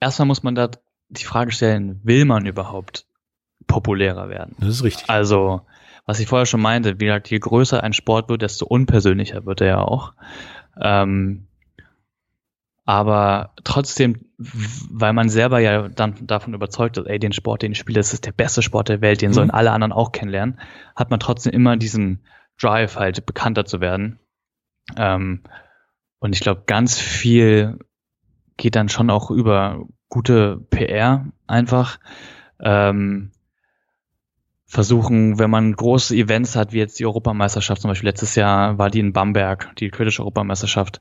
erstmal 0.00 0.26
muss 0.26 0.42
man 0.42 0.54
da 0.54 0.70
die 1.08 1.24
Frage 1.24 1.52
stellen, 1.52 2.00
will 2.02 2.24
man 2.24 2.46
überhaupt 2.46 3.06
populärer 3.66 4.28
werden? 4.28 4.56
Das 4.58 4.68
ist 4.68 4.84
richtig. 4.84 5.08
Also, 5.08 5.62
was 6.06 6.18
ich 6.20 6.26
vorher 6.26 6.46
schon 6.46 6.60
meinte, 6.62 6.98
wie 7.00 7.04
gesagt, 7.06 7.30
je 7.30 7.38
größer 7.38 7.82
ein 7.82 7.92
Sport 7.92 8.28
wird, 8.28 8.42
desto 8.42 8.66
unpersönlicher 8.66 9.44
wird 9.46 9.60
er 9.60 9.66
ja 9.66 9.78
auch. 9.78 10.14
Ähm, 10.80 11.46
aber 12.84 13.54
trotzdem, 13.62 14.20
weil 14.38 15.12
man 15.12 15.28
selber 15.28 15.60
ja 15.60 15.88
dann 15.88 16.26
davon 16.26 16.54
überzeugt 16.54 16.96
ist, 16.96 17.06
ey, 17.06 17.18
den 17.18 17.32
Sport, 17.32 17.62
den 17.62 17.72
ich 17.72 17.78
spiele, 17.78 18.00
das 18.00 18.12
ist 18.12 18.26
der 18.26 18.32
beste 18.32 18.62
Sport 18.62 18.88
der 18.88 19.00
Welt, 19.00 19.20
den 19.20 19.30
Mhm. 19.30 19.34
sollen 19.34 19.50
alle 19.50 19.70
anderen 19.70 19.92
auch 19.92 20.12
kennenlernen, 20.12 20.58
hat 20.96 21.10
man 21.10 21.20
trotzdem 21.20 21.52
immer 21.52 21.76
diesen 21.76 22.24
Drive, 22.60 22.96
halt 22.96 23.26
bekannter 23.26 23.64
zu 23.64 23.80
werden. 23.80 24.18
Ähm, 24.96 25.42
und 26.18 26.34
ich 26.34 26.40
glaube, 26.40 26.62
ganz 26.66 26.98
viel 26.98 27.78
geht 28.60 28.76
dann 28.76 28.88
schon 28.88 29.10
auch 29.10 29.30
über 29.30 29.86
gute 30.08 30.60
PR 30.70 31.26
einfach. 31.46 31.98
Ähm, 32.60 33.30
versuchen, 34.66 35.38
wenn 35.38 35.50
man 35.50 35.72
große 35.72 36.14
Events 36.14 36.54
hat, 36.54 36.72
wie 36.72 36.78
jetzt 36.78 37.00
die 37.00 37.06
Europameisterschaft, 37.06 37.80
zum 37.82 37.90
Beispiel 37.90 38.08
letztes 38.08 38.34
Jahr 38.34 38.78
war 38.78 38.90
die 38.90 39.00
in 39.00 39.12
Bamberg, 39.12 39.74
die 39.76 39.88
Quidditch 39.88 40.20
Europameisterschaft, 40.20 41.00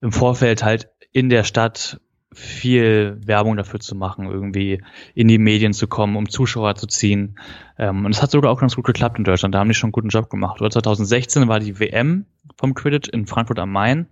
im 0.00 0.12
Vorfeld 0.12 0.62
halt 0.62 0.88
in 1.10 1.28
der 1.28 1.44
Stadt 1.44 2.00
viel 2.32 3.18
Werbung 3.26 3.56
dafür 3.56 3.80
zu 3.80 3.94
machen, 3.94 4.26
irgendwie 4.26 4.82
in 5.14 5.28
die 5.28 5.38
Medien 5.38 5.74
zu 5.74 5.88
kommen, 5.88 6.16
um 6.16 6.28
Zuschauer 6.28 6.76
zu 6.76 6.86
ziehen. 6.86 7.38
Ähm, 7.78 8.06
und 8.06 8.12
es 8.12 8.22
hat 8.22 8.30
sogar 8.30 8.50
auch 8.50 8.60
ganz 8.60 8.76
gut 8.76 8.86
geklappt 8.86 9.18
in 9.18 9.24
Deutschland. 9.24 9.54
Da 9.54 9.58
haben 9.58 9.68
die 9.68 9.74
schon 9.74 9.88
einen 9.88 9.92
guten 9.92 10.08
Job 10.08 10.30
gemacht. 10.30 10.60
Oder 10.60 10.70
2016 10.70 11.48
war 11.48 11.60
die 11.60 11.78
WM 11.78 12.26
vom 12.56 12.74
Quidditch 12.74 13.10
in 13.10 13.26
Frankfurt 13.26 13.58
am 13.58 13.72
Main. 13.72 14.06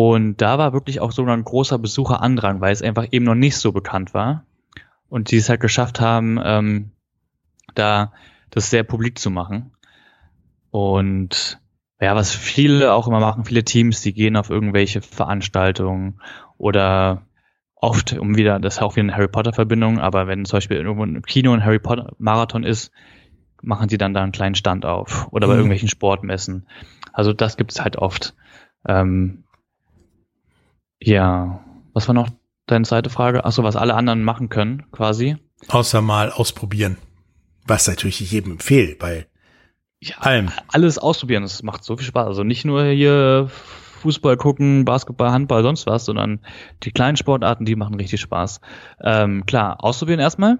Und 0.00 0.36
da 0.36 0.58
war 0.58 0.72
wirklich 0.72 1.00
auch 1.00 1.10
so 1.10 1.24
ein 1.24 1.42
großer 1.42 1.76
Besucherandrang, 1.76 2.60
weil 2.60 2.72
es 2.72 2.82
einfach 2.82 3.08
eben 3.10 3.24
noch 3.24 3.34
nicht 3.34 3.56
so 3.56 3.72
bekannt 3.72 4.14
war. 4.14 4.44
Und 5.08 5.32
die 5.32 5.38
es 5.38 5.48
halt 5.48 5.60
geschafft 5.60 6.00
haben, 6.00 6.38
ähm, 6.40 6.92
da 7.74 8.12
das 8.50 8.70
sehr 8.70 8.84
publik 8.84 9.18
zu 9.18 9.28
machen. 9.28 9.72
Und 10.70 11.60
ja, 12.00 12.14
was 12.14 12.32
viele 12.32 12.92
auch 12.92 13.08
immer 13.08 13.18
machen, 13.18 13.44
viele 13.44 13.64
Teams, 13.64 14.00
die 14.00 14.12
gehen 14.12 14.36
auf 14.36 14.50
irgendwelche 14.50 15.02
Veranstaltungen 15.02 16.20
oder 16.58 17.22
oft, 17.74 18.12
um 18.12 18.36
wieder, 18.36 18.60
das 18.60 18.76
ist 18.76 18.82
auch 18.82 18.94
wieder 18.94 19.02
eine 19.02 19.16
Harry 19.16 19.26
Potter 19.26 19.52
Verbindung, 19.52 19.98
aber 19.98 20.28
wenn 20.28 20.44
zum 20.44 20.58
Beispiel 20.58 20.76
irgendwo 20.76 21.02
im 21.02 21.22
Kino 21.22 21.52
ein 21.52 21.64
Harry 21.64 21.80
Potter 21.80 22.12
Marathon 22.18 22.62
ist, 22.62 22.92
machen 23.62 23.88
sie 23.88 23.98
dann 23.98 24.14
da 24.14 24.22
einen 24.22 24.30
kleinen 24.30 24.54
Stand 24.54 24.86
auf 24.86 25.26
oder 25.32 25.48
bei 25.48 25.54
Mhm. 25.54 25.58
irgendwelchen 25.58 25.88
Sportmessen. 25.88 26.68
Also 27.12 27.32
das 27.32 27.56
gibt 27.56 27.72
es 27.72 27.80
halt 27.80 27.96
oft. 27.96 28.36
Ähm, 28.86 29.42
ja, 31.00 31.60
was 31.92 32.08
war 32.08 32.14
noch 32.14 32.28
deine 32.66 32.84
zweite 32.84 33.10
Frage? 33.10 33.44
Achso, 33.44 33.62
was 33.62 33.76
alle 33.76 33.94
anderen 33.94 34.22
machen 34.24 34.48
können, 34.48 34.84
quasi. 34.92 35.36
Außer 35.68 36.00
mal 36.02 36.30
ausprobieren. 36.30 36.96
Was 37.66 37.86
natürlich 37.88 38.20
ich 38.20 38.30
jedem 38.32 38.52
empfehle 38.52 38.94
bei 38.96 39.26
Ja, 40.00 40.16
allem. 40.18 40.50
alles 40.68 40.98
ausprobieren. 40.98 41.42
Das 41.42 41.62
macht 41.62 41.84
so 41.84 41.96
viel 41.96 42.06
Spaß. 42.06 42.26
Also 42.26 42.44
nicht 42.44 42.64
nur 42.64 42.84
hier 42.84 43.50
Fußball 44.00 44.36
gucken, 44.36 44.84
Basketball, 44.84 45.32
Handball, 45.32 45.62
sonst 45.62 45.86
was, 45.86 46.04
sondern 46.04 46.40
die 46.84 46.92
kleinen 46.92 47.16
Sportarten, 47.16 47.64
die 47.64 47.74
machen 47.76 47.96
richtig 47.96 48.20
Spaß. 48.20 48.60
Ähm, 49.02 49.44
klar, 49.44 49.82
ausprobieren 49.82 50.20
erstmal 50.20 50.58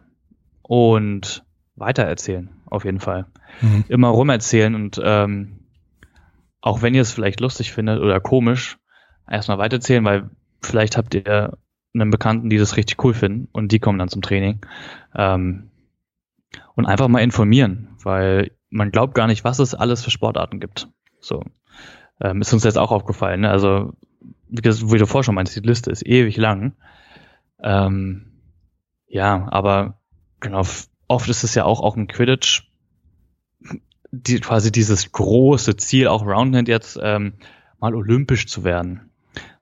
und 0.62 1.44
weitererzählen, 1.77 2.51
auf 2.66 2.85
jeden 2.85 2.98
Fall. 3.01 3.27
Mhm. 3.61 3.85
Immer 3.88 4.09
rumerzählen 4.09 4.74
und 4.74 5.01
ähm, 5.03 5.61
auch 6.61 6.83
wenn 6.83 6.94
ihr 6.94 7.03
es 7.03 7.12
vielleicht 7.12 7.38
lustig 7.40 7.70
findet 7.72 8.01
oder 8.01 8.18
komisch, 8.18 8.77
erstmal 9.31 9.59
weitererzählen, 9.59 10.05
weil 10.05 10.31
vielleicht 10.61 10.97
habt 10.97 11.14
ihr 11.14 11.59
einen 11.95 12.11
Bekannten, 12.11 12.51
die 12.51 12.59
das 12.59 12.77
richtig 12.77 13.03
cool 13.05 13.14
finden 13.14 13.49
und 13.53 13.73
die 13.73 13.79
kommen 13.79 13.99
dann 13.99 14.09
zum 14.09 14.23
Training. 14.23 14.61
Ähm, 15.14 15.71
und 16.75 16.87
einfach 16.87 17.09
mal 17.09 17.21
informieren, 17.21 17.88
weil 18.03 18.53
man 18.71 18.91
glaubt 18.91 19.14
gar 19.14 19.27
nicht, 19.27 19.45
was 19.45 19.59
es 19.59 19.75
alles 19.75 20.05
für 20.05 20.11
Sportarten 20.11 20.61
gibt. 20.61 20.88
So. 21.21 21.43
Ähm, 22.21 22.41
ist 22.41 22.53
uns 22.53 22.64
jetzt 22.64 22.79
auch 22.79 22.93
aufgefallen. 22.93 23.41
Ne? 23.41 23.51
Also, 23.51 23.93
wie, 24.49 24.62
wie 24.62 24.99
du 24.99 25.07
vorher 25.07 25.25
schon 25.25 25.35
meinst, 25.35 25.57
die 25.57 25.61
Liste 25.61 25.91
ist 25.91 26.07
ewig 26.07 26.37
lang. 26.37 26.77
Ähm, 27.62 28.33
ja, 29.07 29.49
aber 29.51 30.01
genau, 30.41 30.62
oft 31.07 31.29
ist 31.29 31.45
es 31.45 31.55
ja 31.55 31.64
auch, 31.64 31.81
auch 31.81 31.97
ein 31.97 32.09
Quidditch, 32.09 32.71
die, 34.11 34.41
quasi 34.41 34.73
dieses 34.73 35.12
große 35.12 35.77
Ziel, 35.77 36.09
auch 36.09 36.25
Roundhead 36.25 36.69
jetzt 36.69 36.99
ähm, 37.03 37.35
mal 37.79 37.95
olympisch 37.95 38.47
zu 38.47 38.64
werden. 38.64 39.11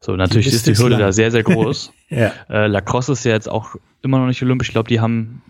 So, 0.07 0.15
natürlich 0.15 0.49
die 0.51 0.55
ist 0.55 0.69
die 0.69 0.79
Hürde 0.79 0.91
lang. 0.91 1.01
da 1.01 1.13
sehr, 1.13 1.33
sehr 1.33 1.43
groß. 1.43 1.91
ja. 2.11 2.31
äh, 2.49 2.69
Lacrosse 2.69 3.11
ist 3.11 3.25
ja 3.25 3.33
jetzt 3.33 3.49
auch 3.49 3.75
immer 4.03 4.21
noch 4.21 4.29
nicht 4.29 4.41
olympisch. 4.41 4.69
Ich 4.69 4.73
glaube, 4.73 4.89
die 4.89 5.01
haben 5.01 5.43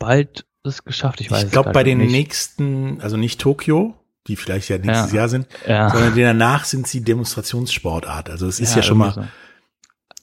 bald 0.00 0.46
es 0.64 0.84
geschafft. 0.84 1.20
Ich 1.20 1.30
weiß 1.30 1.44
Ich 1.44 1.52
glaube, 1.52 1.70
bei 1.70 1.84
den 1.84 1.98
nicht. 1.98 2.10
nächsten, 2.10 3.00
also 3.00 3.16
nicht 3.16 3.40
Tokio, 3.40 3.94
die 4.26 4.34
vielleicht 4.34 4.68
ja 4.68 4.78
nächstes 4.78 5.12
ja. 5.12 5.18
Jahr 5.18 5.28
sind, 5.28 5.46
ja. 5.68 5.90
sondern 5.90 6.16
danach 6.16 6.64
sind 6.64 6.88
sie 6.88 7.02
Demonstrationssportart. 7.02 8.30
Also 8.30 8.48
es 8.48 8.58
ist 8.58 8.70
ja, 8.70 8.78
ja 8.78 8.82
schon 8.82 8.98
mal 8.98 9.12
so. 9.12 9.22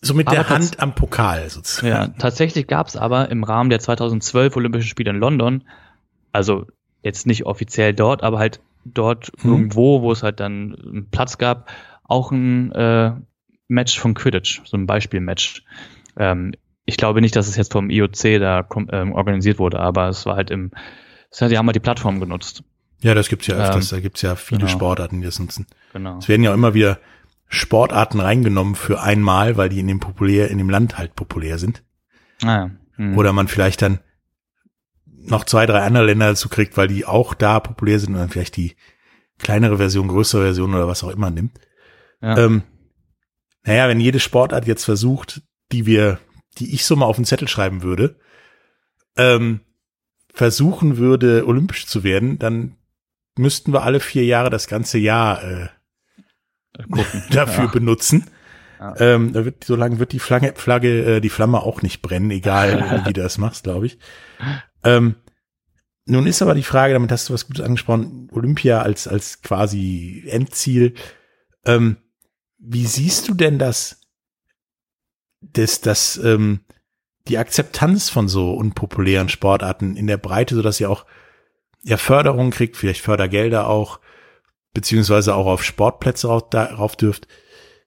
so 0.01 0.13
mit 0.15 0.27
aber 0.27 0.35
der 0.35 0.49
Hand 0.49 0.81
am 0.81 0.93
Pokal 0.93 1.49
sozusagen. 1.49 1.87
Ja, 1.87 2.07
tatsächlich 2.07 2.67
gab 2.67 2.87
es 2.87 2.97
aber 2.97 3.29
im 3.29 3.45
Rahmen 3.45 3.69
der 3.69 3.79
2012 3.79 4.53
Olympischen 4.57 4.89
Spiele 4.89 5.11
in 5.11 5.15
London, 5.15 5.63
also 6.33 6.65
jetzt 7.03 7.25
nicht 7.25 7.45
offiziell 7.45 7.93
dort, 7.93 8.21
aber 8.21 8.37
halt 8.37 8.59
dort 8.83 9.31
hm. 9.39 9.49
irgendwo, 9.49 10.01
wo 10.01 10.11
es 10.11 10.23
halt 10.23 10.41
dann 10.41 10.75
einen 10.75 11.07
Platz 11.09 11.37
gab, 11.37 11.69
auch 12.03 12.31
ein 12.31 12.73
äh, 12.73 13.13
Match 13.71 13.99
von 13.99 14.13
Quidditch, 14.13 14.61
so 14.65 14.77
ein 14.77 14.85
Beispielmatch. 14.85 15.63
Ähm, 16.17 16.53
ich 16.85 16.97
glaube 16.97 17.21
nicht, 17.21 17.35
dass 17.35 17.47
es 17.47 17.55
jetzt 17.55 17.71
vom 17.71 17.89
IOC 17.89 18.39
da 18.39 18.67
ähm, 18.91 19.13
organisiert 19.13 19.59
wurde, 19.59 19.79
aber 19.79 20.09
es 20.09 20.25
war 20.25 20.35
halt 20.35 20.51
im, 20.51 20.71
es 21.31 21.41
hat, 21.41 21.51
die 21.51 21.57
haben 21.57 21.65
halt 21.67 21.75
die 21.75 21.81
Plattform 21.81 22.19
genutzt. 22.19 22.63
Ja, 22.99 23.15
das 23.15 23.29
gibt's 23.29 23.47
ja 23.47 23.55
öfters, 23.55 23.91
ähm, 23.91 23.97
da 23.97 24.01
gibt's 24.01 24.21
ja 24.21 24.35
viele 24.35 24.59
genau. 24.59 24.71
Sportarten, 24.71 25.21
die 25.21 25.25
das 25.25 25.39
nutzen. 25.39 25.65
Genau. 25.93 26.17
Es 26.17 26.27
werden 26.27 26.43
ja 26.43 26.53
immer 26.53 26.73
wieder 26.73 26.99
Sportarten 27.47 28.19
reingenommen 28.19 28.75
für 28.75 29.01
einmal, 29.01 29.57
weil 29.57 29.69
die 29.69 29.79
in 29.79 29.87
dem 29.87 29.99
populär, 29.99 30.51
in 30.51 30.57
dem 30.57 30.69
Land 30.69 30.97
halt 30.97 31.15
populär 31.15 31.57
sind. 31.57 31.83
Ah, 32.43 32.47
ja. 32.47 32.71
mhm. 32.97 33.17
Oder 33.17 33.33
man 33.33 33.47
vielleicht 33.47 33.81
dann 33.81 33.99
noch 35.23 35.45
zwei, 35.45 35.65
drei 35.65 35.81
andere 35.81 36.05
Länder 36.05 36.27
dazu 36.27 36.49
kriegt, 36.49 36.77
weil 36.77 36.87
die 36.87 37.05
auch 37.05 37.33
da 37.33 37.59
populär 37.59 37.99
sind 37.99 38.13
und 38.13 38.19
dann 38.19 38.29
vielleicht 38.29 38.57
die 38.57 38.75
kleinere 39.39 39.77
Version, 39.77 40.07
größere 40.07 40.43
Version 40.43 40.73
oder 40.73 40.87
was 40.87 41.03
auch 41.03 41.09
immer 41.09 41.29
nimmt. 41.29 41.59
Ja. 42.21 42.37
Ähm, 42.37 42.63
naja, 43.63 43.87
wenn 43.87 43.99
jede 43.99 44.19
Sportart 44.19 44.65
jetzt 44.67 44.85
versucht, 44.85 45.41
die 45.71 45.85
wir 45.85 46.19
die 46.57 46.73
ich 46.73 46.85
so 46.85 46.95
mal 46.95 47.05
auf 47.05 47.15
den 47.15 47.25
Zettel 47.25 47.47
schreiben 47.47 47.83
würde, 47.83 48.15
ähm, 49.17 49.61
versuchen 50.33 50.97
würde, 50.97 51.45
olympisch 51.47 51.87
zu 51.87 52.03
werden, 52.03 52.39
dann 52.39 52.77
müssten 53.37 53.73
wir 53.73 53.83
alle 53.83 53.99
vier 53.99 54.25
Jahre 54.25 54.49
das 54.49 54.67
ganze 54.67 54.97
Jahr 54.97 55.43
äh, 55.43 55.67
dafür 57.31 57.65
ja. 57.65 57.71
benutzen. 57.71 58.27
Ja. 58.79 58.99
Ähm, 58.99 59.33
da 59.33 59.45
wird, 59.45 59.63
so 59.63 59.75
lange 59.75 59.99
wird 59.99 60.11
die 60.11 60.19
Flagge, 60.19 60.53
Flagge, 60.55 61.17
äh, 61.17 61.21
die 61.21 61.29
Flamme 61.29 61.61
auch 61.61 61.81
nicht 61.81 62.01
brennen, 62.01 62.31
egal 62.31 63.03
wie 63.05 63.13
du 63.13 63.21
das 63.21 63.37
machst, 63.37 63.63
glaube 63.63 63.85
ich. 63.85 63.99
Ähm, 64.83 65.15
nun 66.05 66.25
ist 66.25 66.41
aber 66.41 66.55
die 66.55 66.63
Frage, 66.63 66.93
damit 66.93 67.11
hast 67.11 67.29
du 67.29 67.33
was 67.33 67.45
Gutes 67.45 67.63
angesprochen, 67.63 68.27
Olympia 68.31 68.81
als, 68.81 69.07
als 69.07 69.41
quasi 69.41 70.23
Endziel. 70.27 70.95
Ähm, 71.63 71.97
wie 72.61 72.85
siehst 72.85 73.27
du 73.27 73.33
denn 73.33 73.59
das 73.59 74.01
dass, 75.41 75.81
dass 75.81 76.17
ähm, 76.17 76.61
die 77.27 77.37
Akzeptanz 77.37 78.09
von 78.09 78.27
so 78.27 78.53
unpopulären 78.53 79.29
Sportarten 79.29 79.95
in 79.95 80.07
der 80.07 80.17
Breite, 80.17 80.55
so 80.55 80.61
dass 80.61 80.77
sie 80.77 80.85
auch 80.85 81.05
ja 81.83 81.97
Förderung 81.97 82.51
kriegt, 82.51 82.77
vielleicht 82.77 83.01
Fördergelder 83.01 83.67
auch, 83.67 83.99
beziehungsweise 84.73 85.35
auch 85.35 85.47
auf 85.47 85.63
Sportplätze 85.63 86.27
rauf, 86.27 86.49
darauf 86.49 86.95
dürft. 86.95 87.27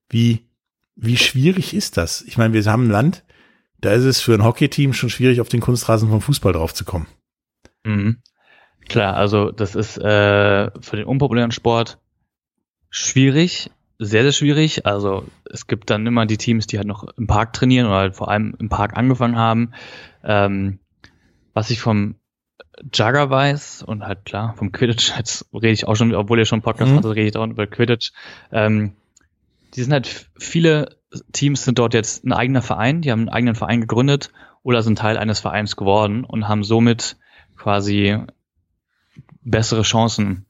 Wie, 0.08 0.48
wie 0.96 1.16
schwierig 1.16 1.74
ist 1.74 1.96
das? 1.96 2.22
Ich 2.22 2.36
meine, 2.36 2.52
wir 2.52 2.64
haben 2.64 2.86
ein 2.86 2.90
Land, 2.90 3.24
da 3.80 3.92
ist 3.92 4.04
es 4.04 4.20
für 4.20 4.34
ein 4.34 4.44
Hockeyteam 4.44 4.92
schon 4.92 5.10
schwierig, 5.10 5.40
auf 5.40 5.48
den 5.48 5.60
Kunstrasen 5.60 6.08
vom 6.08 6.20
Fußball 6.20 6.52
drauf 6.52 6.74
zu 6.74 6.84
kommen. 6.84 7.06
Mhm. 7.84 8.22
Klar, 8.88 9.16
also 9.16 9.50
das 9.50 9.74
ist 9.74 9.96
äh, 9.98 10.70
für 10.80 10.96
den 10.96 11.06
unpopulären 11.06 11.52
Sport 11.52 11.98
schwierig, 12.90 13.70
sehr, 13.98 14.22
sehr 14.22 14.32
schwierig. 14.32 14.86
Also 14.86 15.24
es 15.44 15.66
gibt 15.66 15.90
dann 15.90 16.06
immer 16.06 16.26
die 16.26 16.36
Teams, 16.36 16.66
die 16.66 16.78
halt 16.78 16.86
noch 16.86 17.04
im 17.16 17.26
Park 17.26 17.52
trainieren 17.52 17.86
oder 17.86 17.96
halt 17.96 18.16
vor 18.16 18.28
allem 18.28 18.54
im 18.58 18.68
Park 18.68 18.96
angefangen 18.96 19.36
haben. 19.36 19.72
Ähm, 20.22 20.78
was 21.52 21.70
ich 21.70 21.80
vom 21.80 22.16
Jugger 22.92 23.30
weiß 23.30 23.82
und 23.82 24.04
halt 24.04 24.24
klar 24.24 24.54
vom 24.56 24.72
Quidditch, 24.72 25.12
jetzt 25.18 25.46
rede 25.52 25.70
ich 25.70 25.86
auch 25.86 25.94
schon, 25.94 26.14
obwohl 26.14 26.38
ihr 26.38 26.46
schon 26.46 26.62
Podcast 26.62 26.92
mhm. 26.92 26.96
hattet, 26.98 27.14
rede 27.14 27.28
ich 27.28 27.36
auch 27.36 27.46
über 27.46 27.66
Quidditch. 27.66 28.12
Ähm, 28.52 28.94
die 29.74 29.82
sind 29.82 29.92
halt, 29.92 30.28
viele 30.36 30.96
Teams 31.32 31.64
sind 31.64 31.78
dort 31.78 31.94
jetzt 31.94 32.24
ein 32.24 32.32
eigener 32.32 32.62
Verein, 32.62 33.02
die 33.02 33.10
haben 33.10 33.20
einen 33.20 33.28
eigenen 33.28 33.54
Verein 33.54 33.80
gegründet 33.80 34.30
oder 34.62 34.82
sind 34.82 34.98
Teil 34.98 35.16
eines 35.16 35.40
Vereins 35.40 35.76
geworden 35.76 36.24
und 36.24 36.48
haben 36.48 36.64
somit 36.64 37.16
quasi 37.56 38.18
bessere 39.42 39.82
Chancen 39.82 40.46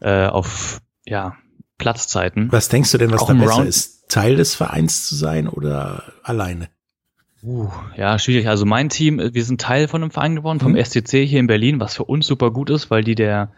äh, 0.00 0.26
auf 0.26 0.80
ja, 1.04 1.36
Platzzeiten. 1.78 2.50
Was 2.50 2.68
denkst 2.68 2.92
du 2.92 2.98
denn, 2.98 3.12
was 3.12 3.26
da 3.26 3.34
besser 3.34 3.50
Round 3.50 3.68
ist? 3.68 4.08
Teil 4.08 4.36
des 4.36 4.54
Vereins 4.54 5.06
zu 5.06 5.14
sein 5.14 5.48
oder 5.48 6.04
alleine? 6.22 6.68
Uh, 7.42 7.68
ja, 7.96 8.18
schwierig. 8.18 8.48
Also 8.48 8.64
mein 8.64 8.88
Team, 8.88 9.20
wir 9.32 9.44
sind 9.44 9.60
Teil 9.60 9.88
von 9.88 10.02
einem 10.02 10.10
Verein 10.10 10.36
geworden, 10.36 10.58
vom 10.58 10.72
mhm. 10.72 10.84
STC 10.84 11.26
hier 11.26 11.38
in 11.38 11.46
Berlin, 11.46 11.80
was 11.80 11.94
für 11.94 12.04
uns 12.04 12.26
super 12.26 12.50
gut 12.50 12.70
ist, 12.70 12.90
weil 12.90 13.04
die 13.04 13.14
der, 13.14 13.52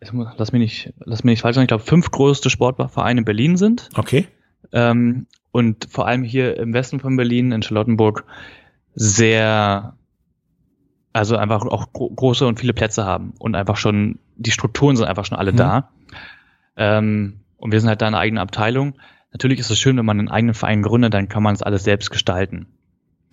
lass 0.00 0.52
mich 0.52 0.60
nicht, 0.60 0.92
lass 0.98 1.24
mich 1.24 1.32
nicht 1.32 1.42
falsch 1.42 1.54
sagen, 1.54 1.64
ich 1.64 1.68
glaube, 1.68 1.84
fünf 1.84 2.10
größte 2.10 2.50
Sportvereine 2.50 3.20
in 3.20 3.24
Berlin 3.24 3.56
sind. 3.56 3.90
Okay. 3.94 4.26
Ähm, 4.72 5.26
und 5.52 5.86
vor 5.90 6.06
allem 6.06 6.24
hier 6.24 6.56
im 6.56 6.72
Westen 6.72 7.00
von 7.00 7.16
Berlin, 7.16 7.52
in 7.52 7.62
Charlottenburg, 7.62 8.24
sehr, 8.94 9.94
also 11.12 11.36
einfach 11.36 11.62
auch 11.62 11.92
gro 11.92 12.10
große 12.10 12.46
und 12.46 12.58
viele 12.58 12.72
Plätze 12.72 13.04
haben 13.04 13.34
und 13.38 13.54
einfach 13.54 13.76
schon, 13.76 14.18
die 14.36 14.50
Strukturen 14.50 14.96
sind 14.96 15.06
einfach 15.06 15.24
schon 15.24 15.38
alle 15.38 15.52
mhm. 15.52 15.56
da. 15.56 15.90
Ähm, 16.78 17.40
und 17.58 17.72
wir 17.72 17.80
sind 17.80 17.88
halt 17.88 18.00
da 18.00 18.06
eine 18.06 18.18
eigene 18.18 18.40
Abteilung. 18.40 18.94
Natürlich 19.32 19.58
ist 19.58 19.70
es 19.70 19.78
schön, 19.78 19.98
wenn 19.98 20.06
man 20.06 20.18
einen 20.18 20.30
eigenen 20.30 20.54
Verein 20.54 20.82
gründet, 20.82 21.12
dann 21.12 21.28
kann 21.28 21.42
man 21.42 21.54
es 21.54 21.62
alles 21.62 21.84
selbst 21.84 22.10
gestalten. 22.10 22.66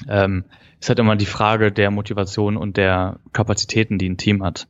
Ähm, 0.10 0.44
ist 0.80 0.90
halt 0.90 1.00
immer 1.00 1.16
die 1.16 1.26
Frage 1.26 1.72
der 1.72 1.90
Motivation 1.90 2.58
und 2.58 2.76
der 2.76 3.20
Kapazitäten, 3.32 3.98
die 3.98 4.10
ein 4.10 4.18
Team 4.18 4.44
hat. 4.44 4.68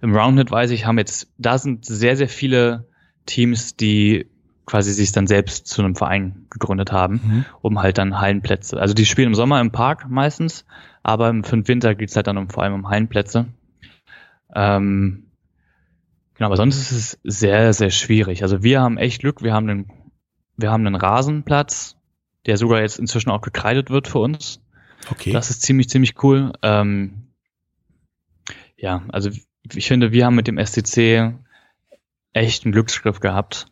Im 0.00 0.14
Roundnet 0.14 0.50
weiß 0.50 0.70
ich, 0.70 0.86
haben 0.86 0.98
jetzt, 0.98 1.32
da 1.38 1.58
sind 1.58 1.84
sehr, 1.84 2.16
sehr 2.16 2.28
viele 2.28 2.86
Teams, 3.26 3.76
die 3.76 4.26
quasi 4.66 4.92
sich 4.92 5.12
dann 5.12 5.26
selbst 5.26 5.66
zu 5.66 5.82
einem 5.82 5.96
Verein 5.96 6.46
gegründet 6.50 6.92
haben, 6.92 7.20
mhm. 7.24 7.44
um 7.62 7.82
halt 7.82 7.98
dann 7.98 8.20
Hallenplätze. 8.20 8.78
Also 8.78 8.94
die 8.94 9.06
spielen 9.06 9.28
im 9.28 9.34
Sommer 9.34 9.60
im 9.60 9.72
Park 9.72 10.08
meistens, 10.08 10.64
aber 11.02 11.28
im 11.30 11.42
fünf 11.42 11.66
Winter 11.68 11.94
geht 11.94 12.10
es 12.10 12.16
halt 12.16 12.26
dann 12.26 12.36
um, 12.36 12.50
vor 12.50 12.62
allem 12.62 12.74
um 12.74 12.88
Hallenplätze. 12.88 13.46
Ähm, 14.54 15.24
Genau, 16.38 16.46
aber 16.46 16.56
sonst 16.56 16.78
ist 16.78 16.92
es 16.92 17.18
sehr, 17.24 17.72
sehr 17.72 17.90
schwierig. 17.90 18.42
Also 18.44 18.62
wir 18.62 18.80
haben 18.80 18.96
echt 18.96 19.20
Glück, 19.20 19.42
wir 19.42 19.52
haben 19.52 19.68
einen, 19.68 19.92
wir 20.56 20.70
haben 20.70 20.86
einen 20.86 20.94
Rasenplatz, 20.94 21.96
der 22.46 22.56
sogar 22.56 22.80
jetzt 22.80 23.00
inzwischen 23.00 23.30
auch 23.30 23.40
gekreidet 23.40 23.90
wird 23.90 24.06
für 24.06 24.20
uns. 24.20 24.62
Okay. 25.10 25.32
Das 25.32 25.50
ist 25.50 25.62
ziemlich, 25.62 25.88
ziemlich 25.88 26.22
cool. 26.22 26.52
Ähm, 26.62 27.32
ja, 28.76 29.02
also 29.08 29.30
ich 29.74 29.88
finde, 29.88 30.12
wir 30.12 30.26
haben 30.26 30.36
mit 30.36 30.46
dem 30.46 30.64
STC 30.64 31.34
echt 32.32 32.64
einen 32.64 32.72
Glücksgriff 32.72 33.18
gehabt. 33.18 33.66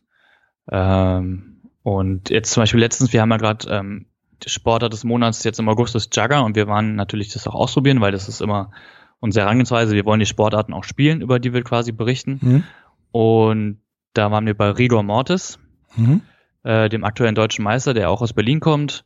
Ähm, 0.69 1.61
und 1.85 2.31
jetzt 2.31 2.51
zum 2.51 2.63
Beispiel 2.63 2.81
letztens, 2.81 3.13
wir 3.13 3.21
haben 3.21 3.31
ja 3.31 3.37
gerade 3.37 3.71
ähm, 3.71 4.07
Sportler 4.45 4.89
des 4.89 5.05
Monats 5.05 5.45
jetzt 5.45 5.61
im 5.61 5.69
August 5.69 5.95
ist 5.95 6.15
Jugger 6.17 6.45
und 6.45 6.57
wir 6.57 6.67
waren 6.67 6.97
natürlich 6.97 7.33
das 7.33 7.47
auch 7.47 7.55
ausprobieren, 7.55 8.01
weil 8.01 8.11
das 8.11 8.29
ist 8.29 8.41
immer 8.41 8.73
unsere 9.21 9.45
Herangehensweise, 9.45 9.95
wir 9.95 10.05
wollen 10.05 10.21
die 10.21 10.27
Sportarten 10.27 10.73
auch 10.73 10.85
spielen, 10.85 11.21
über 11.21 11.39
die 11.39 11.53
wir 11.53 11.63
quasi 11.63 11.93
berichten. 11.93 12.39
Mhm. 12.43 12.65
Und 13.13 13.81
da 14.13 14.31
waren 14.31 14.47
wir 14.47 14.57
bei 14.57 14.71
Rigor 14.71 15.03
Mortis, 15.03 15.59
mhm. 15.97 16.23
äh, 16.63 16.89
dem 16.89 17.05
aktuellen 17.05 17.35
deutschen 17.35 17.65
Meister, 17.65 17.95
der 17.95 18.11
auch 18.11 18.23
aus 18.23 18.33
Berlin 18.33 18.61
kommt. 18.61 19.05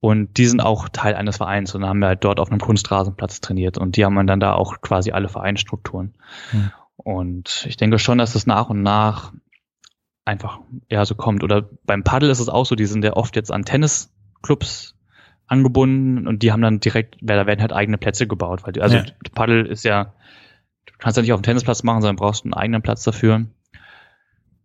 Und 0.00 0.36
die 0.36 0.46
sind 0.46 0.60
auch 0.60 0.88
Teil 0.88 1.14
eines 1.14 1.36
Vereins 1.36 1.74
und 1.76 1.84
haben 1.84 2.00
wir 2.00 2.08
halt 2.08 2.24
dort 2.24 2.40
auf 2.40 2.50
einem 2.50 2.60
Kunstrasenplatz 2.60 3.40
trainiert. 3.40 3.78
Und 3.78 3.96
die 3.96 4.04
haben 4.04 4.26
dann 4.26 4.40
da 4.40 4.54
auch 4.54 4.80
quasi 4.80 5.12
alle 5.12 5.28
Vereinsstrukturen. 5.28 6.14
Mhm. 6.52 6.72
Und 6.96 7.66
ich 7.68 7.76
denke 7.76 7.98
schon, 8.00 8.18
dass 8.18 8.32
das 8.32 8.46
nach 8.46 8.68
und 8.68 8.82
nach 8.82 9.32
einfach 10.24 10.58
ja 10.90 11.04
so 11.04 11.14
kommt. 11.14 11.44
Oder 11.44 11.62
beim 11.84 12.02
Paddel 12.02 12.30
ist 12.30 12.40
es 12.40 12.48
auch 12.48 12.66
so, 12.66 12.74
die 12.74 12.86
sind 12.86 13.04
ja 13.04 13.12
oft 13.12 13.36
jetzt 13.36 13.52
an 13.52 13.64
Tennisclubs 13.64 14.96
angebunden 15.52 16.26
und 16.26 16.42
die 16.42 16.50
haben 16.50 16.62
dann 16.62 16.80
direkt, 16.80 17.16
da 17.20 17.46
werden 17.46 17.60
halt 17.60 17.72
eigene 17.72 17.98
Plätze 17.98 18.26
gebaut, 18.26 18.64
weil 18.64 18.72
die, 18.72 18.80
also 18.80 18.96
ja. 18.96 19.04
Paddel 19.34 19.66
ist 19.66 19.84
ja, 19.84 20.14
du 20.86 20.92
kannst 20.98 21.16
ja 21.16 21.22
nicht 21.22 21.32
auf 21.32 21.40
dem 21.40 21.44
Tennisplatz 21.44 21.82
machen, 21.82 22.00
sondern 22.00 22.16
brauchst 22.16 22.44
einen 22.44 22.54
eigenen 22.54 22.82
Platz 22.82 23.04
dafür. 23.04 23.46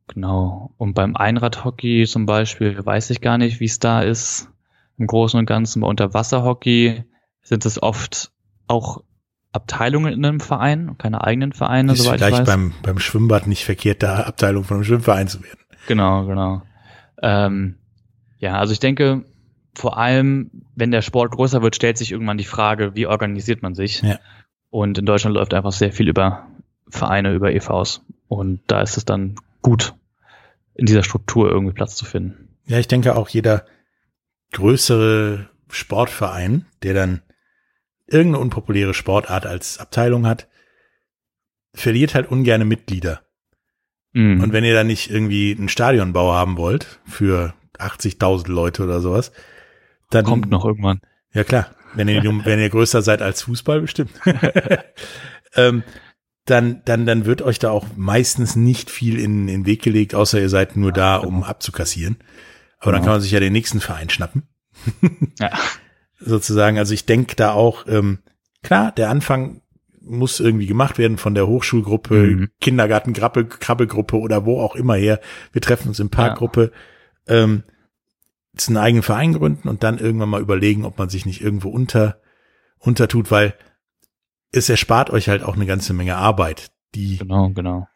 Genau. 0.08 0.72
Und 0.78 0.94
beim 0.94 1.16
Einradhockey 1.16 2.06
zum 2.08 2.26
Beispiel 2.26 2.84
weiß 2.84 3.10
ich 3.10 3.22
gar 3.22 3.38
nicht, 3.38 3.60
wie 3.60 3.66
es 3.66 3.80
da 3.80 4.02
ist. 4.02 4.50
im 4.98 5.06
Großen 5.06 5.38
und 5.38 5.46
Ganzen. 5.46 5.82
Bei 5.82 5.88
Unterwasserhockey 5.88 7.04
sind 7.44 7.66
es 7.66 7.82
oft 7.84 8.32
auch 8.68 9.04
Abteilungen 9.52 10.14
in 10.14 10.26
einem 10.26 10.40
Verein, 10.40 10.98
keine 10.98 11.24
eigenen 11.24 11.52
Vereine, 11.52 11.94
ist 11.94 12.04
soweit 12.04 12.20
vielleicht 12.20 12.34
ich 12.34 12.40
weiß. 12.42 12.48
beim, 12.48 12.74
beim 12.84 13.00
Schwimmbad 13.00 13.48
nicht 13.48 13.66
verkehrt, 13.66 14.04
da 14.04 14.22
Abteilung 14.22 14.64
von 14.64 14.78
einem 14.78 14.84
Schwimmverein 14.84 15.28
zu 15.28 15.44
werden. 15.44 15.60
Genau, 15.88 16.26
genau. 16.26 16.62
Ähm, 17.22 17.76
ja, 18.40 18.58
also 18.58 18.74
ich 18.74 18.80
denke, 18.80 19.26
vor 19.78 19.98
allem, 19.98 20.50
wenn 20.76 20.90
der 20.90 21.04
Sport 21.04 21.32
größer 21.32 21.62
wird, 21.62 21.76
stellt 21.76 22.00
sich 22.00 22.12
irgendwann 22.12 22.40
die 22.40 22.46
Frage, 22.46 22.96
wie 22.96 23.06
organisiert 23.06 23.62
man 23.62 23.76
sich? 23.76 24.02
Ja. 24.02 24.20
Und 24.72 24.98
in 24.98 25.06
Deutschland 25.06 25.36
läuft 25.36 25.54
einfach 25.54 25.72
sehr 25.72 25.94
viel 25.94 26.10
über 26.10 26.48
Vereine, 26.90 27.34
über 27.34 27.54
EVs. 27.54 28.02
Und 28.28 28.62
da 28.68 28.82
ist 28.82 28.98
es 28.98 29.06
dann 29.06 29.36
gut, 29.62 29.94
in 30.74 30.88
dieser 30.88 31.04
Struktur 31.04 31.52
irgendwie 31.52 31.76
Platz 31.76 31.96
zu 31.96 32.06
finden. 32.06 32.50
Ja, 32.66 32.80
ich 32.80 32.88
denke 32.88 33.16
auch 33.16 33.30
jeder 33.30 33.66
größere 34.54 35.50
Sportverein, 35.70 36.66
der 36.82 36.96
dann 36.96 37.22
irgendeine 38.08 38.42
unpopuläre 38.42 38.96
Sportart 38.96 39.46
als 39.46 39.78
Abteilung 39.78 40.26
hat, 40.26 40.48
verliert 41.74 42.16
halt 42.16 42.32
ungerne 42.32 42.66
Mitglieder. 42.66 43.22
Mhm. 44.14 44.42
Und 44.42 44.54
wenn 44.54 44.64
ihr 44.64 44.74
dann 44.74 44.88
nicht 44.88 45.12
irgendwie 45.12 45.56
einen 45.56 45.70
Stadionbau 45.70 46.34
haben 46.34 46.58
wollt 46.58 47.00
für 47.06 47.54
80.000 47.78 48.50
Leute 48.50 48.84
oder 48.84 49.02
sowas, 49.02 49.32
dann 50.10 50.26
kommt 50.26 50.50
noch 50.50 50.66
irgendwann. 50.66 51.02
Ja 51.34 51.44
klar, 51.44 51.72
wenn 51.96 52.08
ihr, 52.08 52.24
wenn 52.24 52.60
ihr 52.60 52.70
größer 52.70 53.02
seid 53.02 53.22
als 53.22 53.42
Fußball 53.44 53.82
bestimmt. 53.82 54.12
ähm, 55.56 55.84
dann, 56.46 56.82
dann, 56.86 57.06
dann 57.06 57.26
wird 57.26 57.42
euch 57.42 57.60
da 57.60 57.72
auch 57.72 57.86
meistens 57.98 58.56
nicht 58.56 58.90
viel 58.90 59.20
in, 59.20 59.42
in 59.42 59.64
den 59.64 59.66
Weg 59.66 59.82
gelegt, 59.82 60.16
außer 60.16 60.40
ihr 60.40 60.50
seid 60.50 60.78
nur 60.78 60.94
da, 60.94 61.18
um 61.18 61.44
abzukassieren. 61.44 62.18
Aber 62.80 62.92
dann 62.92 63.02
Genau. 63.02 63.06
kann 63.06 63.14
man 63.16 63.22
sich 63.22 63.32
ja 63.32 63.40
den 63.40 63.54
nächsten 63.54 63.80
Verein 63.82 64.10
schnappen. 64.10 64.44
Ja. 65.40 65.52
Sozusagen. 66.20 66.80
Also 66.80 66.94
ich 66.94 67.06
denke 67.06 67.36
da 67.36 67.52
auch, 67.52 67.86
ähm, 67.88 68.20
klar, 68.64 68.92
der 68.92 69.10
Anfang 69.10 69.62
muss 70.02 70.40
irgendwie 70.40 70.66
gemacht 70.68 70.98
werden 70.98 71.18
von 71.18 71.36
der 71.36 71.48
Hochschulgruppe, 71.48 72.16
Mhm. 72.16 72.50
Kindergarten, 72.62 73.14
Krabbel, 73.14 73.46
Krabbelgruppe 73.46 74.18
oder 74.18 74.46
wo 74.46 74.60
auch 74.62 74.76
immer 74.76 74.96
her. 74.96 75.20
Wir 75.52 75.62
treffen 75.62 75.90
uns 75.90 76.00
im 76.00 76.10
Parkgruppe. 76.10 76.72
Ähm, 77.28 77.64
jetzt 77.64 77.77
einen 78.68 78.78
eigenen 78.78 79.04
Verein 79.04 79.34
gründen 79.34 79.70
und 79.70 79.84
dann 79.84 80.00
irgendwann 80.00 80.30
mal 80.30 80.42
überlegen, 80.42 80.86
ob 80.86 80.98
man 80.98 81.10
sich 81.10 81.26
nicht 81.26 81.42
irgendwo 81.42 81.70
unter, 81.70 82.22
untertut, 82.80 83.30
weil 83.32 83.54
es 84.52 84.70
erspart 84.70 85.10
euch 85.10 85.30
halt 85.30 85.44
auch 85.44 85.56
eine 85.56 85.66
ganze 85.66 85.94
Menge 85.94 86.16
Arbeit, 86.16 86.72
die 86.96 87.18
Genau, 87.18 87.50
genau. 87.50 87.88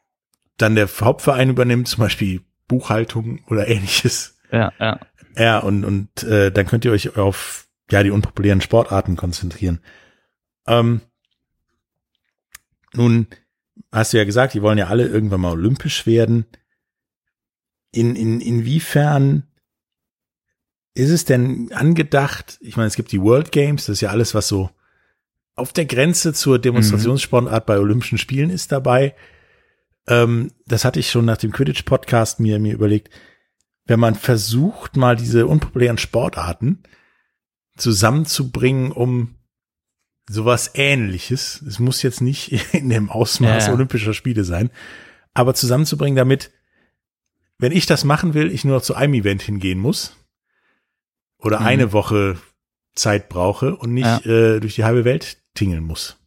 dann 0.57 0.75
der 0.75 0.87
Hauptverein 0.87 1.49
übernimmt, 1.49 1.87
zum 1.87 2.01
Beispiel 2.01 2.41
Buchhaltung 2.67 3.39
oder 3.47 3.67
ähnliches. 3.67 4.37
Ja, 4.51 4.71
ja. 4.79 4.99
Ja, 5.37 5.59
und, 5.59 5.85
und 5.85 6.23
äh, 6.23 6.51
dann 6.51 6.65
könnt 6.65 6.83
ihr 6.83 6.91
euch 6.91 7.17
auf 7.17 7.69
ja 7.89 8.03
die 8.03 8.11
unpopulären 8.11 8.61
Sportarten 8.61 9.15
konzentrieren. 9.15 9.79
Ähm, 10.67 11.01
nun 12.93 13.27
hast 13.91 14.13
du 14.13 14.17
ja 14.17 14.25
gesagt, 14.25 14.53
die 14.53 14.61
wollen 14.61 14.77
ja 14.77 14.87
alle 14.87 15.07
irgendwann 15.07 15.41
mal 15.41 15.53
olympisch 15.53 16.05
werden. 16.05 16.45
In, 17.93 18.15
in, 18.15 18.39
inwiefern 18.39 19.47
ist 20.93 21.09
es 21.09 21.25
denn 21.25 21.71
angedacht? 21.73 22.57
Ich 22.61 22.77
meine, 22.77 22.87
es 22.87 22.95
gibt 22.95 23.11
die 23.11 23.21
World 23.21 23.51
Games, 23.51 23.85
das 23.85 23.97
ist 23.97 24.01
ja 24.01 24.09
alles, 24.09 24.33
was 24.35 24.47
so 24.47 24.69
auf 25.55 25.73
der 25.73 25.85
Grenze 25.85 26.33
zur 26.33 26.59
Demonstrationssportart 26.59 27.65
bei 27.65 27.77
Olympischen 27.77 28.17
Spielen 28.17 28.49
ist 28.49 28.71
dabei. 28.71 29.15
Ähm, 30.07 30.51
das 30.65 30.85
hatte 30.85 30.99
ich 30.99 31.11
schon 31.11 31.25
nach 31.25 31.37
dem 31.37 31.51
Quidditch-Podcast 31.51 32.39
mir, 32.39 32.59
mir 32.59 32.73
überlegt 32.73 33.09
wenn 33.85 33.99
man 33.99 34.15
versucht, 34.15 34.95
mal 34.95 35.15
diese 35.15 35.47
unpopulären 35.47 35.97
Sportarten 35.97 36.83
zusammenzubringen, 37.77 38.91
um 38.91 39.35
sowas 40.29 40.71
ähnliches, 40.75 41.61
es 41.67 41.79
muss 41.79 42.01
jetzt 42.01 42.21
nicht 42.21 42.51
in 42.73 42.89
dem 42.89 43.09
Ausmaß 43.09 43.63
Ja, 43.63 43.67
ja. 43.69 43.73
olympischer 43.73 44.13
Spiele 44.13 44.43
sein, 44.43 44.69
aber 45.33 45.53
zusammenzubringen, 45.55 46.15
damit, 46.15 46.51
wenn 47.57 47.71
ich 47.71 47.85
das 47.85 48.03
machen 48.03 48.33
will, 48.33 48.51
ich 48.51 48.63
nur 48.63 48.77
noch 48.77 48.83
zu 48.83 48.95
einem 48.95 49.13
Event 49.13 49.41
hingehen 49.41 49.79
muss 49.79 50.15
oder 51.41 51.59
Mhm. 51.59 51.65
eine 51.65 51.93
Woche 51.93 52.37
Zeit 52.95 53.29
brauche 53.29 53.75
und 53.75 53.93
nicht 53.93 54.25
äh, 54.25 54.59
durch 54.59 54.75
die 54.75 54.83
halbe 54.83 55.05
Welt 55.05 55.37
tingeln 55.53 55.83
muss. 55.83 56.17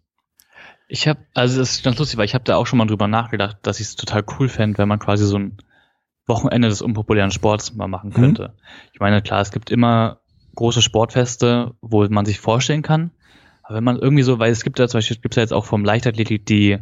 Ich 0.89 1.09
habe, 1.09 1.21
also 1.35 1.59
das 1.59 1.73
ist 1.77 1.85
ganz 1.85 1.99
lustig, 1.99 2.19
weil 2.19 2.27
ich 2.27 2.35
habe 2.35 2.45
da 2.45 2.57
auch 2.57 2.67
schon 2.67 2.79
mal 2.79 2.87
drüber 2.87 3.09
nachgedacht, 3.09 3.59
dass 3.63 3.81
ich 3.81 3.87
es 3.87 3.97
total 3.97 4.25
cool 4.39 4.49
fände, 4.49 4.79
wenn 4.79 4.89
man 4.89 4.99
quasi 4.99 5.25
so 5.25 5.39
ein 5.39 5.57
Wochenende 6.27 6.69
des 6.69 6.83
unpopulären 6.83 7.31
Sports 7.31 7.75
mal 7.75 7.89
machen 7.89 8.13
könnte. 8.13 8.55
Ich 8.93 9.01
meine, 9.01 9.21
klar, 9.23 9.41
es 9.41 9.51
gibt 9.51 9.71
immer 9.71 10.21
große 10.55 10.83
Sportfeste, 10.83 11.75
wo 11.81 12.07
man 12.09 12.25
sich 12.25 12.41
vorstellen 12.41 12.83
kann, 12.83 13.11
aber 13.63 13.77
wenn 13.77 13.85
man 13.85 13.99
irgendwie 13.99 14.23
so, 14.23 14.39
weil 14.39 14.53
es 14.53 14.63
gibt 14.63 14.79
ja 14.79 14.89
zum 14.89 14.99
Beispiel, 14.99 15.17
gibt 15.19 15.35
es 15.35 15.37
ja 15.37 15.43
jetzt 15.43 15.53
auch 15.53 15.65
vom 15.67 15.85
Leichtathletik 15.85 16.47
die 16.47 16.79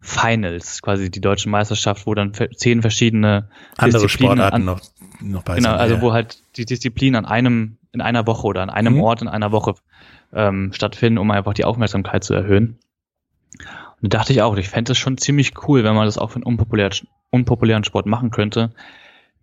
Finals, 0.00 0.80
quasi 0.82 1.10
die 1.10 1.20
deutsche 1.20 1.48
Meisterschaft, 1.48 2.06
wo 2.06 2.14
dann 2.14 2.32
zehn 2.32 2.82
verschiedene 2.82 3.48
Andere 3.76 4.02
Disziplinen 4.02 4.36
Sportarten 4.38 4.54
an, 4.56 4.64
noch, 4.64 4.80
noch 5.20 5.42
bei 5.42 5.56
Genau, 5.56 5.70
sind, 5.70 5.80
also 5.80 5.94
ja. 5.96 6.00
wo 6.00 6.12
halt 6.12 6.42
die 6.56 6.64
Disziplinen 6.64 7.24
an 7.24 7.30
einem, 7.30 7.78
in 7.92 8.00
einer 8.00 8.26
Woche 8.26 8.46
oder 8.46 8.62
an 8.62 8.70
einem 8.70 8.94
Mhm. 8.94 9.00
Ort 9.02 9.22
in 9.22 9.28
einer 9.28 9.50
Woche 9.50 9.74
ähm, 10.32 10.72
stattfinden, 10.72 11.18
um 11.18 11.30
einfach 11.30 11.54
die 11.54 11.64
Aufmerksamkeit 11.64 12.22
zu 12.22 12.34
erhöhen. 12.34 12.78
Und 14.00 14.14
da 14.14 14.18
dachte 14.18 14.32
ich 14.32 14.42
auch, 14.42 14.56
ich 14.56 14.68
fände 14.68 14.92
es 14.92 14.98
schon 14.98 15.18
ziemlich 15.18 15.52
cool, 15.66 15.82
wenn 15.82 15.94
man 15.94 16.06
das 16.06 16.18
auch 16.18 16.30
für 16.30 16.36
einen 16.36 16.44
unpopulären, 16.44 16.92
unpopulären 17.30 17.82
Sport 17.84 18.06
machen 18.06 18.30
könnte. 18.30 18.70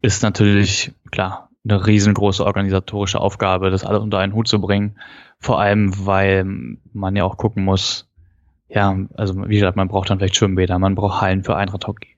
Ist 0.01 0.23
natürlich, 0.23 0.93
klar, 1.11 1.49
eine 1.67 1.85
riesengroße 1.85 2.45
organisatorische 2.45 3.19
Aufgabe, 3.19 3.71
das 3.71 3.83
alles 3.83 4.01
unter 4.01 4.19
einen 4.19 4.33
Hut 4.33 4.47
zu 4.47 4.61
bringen. 4.61 4.97
Vor 5.39 5.59
allem, 5.59 6.05
weil 6.05 6.45
man 6.93 7.15
ja 7.15 7.23
auch 7.25 7.37
gucken 7.37 7.65
muss, 7.65 8.07
ja, 8.67 8.97
also 9.15 9.47
wie 9.47 9.55
gesagt, 9.55 9.77
man 9.77 9.87
braucht 9.87 10.09
dann 10.09 10.17
vielleicht 10.19 10.35
Schwimmbäder, 10.35 10.79
man 10.79 10.95
braucht 10.95 11.21
Hallen 11.21 11.43
für 11.43 11.55
Einradhockey, 11.55 12.09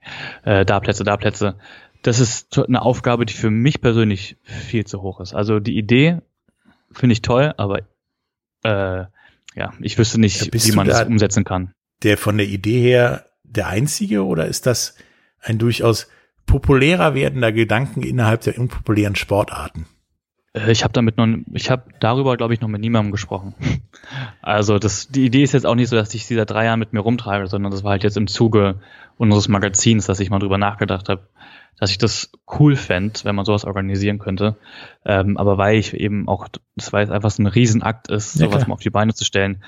äh, 0.44 0.64
da 0.64 0.80
Plätze, 0.80 1.04
da 1.04 1.16
Plätze. 1.16 1.58
Das 2.02 2.20
ist 2.20 2.58
eine 2.58 2.82
Aufgabe, 2.82 3.26
die 3.26 3.34
für 3.34 3.50
mich 3.50 3.80
persönlich 3.80 4.36
viel 4.44 4.86
zu 4.86 5.02
hoch 5.02 5.20
ist. 5.20 5.34
Also 5.34 5.60
die 5.60 5.76
Idee 5.76 6.18
finde 6.92 7.12
ich 7.12 7.22
toll, 7.22 7.52
aber 7.56 7.80
äh, 8.62 9.04
ja, 9.54 9.72
ich 9.80 9.98
wüsste 9.98 10.20
nicht, 10.20 10.40
Ja, 10.54 10.64
wie 10.64 10.72
man 10.72 10.86
da- 10.86 11.00
das 11.00 11.08
umsetzen 11.08 11.44
kann. 11.44 11.72
der 12.02 12.16
von 12.16 12.36
der 12.38 12.46
Idee 12.46 12.80
her 12.80 13.26
der 13.42 13.66
einzige 13.68 14.24
oder 14.24 14.46
ist 14.46 14.66
das 14.66 14.94
ein 15.40 15.58
durchaus 15.58 16.08
populärer 16.46 17.14
werdender 17.14 17.50
Gedanken 17.52 18.02
innerhalb 18.02 18.40
der 18.42 18.58
unpopulären 18.58 19.16
Sportarten? 19.16 19.86
Äh, 20.54 20.70
Ich 20.72 20.84
habe 20.84 20.92
damit 20.92 21.16
noch, 21.16 21.26
ich 21.52 21.70
habe 21.70 21.84
darüber, 22.00 22.36
glaube 22.36 22.54
ich, 22.54 22.60
noch 22.60 22.68
mit 22.68 22.80
niemandem 22.80 23.12
gesprochen. 23.12 23.54
Also 24.40 24.78
das, 24.78 25.08
die 25.08 25.26
Idee 25.26 25.42
ist 25.42 25.52
jetzt 25.52 25.66
auch 25.66 25.74
nicht 25.74 25.88
so, 25.90 25.96
dass 25.96 26.14
ich 26.14 26.24
sie 26.24 26.34
seit 26.34 26.48
drei 26.48 26.64
Jahren 26.64 26.78
mit 26.78 26.94
mir 26.94 27.00
rumtrage, 27.00 27.46
sondern 27.48 27.70
das 27.70 27.84
war 27.84 27.90
halt 27.90 28.04
jetzt 28.04 28.16
im 28.16 28.26
Zuge 28.26 28.80
unseres 29.18 29.48
Magazins, 29.48 30.06
dass 30.06 30.20
ich 30.20 30.30
mal 30.30 30.38
drüber 30.38 30.56
nachgedacht 30.56 31.10
habe, 31.10 31.28
dass 31.78 31.90
ich 31.90 31.98
das 31.98 32.30
cool 32.58 32.74
fänd, 32.74 33.24
wenn 33.26 33.34
man 33.34 33.44
sowas 33.44 33.66
organisieren 33.66 34.18
könnte. 34.18 34.56
Ähm, 35.04 35.36
aber 35.36 35.58
weil 35.58 35.76
ich 35.76 35.92
eben 35.92 36.26
auch, 36.26 36.48
das 36.76 36.92
weil 36.94 37.04
es 37.04 37.10
einfach 37.10 37.30
so 37.30 37.42
ein 37.42 37.46
Riesenakt 37.48 38.08
ist, 38.08 38.36
Ja, 38.36 38.46
sowas 38.46 38.58
klar. 38.58 38.68
mal 38.68 38.74
auf 38.74 38.80
die 38.80 38.88
Beine 38.90 39.12
zu 39.12 39.24
stellen, 39.26 39.62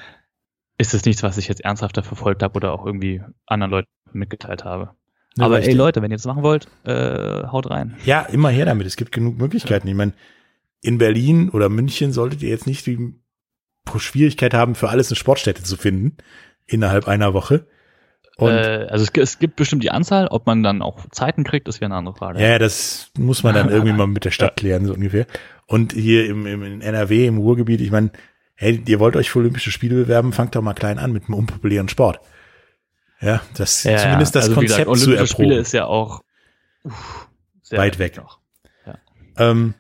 ist 0.79 0.95
es 0.95 1.05
nichts, 1.05 1.23
was 1.23 1.37
ich 1.37 1.49
jetzt 1.49 1.63
ernsthafter 1.63 2.03
verfolgt 2.03 2.43
habe 2.43 2.55
oder 2.55 2.73
auch 2.73 2.87
irgendwie 2.87 3.21
anderen 3.47 3.71
Leuten 3.73 3.89
mitgeteilt 4.13 4.65
habe. 4.65 4.91
Ja, 5.37 5.45
aber 5.45 5.61
ey 5.63 5.75
Leute, 5.75 6.01
wenn 6.01 6.11
ihr 6.11 6.17
das 6.17 6.27
machen 6.27 6.43
wollt, 6.43 6.67
äh, 6.85 7.47
haut 7.49 7.69
rein. 7.69 7.97
Ja, 8.07 8.23
immer 8.23 8.49
her 8.49 8.65
damit. 8.65 8.87
Es 8.87 8.97
gibt 8.97 9.13
genug 9.13 9.37
Möglichkeiten. 9.37 9.87
Ich 9.87 9.95
meine, 9.95 10.13
in 10.81 10.99
Berlin 10.99 11.51
oder 11.51 11.69
München 11.69 12.13
solltet 12.13 12.43
ihr 12.43 12.49
jetzt 12.49 12.67
nicht 12.67 12.87
die 12.87 13.15
Schwierigkeit 13.97 14.55
haben, 14.55 14.75
für 14.75 14.89
alles 14.89 15.11
eine 15.11 15.17
Sportstätte 15.17 15.63
zu 15.63 15.77
finden 15.77 16.17
innerhalb 16.67 17.09
einer 17.09 17.35
Woche. 17.35 17.67
Und 18.37 18.53
äh, 18.53 18.87
also 18.89 19.05
es, 19.05 19.11
es 19.21 19.39
gibt 19.39 19.57
bestimmt 19.57 19.83
die 19.83 19.91
Anzahl, 19.91 20.29
ob 20.29 20.47
man 20.47 20.63
dann 20.63 20.81
auch 20.81 21.07
Zeiten 21.11 21.45
kriegt, 21.45 21.69
ist 21.69 21.77
wieder 21.77 21.87
eine 21.87 21.97
andere 21.97 22.15
Frage. 22.15 22.41
ja, 22.41 22.49
ja, 22.49 22.59
das 22.59 23.11
muss 23.19 23.43
man 23.43 23.55
dann 23.55 23.69
irgendwie 23.71 23.93
mal 23.93 24.07
mit 24.07 24.25
der 24.25 24.31
Stadt 24.31 24.57
klären, 24.57 24.87
so 24.87 24.95
ungefähr. 24.95 25.27
Und 25.67 25.93
hier 25.93 26.27
im, 26.27 26.47
im 26.47 26.63
in 26.63 26.81
NRW, 26.81 27.27
im 27.27 27.39
Ruhrgebiet, 27.39 27.81
ich 27.81 27.91
meine, 27.91 28.11
hey, 28.55 28.83
ihr 28.87 29.01
wollt 29.01 29.17
euch 29.17 29.31
für 29.31 29.41
Olympische 29.41 29.71
Spiele 29.71 29.97
bewerben, 29.97 30.33
fangt 30.33 30.55
doch 30.55 30.63
mal 30.63 30.75
klein 30.75 30.99
an 30.99 31.13
mit 31.13 31.25
einem 31.25 31.35
unpopulären 31.35 31.89
Sport. 31.89 32.21
Ja, 33.21 33.43
das 33.57 33.85
Ja, 33.85 33.99
zumindest 33.99 34.35
das 34.35 34.49
also 34.49 34.61
wie 34.61 34.67
gesagt, 34.67 34.87
Konzept 34.87 35.01
zu 35.03 35.11
Olympische 35.11 35.33
Spiele 35.33 35.49
erproben. 35.49 35.63
ist 35.63 35.73
ja 35.73 35.85
auch 35.85 36.23
uff, 36.85 37.29
sehr 37.63 37.79
Weit 37.79 37.99
weg. 37.99 38.17
noch. 38.17 38.41
Ähm, 39.37 39.75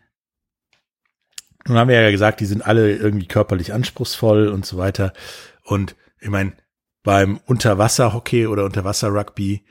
nun 1.71 1.79
haben 1.79 1.89
wir 1.89 2.01
ja 2.01 2.11
gesagt, 2.11 2.41
die 2.41 2.47
sind 2.47 2.62
alle 2.66 2.97
irgendwie 2.97 3.29
körperlich 3.29 3.73
anspruchsvoll 3.73 4.49
und 4.49 4.66
so 4.66 4.77
weiter. 4.77 5.12
Und 5.62 5.95
ich 6.21 6.29
meine, 6.29 6.53
beim 7.05 7.39
Unterwasserhockey 7.47 8.49
oder 8.49 8.64
Unterwasserrugby 8.64 9.64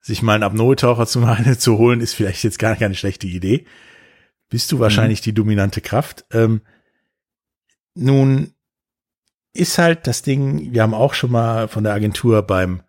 sich 0.00 0.22
mal 0.22 0.34
einen 0.34 0.42
Apnoe-Taucher 0.44 1.06
zu, 1.06 1.26
zu 1.58 1.78
holen, 1.78 2.00
ist 2.00 2.14
vielleicht 2.14 2.44
jetzt 2.44 2.58
gar 2.58 2.76
keine 2.76 2.94
schlechte 2.94 3.26
Idee. 3.26 3.64
Bist 4.50 4.70
du 4.72 4.78
wahrscheinlich 4.78 5.20
die 5.22 5.32
dominante 5.32 5.80
Kraft. 5.80 6.26
Ähm, 6.32 6.60
nun 7.94 8.52
ist 9.54 9.78
halt 9.78 10.06
das 10.06 10.22
Ding, 10.22 10.72
wir 10.72 10.82
haben 10.82 10.94
auch 10.94 11.14
schon 11.14 11.30
mal 11.30 11.66
von 11.68 11.82
der 11.82 11.94
Agentur 11.94 12.42
beim, 12.42 12.82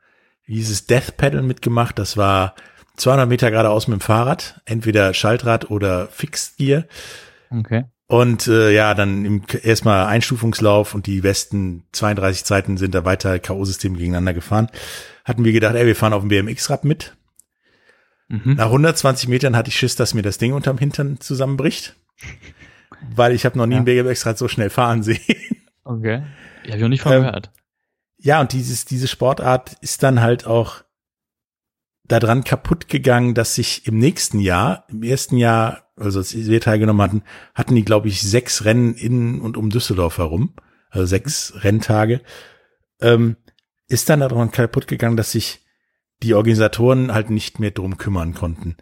wie 0.44 0.56
hieß 0.56 0.70
es, 0.70 0.86
Death 0.86 1.16
Pedal 1.16 1.42
mitgemacht. 1.42 1.98
Das 1.98 2.18
war 2.18 2.56
200 2.98 3.28
Meter 3.28 3.52
geradeaus 3.52 3.88
mit 3.88 4.00
dem 4.00 4.02
Fahrrad, 4.02 4.62
entweder 4.66 5.14
Schaltrad 5.14 5.72
oder 5.72 6.08
Fixed 6.08 6.58
Gear. 6.58 6.84
Okay. 7.50 7.86
Und 8.10 8.48
äh, 8.48 8.74
ja, 8.74 8.96
dann 8.96 9.24
im, 9.24 9.44
erstmal 9.62 10.08
Einstufungslauf 10.08 10.96
und 10.96 11.06
die 11.06 11.22
besten 11.22 11.84
32 11.92 12.44
Zeiten 12.44 12.76
sind 12.76 12.96
da 12.96 13.06
weiter 13.06 13.38
K.O.-System 13.38 13.96
gegeneinander 13.96 14.34
gefahren. 14.34 14.68
Hatten 15.26 15.46
wir 15.46 15.52
gedacht, 15.52 15.76
ey, 15.76 15.86
wir 15.86 15.96
fahren 15.96 16.14
auf 16.14 16.24
dem 16.24 16.30
BMX-Rad 16.30 16.86
mit. 16.86 17.16
Mhm. 18.28 18.56
Nach 18.56 18.66
120 18.66 19.30
Metern 19.30 19.56
hatte 19.56 19.70
ich 19.70 19.78
Schiss, 19.78 19.96
dass 19.96 20.16
mir 20.16 20.24
das 20.24 20.40
Ding 20.40 20.54
unterm 20.54 20.80
Hintern 20.80 21.20
zusammenbricht. 21.20 21.98
Weil 23.14 23.34
ich 23.34 23.46
habe 23.46 23.60
noch 23.60 23.68
nie 23.68 23.76
ja. 23.76 23.82
ein 23.82 23.86
BMX-Rad 23.86 24.40
so 24.40 24.48
schnell 24.48 24.72
fahren 24.72 25.04
sehen. 25.04 25.20
Okay. 25.84 26.24
Ja, 26.64 26.70
hab 26.70 26.76
ich 26.78 26.82
noch 26.82 26.90
nicht 26.90 27.04
von 27.04 27.14
ähm, 27.14 27.22
gehört. 27.22 27.52
Ja, 28.18 28.42
und 28.42 28.54
dieses, 28.54 28.86
diese 28.86 29.08
Sportart 29.08 29.78
ist 29.82 30.02
dann 30.02 30.20
halt 30.20 30.48
auch 30.48 30.84
daran 32.10 32.44
kaputt 32.44 32.90
gegangen, 32.90 33.34
dass 33.34 33.56
sich 33.56 33.88
im 33.88 33.98
nächsten 33.98 34.40
Jahr, 34.40 34.86
im 34.90 35.04
ersten 35.04 35.38
Jahr, 35.38 35.90
also 35.96 36.20
als 36.20 36.36
wir 36.36 36.60
teilgenommen 36.60 37.02
hatten, 37.02 37.24
hatten 37.56 37.76
die, 37.76 37.86
glaube 37.86 38.10
ich, 38.10 38.22
sechs 38.22 38.66
Rennen 38.66 38.96
in 38.96 39.40
und 39.40 39.56
um 39.56 39.70
Düsseldorf 39.70 40.18
herum, 40.18 40.54
also 40.90 41.06
sechs 41.06 41.54
Renntage, 41.64 42.22
ähm, 43.00 43.38
ist 43.88 44.10
dann 44.10 44.20
daran 44.20 44.52
kaputt 44.52 44.88
gegangen, 44.88 45.18
dass 45.18 45.32
sich 45.32 45.66
die 46.22 46.34
Organisatoren 46.34 47.14
halt 47.14 47.30
nicht 47.30 47.60
mehr 47.60 47.72
drum 47.72 47.98
kümmern 47.98 48.34
konnten. 48.34 48.76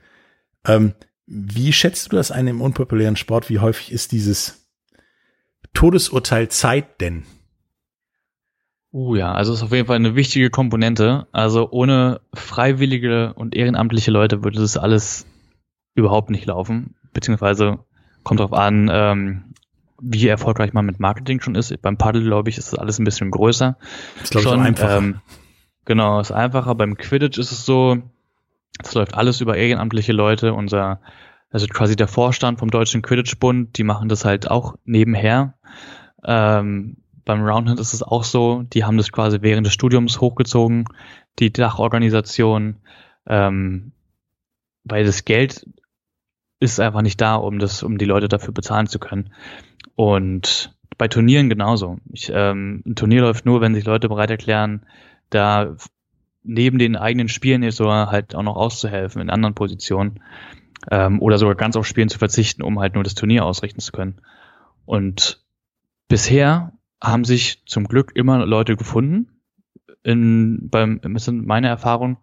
Ähm, 0.65 0.93
wie 1.25 1.73
schätzt 1.73 2.11
du 2.11 2.15
das 2.15 2.31
ein 2.31 2.47
im 2.47 2.61
unpopulären 2.61 3.17
Sport? 3.17 3.49
Wie 3.49 3.59
häufig 3.59 3.91
ist 3.91 4.13
dieses 4.13 4.69
Todesurteil 5.73 6.47
Zeit 6.49 7.01
denn? 7.01 7.25
Uh 8.97 9.13
ja, 9.13 9.31
also 9.31 9.53
ist 9.53 9.61
auf 9.61 9.71
jeden 9.71 9.85
Fall 9.85 9.97
eine 9.97 10.15
wichtige 10.15 10.49
Komponente. 10.49 11.27
Also 11.31 11.69
ohne 11.69 12.19
freiwillige 12.33 13.31
und 13.35 13.55
ehrenamtliche 13.55 14.09
Leute 14.09 14.43
würde 14.43 14.57
das 14.57 14.75
alles 14.75 15.27
überhaupt 15.93 16.31
nicht 16.31 16.47
laufen. 16.47 16.95
Beziehungsweise 17.13 17.77
kommt 18.23 18.39
darauf 18.39 18.53
an, 18.53 18.89
ähm, 18.91 19.53
wie 20.01 20.27
erfolgreich 20.27 20.73
man 20.73 20.87
mit 20.87 20.99
Marketing 20.99 21.41
schon 21.41 21.53
ist. 21.53 21.79
Beim 21.83 21.97
Paddle, 21.97 22.23
glaube 22.23 22.49
ich, 22.49 22.57
ist 22.57 22.73
das 22.73 22.79
alles 22.79 22.97
ein 22.97 23.03
bisschen 23.03 23.29
größer. 23.29 23.77
Das 24.19 24.31
glaube 24.31 24.45
ich 24.45 24.51
schon, 24.51 24.61
einfacher. 24.61 24.97
Ähm, 24.97 25.21
genau, 25.85 26.19
ist 26.19 26.31
einfacher. 26.31 26.73
Beim 26.73 26.97
Quidditch 26.97 27.37
ist 27.37 27.51
es 27.51 27.67
so, 27.67 27.99
es 28.83 28.95
läuft 28.95 29.13
alles 29.13 29.41
über 29.41 29.57
ehrenamtliche 29.57 30.11
Leute. 30.11 30.55
Unser, 30.55 31.01
also 31.51 31.67
quasi 31.67 31.95
der 31.95 32.07
Vorstand 32.07 32.57
vom 32.57 32.71
Deutschen 32.71 33.03
Quidditch-Bund, 33.03 33.77
die 33.77 33.83
machen 33.83 34.09
das 34.09 34.25
halt 34.25 34.49
auch 34.49 34.73
nebenher. 34.85 35.53
Ähm, 36.25 36.97
beim 37.27 37.43
Roundhead 37.43 37.79
ist 37.79 37.93
es 37.93 38.01
auch 38.01 38.23
so, 38.23 38.63
die 38.63 38.85
haben 38.85 38.95
das 38.95 39.11
quasi 39.11 39.39
während 39.41 39.67
des 39.67 39.73
Studiums 39.73 40.21
hochgezogen, 40.21 40.85
die 41.39 41.51
Dachorganisation, 41.51 42.77
ähm, 43.27 43.91
weil 44.85 45.03
das 45.03 45.25
Geld 45.25 45.67
ist 46.61 46.79
einfach 46.79 47.01
nicht 47.01 47.19
da, 47.19 47.35
um 47.35 47.59
das, 47.59 47.83
um 47.83 47.97
die 47.97 48.05
Leute 48.05 48.29
dafür 48.29 48.53
bezahlen 48.53 48.87
zu 48.87 48.97
können. 48.97 49.33
Und 49.95 50.73
bei 50.97 51.09
Turnieren 51.09 51.49
genauso. 51.49 51.97
Ich, 52.13 52.31
ähm, 52.33 52.81
ein 52.85 52.95
Turnier 52.95 53.21
läuft 53.21 53.45
nur, 53.45 53.59
wenn 53.59 53.75
sich 53.75 53.83
Leute 53.83 54.07
bereit 54.07 54.31
erklären, 54.31 54.85
da 55.29 55.75
neben 56.43 56.79
den 56.79 56.95
eigenen 56.95 57.27
Spielen 57.27 57.61
jetzt 57.61 57.75
sogar 57.75 58.09
halt 58.09 58.35
auch 58.35 58.43
noch 58.43 58.55
auszuhelfen 58.55 59.21
in 59.21 59.29
anderen 59.29 59.53
Positionen 59.53 60.23
ähm, 60.89 61.21
oder 61.21 61.37
sogar 61.37 61.55
ganz 61.55 61.75
auf 61.75 61.85
Spielen 61.85 62.07
zu 62.07 62.19
verzichten, 62.19 62.63
um 62.63 62.79
halt 62.79 62.95
nur 62.95 63.03
das 63.03 63.15
Turnier 63.15 63.43
ausrichten 63.43 63.81
zu 63.81 63.91
können. 63.91 64.21
Und 64.85 65.43
bisher 66.07 66.71
haben 67.01 67.25
sich 67.25 67.63
zum 67.65 67.87
Glück 67.87 68.11
immer 68.15 68.45
Leute 68.45 68.75
gefunden. 68.75 69.41
In, 70.03 70.69
beim, 70.69 70.99
das 71.01 71.25
sind 71.25 71.45
meine 71.45 71.67
Erfahrungen. 71.67 72.17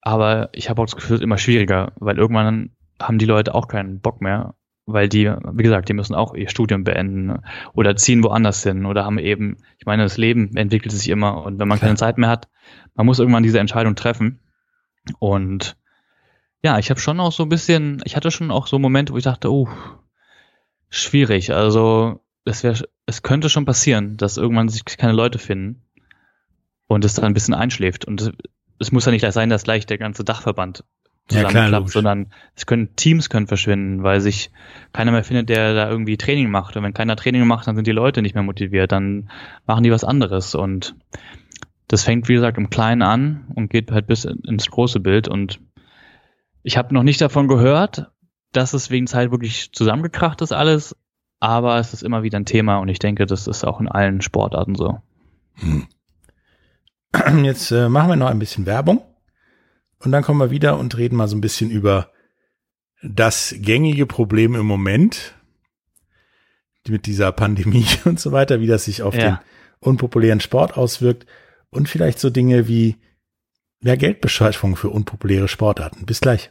Aber 0.00 0.50
ich 0.52 0.70
habe 0.70 0.80
auch 0.80 0.86
das 0.86 0.96
Gefühl, 0.96 1.16
es 1.16 1.20
ist 1.20 1.24
immer 1.24 1.38
schwieriger, 1.38 1.92
weil 1.96 2.18
irgendwann 2.18 2.70
haben 3.00 3.18
die 3.18 3.26
Leute 3.26 3.54
auch 3.54 3.68
keinen 3.68 4.00
Bock 4.00 4.20
mehr, 4.20 4.54
weil 4.86 5.08
die, 5.08 5.26
wie 5.26 5.62
gesagt, 5.62 5.88
die 5.88 5.94
müssen 5.94 6.14
auch 6.14 6.34
ihr 6.34 6.48
Studium 6.48 6.84
beenden 6.84 7.40
oder 7.74 7.96
ziehen 7.96 8.22
woanders 8.22 8.62
hin 8.62 8.86
oder 8.86 9.04
haben 9.04 9.18
eben, 9.18 9.56
ich 9.78 9.86
meine, 9.86 10.04
das 10.04 10.16
Leben 10.16 10.56
entwickelt 10.56 10.92
sich 10.92 11.08
immer 11.08 11.42
und 11.44 11.58
wenn 11.58 11.68
man 11.68 11.80
keine 11.80 11.96
Zeit 11.96 12.18
mehr 12.18 12.28
hat, 12.28 12.48
man 12.94 13.06
muss 13.06 13.18
irgendwann 13.18 13.42
diese 13.42 13.58
Entscheidung 13.58 13.96
treffen. 13.96 14.40
Und 15.18 15.76
ja, 16.62 16.78
ich 16.78 16.90
habe 16.90 17.00
schon 17.00 17.20
auch 17.20 17.32
so 17.32 17.42
ein 17.42 17.48
bisschen, 17.48 18.00
ich 18.04 18.16
hatte 18.16 18.30
schon 18.30 18.50
auch 18.50 18.66
so 18.66 18.78
Momente, 18.78 19.12
wo 19.12 19.18
ich 19.18 19.24
dachte, 19.24 19.52
oh, 19.52 19.68
schwierig. 20.88 21.52
Also 21.52 22.20
es 22.46 22.62
wäre, 22.62 22.88
es 23.06 23.22
könnte 23.22 23.50
schon 23.50 23.64
passieren, 23.64 24.16
dass 24.16 24.36
irgendwann 24.36 24.68
sich 24.68 24.84
keine 24.84 25.12
Leute 25.12 25.38
finden 25.38 25.82
und 26.86 27.04
es 27.04 27.14
dann 27.14 27.24
ein 27.24 27.34
bisschen 27.34 27.54
einschläft. 27.54 28.04
Und 28.04 28.32
es, 28.78 28.92
muss 28.92 29.04
ja 29.04 29.12
nicht 29.12 29.30
sein, 29.30 29.50
dass 29.50 29.64
gleich 29.64 29.86
der 29.86 29.98
ganze 29.98 30.24
Dachverband 30.24 30.84
zusammenklappt, 31.28 31.88
ja, 31.88 31.92
sondern 31.92 32.32
es 32.54 32.66
können 32.66 32.94
Teams 32.94 33.28
können 33.28 33.48
verschwinden, 33.48 34.04
weil 34.04 34.20
sich 34.20 34.52
keiner 34.92 35.10
mehr 35.10 35.24
findet, 35.24 35.48
der 35.48 35.74
da 35.74 35.90
irgendwie 35.90 36.16
Training 36.16 36.48
macht. 36.48 36.76
Und 36.76 36.84
wenn 36.84 36.94
keiner 36.94 37.16
Training 37.16 37.44
macht, 37.46 37.66
dann 37.66 37.74
sind 37.74 37.88
die 37.88 37.92
Leute 37.92 38.22
nicht 38.22 38.34
mehr 38.34 38.44
motiviert, 38.44 38.92
dann 38.92 39.28
machen 39.66 39.82
die 39.82 39.90
was 39.90 40.04
anderes. 40.04 40.54
Und 40.54 40.94
das 41.88 42.04
fängt, 42.04 42.28
wie 42.28 42.34
gesagt, 42.34 42.58
im 42.58 42.70
Kleinen 42.70 43.02
an 43.02 43.46
und 43.56 43.70
geht 43.70 43.90
halt 43.90 44.06
bis 44.06 44.24
ins 44.24 44.70
große 44.70 45.00
Bild. 45.00 45.26
Und 45.26 45.60
ich 46.62 46.76
habe 46.76 46.94
noch 46.94 47.02
nicht 47.02 47.20
davon 47.20 47.48
gehört, 47.48 48.06
dass 48.52 48.72
es 48.72 48.90
wegen 48.90 49.08
Zeit 49.08 49.32
wirklich 49.32 49.72
zusammengekracht 49.72 50.40
ist 50.42 50.52
alles, 50.52 50.94
aber 51.40 51.78
es 51.78 51.92
ist 51.92 52.02
immer 52.02 52.22
wieder 52.22 52.38
ein 52.38 52.46
Thema 52.46 52.78
und 52.78 52.88
ich 52.88 52.98
denke, 52.98 53.26
das 53.26 53.46
ist 53.46 53.64
auch 53.64 53.80
in 53.80 53.88
allen 53.88 54.22
Sportarten 54.22 54.74
so. 54.74 55.00
Hm. 55.54 55.86
Jetzt 57.44 57.70
äh, 57.70 57.88
machen 57.88 58.08
wir 58.08 58.16
noch 58.16 58.30
ein 58.30 58.38
bisschen 58.38 58.66
Werbung 58.66 59.02
und 60.00 60.12
dann 60.12 60.22
kommen 60.22 60.40
wir 60.40 60.50
wieder 60.50 60.78
und 60.78 60.96
reden 60.96 61.16
mal 61.16 61.28
so 61.28 61.36
ein 61.36 61.40
bisschen 61.40 61.70
über 61.70 62.10
das 63.02 63.54
gängige 63.58 64.06
Problem 64.06 64.54
im 64.54 64.66
Moment 64.66 65.34
mit 66.88 67.06
dieser 67.06 67.32
Pandemie 67.32 67.86
und 68.04 68.20
so 68.20 68.32
weiter, 68.32 68.60
wie 68.60 68.66
das 68.66 68.84
sich 68.84 69.02
auf 69.02 69.14
ja. 69.14 69.20
den 69.20 69.38
unpopulären 69.80 70.40
Sport 70.40 70.76
auswirkt 70.76 71.26
und 71.70 71.88
vielleicht 71.88 72.18
so 72.18 72.30
Dinge 72.30 72.68
wie 72.68 72.96
mehr 73.80 73.96
Geldbeschaffung 73.96 74.76
für 74.76 74.90
unpopuläre 74.90 75.48
Sportarten. 75.48 76.06
Bis 76.06 76.20
gleich. 76.20 76.50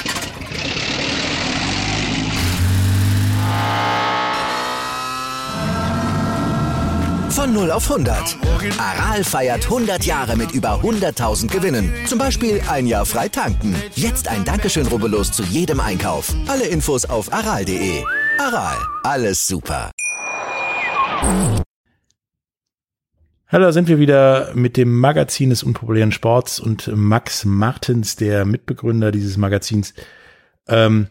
Von 7.31 7.53
0 7.53 7.71
auf 7.71 7.89
100. 7.89 8.37
Aral 8.77 9.23
feiert 9.23 9.63
100 9.63 10.03
Jahre 10.03 10.35
mit 10.35 10.51
über 10.51 10.81
100.000 10.81 11.47
Gewinnen. 11.47 11.89
Zum 12.05 12.19
Beispiel 12.19 12.61
ein 12.69 12.85
Jahr 12.85 13.05
frei 13.05 13.29
tanken. 13.29 13.73
Jetzt 13.95 14.27
ein 14.27 14.43
Dankeschön, 14.43 14.85
rubbellos 14.85 15.31
zu 15.31 15.43
jedem 15.43 15.79
Einkauf. 15.79 16.35
Alle 16.47 16.67
Infos 16.67 17.05
auf 17.05 17.31
aral.de. 17.31 18.03
Aral, 18.37 18.75
alles 19.03 19.47
super. 19.47 19.91
Hallo, 23.47 23.65
da 23.65 23.71
sind 23.71 23.87
wir 23.87 23.97
wieder 23.97 24.51
mit 24.53 24.75
dem 24.75 24.99
Magazin 24.99 25.51
des 25.51 25.63
unpopulären 25.63 26.11
Sports 26.11 26.59
und 26.59 26.91
Max 26.93 27.45
Martens, 27.45 28.17
der 28.17 28.43
Mitbegründer 28.43 29.13
dieses 29.13 29.37
Magazins. 29.37 29.93
Ähm, 30.67 31.07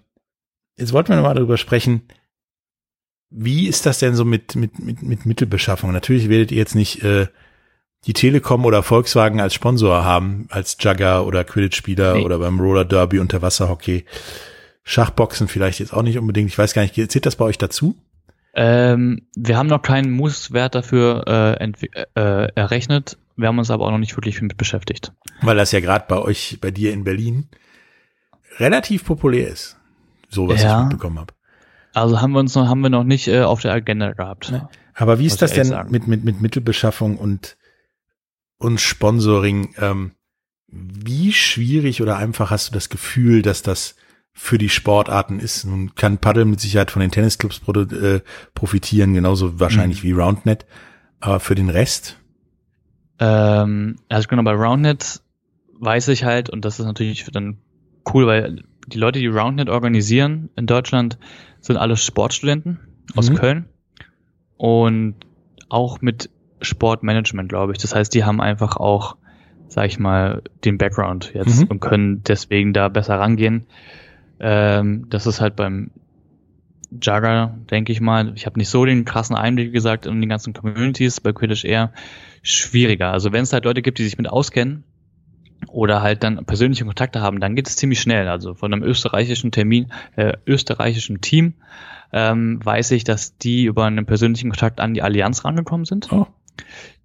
jetzt 0.76 0.92
wollten 0.92 1.08
wir 1.08 1.16
nochmal 1.16 1.34
darüber 1.34 1.56
sprechen, 1.56 2.02
wie 3.30 3.68
ist 3.68 3.86
das 3.86 3.98
denn 4.00 4.14
so 4.14 4.24
mit, 4.24 4.56
mit, 4.56 4.78
mit, 4.78 5.02
mit 5.02 5.26
Mittelbeschaffung? 5.26 5.92
Natürlich 5.92 6.28
werdet 6.28 6.50
ihr 6.50 6.58
jetzt 6.58 6.74
nicht 6.74 7.02
äh, 7.04 7.28
die 8.06 8.12
Telekom 8.12 8.64
oder 8.64 8.82
Volkswagen 8.82 9.40
als 9.40 9.54
Sponsor 9.54 10.04
haben, 10.04 10.46
als 10.50 10.76
Jugger 10.80 11.26
oder 11.26 11.44
Quidditch-Spieler 11.44 12.14
nee. 12.14 12.24
oder 12.24 12.38
beim 12.38 12.58
Roller 12.58 12.84
Derby, 12.84 13.18
Unterwasserhockey. 13.18 14.04
Schachboxen 14.82 15.46
vielleicht 15.46 15.78
jetzt 15.78 15.92
auch 15.92 16.02
nicht 16.02 16.18
unbedingt. 16.18 16.48
Ich 16.48 16.58
weiß 16.58 16.74
gar 16.74 16.82
nicht, 16.82 16.94
zählt 16.94 17.26
das 17.26 17.36
bei 17.36 17.44
euch 17.44 17.58
dazu? 17.58 17.94
Ähm, 18.54 19.28
wir 19.36 19.56
haben 19.56 19.68
noch 19.68 19.82
keinen 19.82 20.10
Muss-Wert 20.10 20.74
dafür 20.74 21.24
äh, 21.28 21.72
äh, 22.16 22.48
errechnet. 22.54 23.16
Wir 23.36 23.48
haben 23.48 23.58
uns 23.58 23.70
aber 23.70 23.86
auch 23.86 23.90
noch 23.90 23.98
nicht 23.98 24.16
wirklich 24.16 24.42
mit 24.42 24.56
beschäftigt. 24.56 25.12
Weil 25.42 25.56
das 25.56 25.70
ja 25.70 25.80
gerade 25.80 26.06
bei 26.08 26.18
euch, 26.18 26.58
bei 26.60 26.70
dir 26.70 26.92
in 26.92 27.04
Berlin 27.04 27.48
relativ 28.58 29.04
populär 29.04 29.48
ist. 29.48 29.78
So 30.28 30.48
was 30.48 30.62
ja. 30.62 30.78
ich 30.78 30.88
mitbekommen 30.88 31.18
habe. 31.20 31.32
Also 31.92 32.20
haben 32.20 32.32
wir 32.32 32.40
uns 32.40 32.54
noch, 32.54 32.68
haben 32.68 32.80
wir 32.80 32.90
noch 32.90 33.04
nicht 33.04 33.28
äh, 33.28 33.42
auf 33.42 33.60
der 33.60 33.72
Agenda 33.72 34.12
gehabt. 34.12 34.50
Ne? 34.50 34.68
Aber 34.94 35.18
wie 35.18 35.26
ist 35.26 35.42
das 35.42 35.52
denn 35.52 35.74
mit, 35.88 36.06
mit, 36.06 36.24
mit 36.24 36.40
Mittelbeschaffung 36.40 37.16
und, 37.16 37.56
und 38.58 38.80
Sponsoring? 38.80 39.74
Ähm, 39.78 40.12
wie 40.68 41.32
schwierig 41.32 42.00
oder 42.00 42.16
einfach 42.16 42.50
hast 42.50 42.68
du 42.68 42.72
das 42.72 42.88
Gefühl, 42.88 43.42
dass 43.42 43.62
das 43.62 43.96
für 44.32 44.58
die 44.58 44.68
Sportarten 44.68 45.40
ist? 45.40 45.64
Nun 45.64 45.94
kann 45.94 46.18
Paddle 46.18 46.44
mit 46.44 46.60
Sicherheit 46.60 46.90
von 46.90 47.00
den 47.00 47.10
Tennisclubs 47.10 47.60
äh, 47.68 48.20
profitieren, 48.54 49.14
genauso 49.14 49.58
wahrscheinlich 49.58 50.04
mhm. 50.04 50.08
wie 50.08 50.12
Roundnet. 50.12 50.66
Aber 51.18 51.40
für 51.40 51.54
den 51.54 51.70
Rest? 51.70 52.18
Ähm, 53.18 53.96
also 54.08 54.28
genau, 54.28 54.42
bei 54.42 54.54
Roundnet 54.54 55.20
weiß 55.78 56.08
ich 56.08 56.24
halt, 56.24 56.50
und 56.50 56.64
das 56.64 56.78
ist 56.78 56.86
natürlich 56.86 57.26
dann 57.32 57.58
cool, 58.12 58.26
weil 58.26 58.62
die 58.86 58.98
Leute, 58.98 59.18
die 59.18 59.26
Roundnet 59.26 59.68
organisieren 59.68 60.50
in 60.56 60.66
Deutschland, 60.66 61.18
sind 61.60 61.76
alle 61.76 61.96
Sportstudenten 61.96 62.78
aus 63.16 63.30
Mhm. 63.30 63.34
Köln 63.34 63.64
und 64.56 65.14
auch 65.68 66.00
mit 66.00 66.30
Sportmanagement, 66.60 67.48
glaube 67.48 67.72
ich. 67.72 67.78
Das 67.78 67.94
heißt, 67.94 68.14
die 68.14 68.24
haben 68.24 68.40
einfach 68.40 68.76
auch, 68.76 69.16
sag 69.68 69.86
ich 69.86 69.98
mal, 69.98 70.42
den 70.64 70.78
Background 70.78 71.32
jetzt 71.34 71.62
Mhm. 71.62 71.66
und 71.68 71.80
können 71.80 72.22
deswegen 72.24 72.72
da 72.72 72.88
besser 72.88 73.18
rangehen. 73.18 73.66
Ähm, 74.40 75.06
das 75.10 75.26
ist 75.26 75.40
halt 75.40 75.56
beim 75.56 75.90
Jugger, 76.90 77.56
denke 77.70 77.92
ich 77.92 78.00
mal. 78.00 78.32
Ich 78.34 78.46
habe 78.46 78.58
nicht 78.58 78.68
so 78.68 78.84
den 78.84 79.04
krassen 79.04 79.36
Einblick, 79.36 79.72
gesagt, 79.72 80.06
in 80.06 80.20
die 80.20 80.26
ganzen 80.26 80.52
Communities, 80.52 81.20
bei 81.20 81.32
Quidditch 81.32 81.64
eher 81.64 81.92
schwieriger. 82.42 83.12
Also 83.12 83.32
wenn 83.32 83.42
es 83.42 83.52
halt 83.52 83.64
Leute 83.64 83.80
gibt, 83.82 83.98
die 83.98 84.04
sich 84.04 84.18
mit 84.18 84.28
auskennen 84.28 84.84
oder 85.68 86.02
halt 86.02 86.22
dann 86.22 86.44
persönliche 86.44 86.84
Kontakte 86.84 87.20
haben, 87.20 87.40
dann 87.40 87.54
geht 87.54 87.68
es 87.68 87.76
ziemlich 87.76 88.00
schnell. 88.00 88.28
Also 88.28 88.54
von 88.54 88.72
einem 88.72 88.82
österreichischen 88.82 89.52
Termin, 89.52 89.92
äh, 90.16 90.34
österreichischen 90.46 91.20
Team 91.20 91.54
ähm, 92.12 92.64
weiß 92.64 92.90
ich, 92.92 93.04
dass 93.04 93.36
die 93.38 93.64
über 93.64 93.84
einen 93.84 94.06
persönlichen 94.06 94.50
Kontakt 94.50 94.80
an 94.80 94.94
die 94.94 95.02
Allianz 95.02 95.44
rangekommen 95.44 95.84
sind, 95.84 96.10
Oh. 96.10 96.26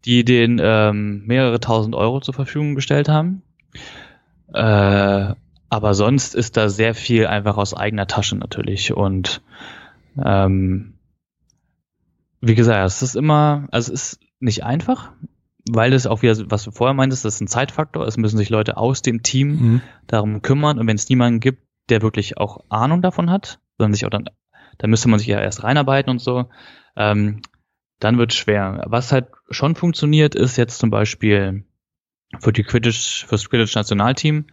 die 0.05 0.23
den 0.25 0.59
ähm, 0.61 1.23
mehrere 1.25 1.59
tausend 1.59 1.95
Euro 1.95 2.21
zur 2.21 2.33
Verfügung 2.33 2.75
gestellt 2.75 3.09
haben. 3.09 3.43
Äh, 4.53 5.33
aber 5.69 5.93
sonst 5.93 6.35
ist 6.35 6.57
da 6.57 6.69
sehr 6.69 6.95
viel 6.95 7.27
einfach 7.27 7.57
aus 7.57 7.73
eigener 7.73 8.07
Tasche 8.07 8.35
natürlich 8.35 8.93
und 8.93 9.41
ähm, 10.23 10.93
wie 12.41 12.55
gesagt, 12.55 12.85
es 12.85 13.01
ist 13.01 13.15
immer, 13.15 13.67
also 13.71 13.91
es 13.91 14.13
ist 14.13 14.19
nicht 14.39 14.63
einfach, 14.63 15.11
weil 15.69 15.93
es 15.93 16.07
auch 16.07 16.21
wieder, 16.21 16.35
was 16.49 16.63
du 16.63 16.71
vorher 16.71 16.93
meintest, 16.93 17.25
das 17.25 17.35
ist 17.35 17.41
ein 17.41 17.47
Zeitfaktor. 17.47 18.05
Es 18.05 18.17
müssen 18.17 18.37
sich 18.37 18.49
Leute 18.49 18.77
aus 18.77 19.01
dem 19.01 19.23
Team 19.23 19.47
Mhm. 19.49 19.81
darum 20.07 20.41
kümmern 20.41 20.79
und 20.79 20.87
wenn 20.87 20.95
es 20.95 21.09
niemanden 21.09 21.39
gibt, 21.39 21.63
der 21.89 22.01
wirklich 22.01 22.37
auch 22.37 22.63
Ahnung 22.69 23.01
davon 23.01 23.29
hat, 23.29 23.59
sondern 23.77 23.93
sich 23.93 24.05
auch 24.05 24.09
dann, 24.09 24.29
dann 24.77 24.89
müsste 24.89 25.09
man 25.09 25.19
sich 25.19 25.27
ja 25.27 25.39
erst 25.39 25.63
reinarbeiten 25.63 26.09
und 26.09 26.19
so, 26.19 26.49
ähm, 26.95 27.41
dann 27.99 28.17
wird 28.17 28.33
schwer. 28.33 28.83
Was 28.87 29.11
halt 29.11 29.27
schon 29.49 29.75
funktioniert, 29.75 30.35
ist 30.35 30.57
jetzt 30.57 30.79
zum 30.79 30.89
Beispiel 30.89 31.65
für 32.39 32.51
die 32.51 32.63
Quidditch, 32.63 33.25
fürs 33.25 33.49
Quidditch 33.49 33.75
Nationalteam 33.75 34.45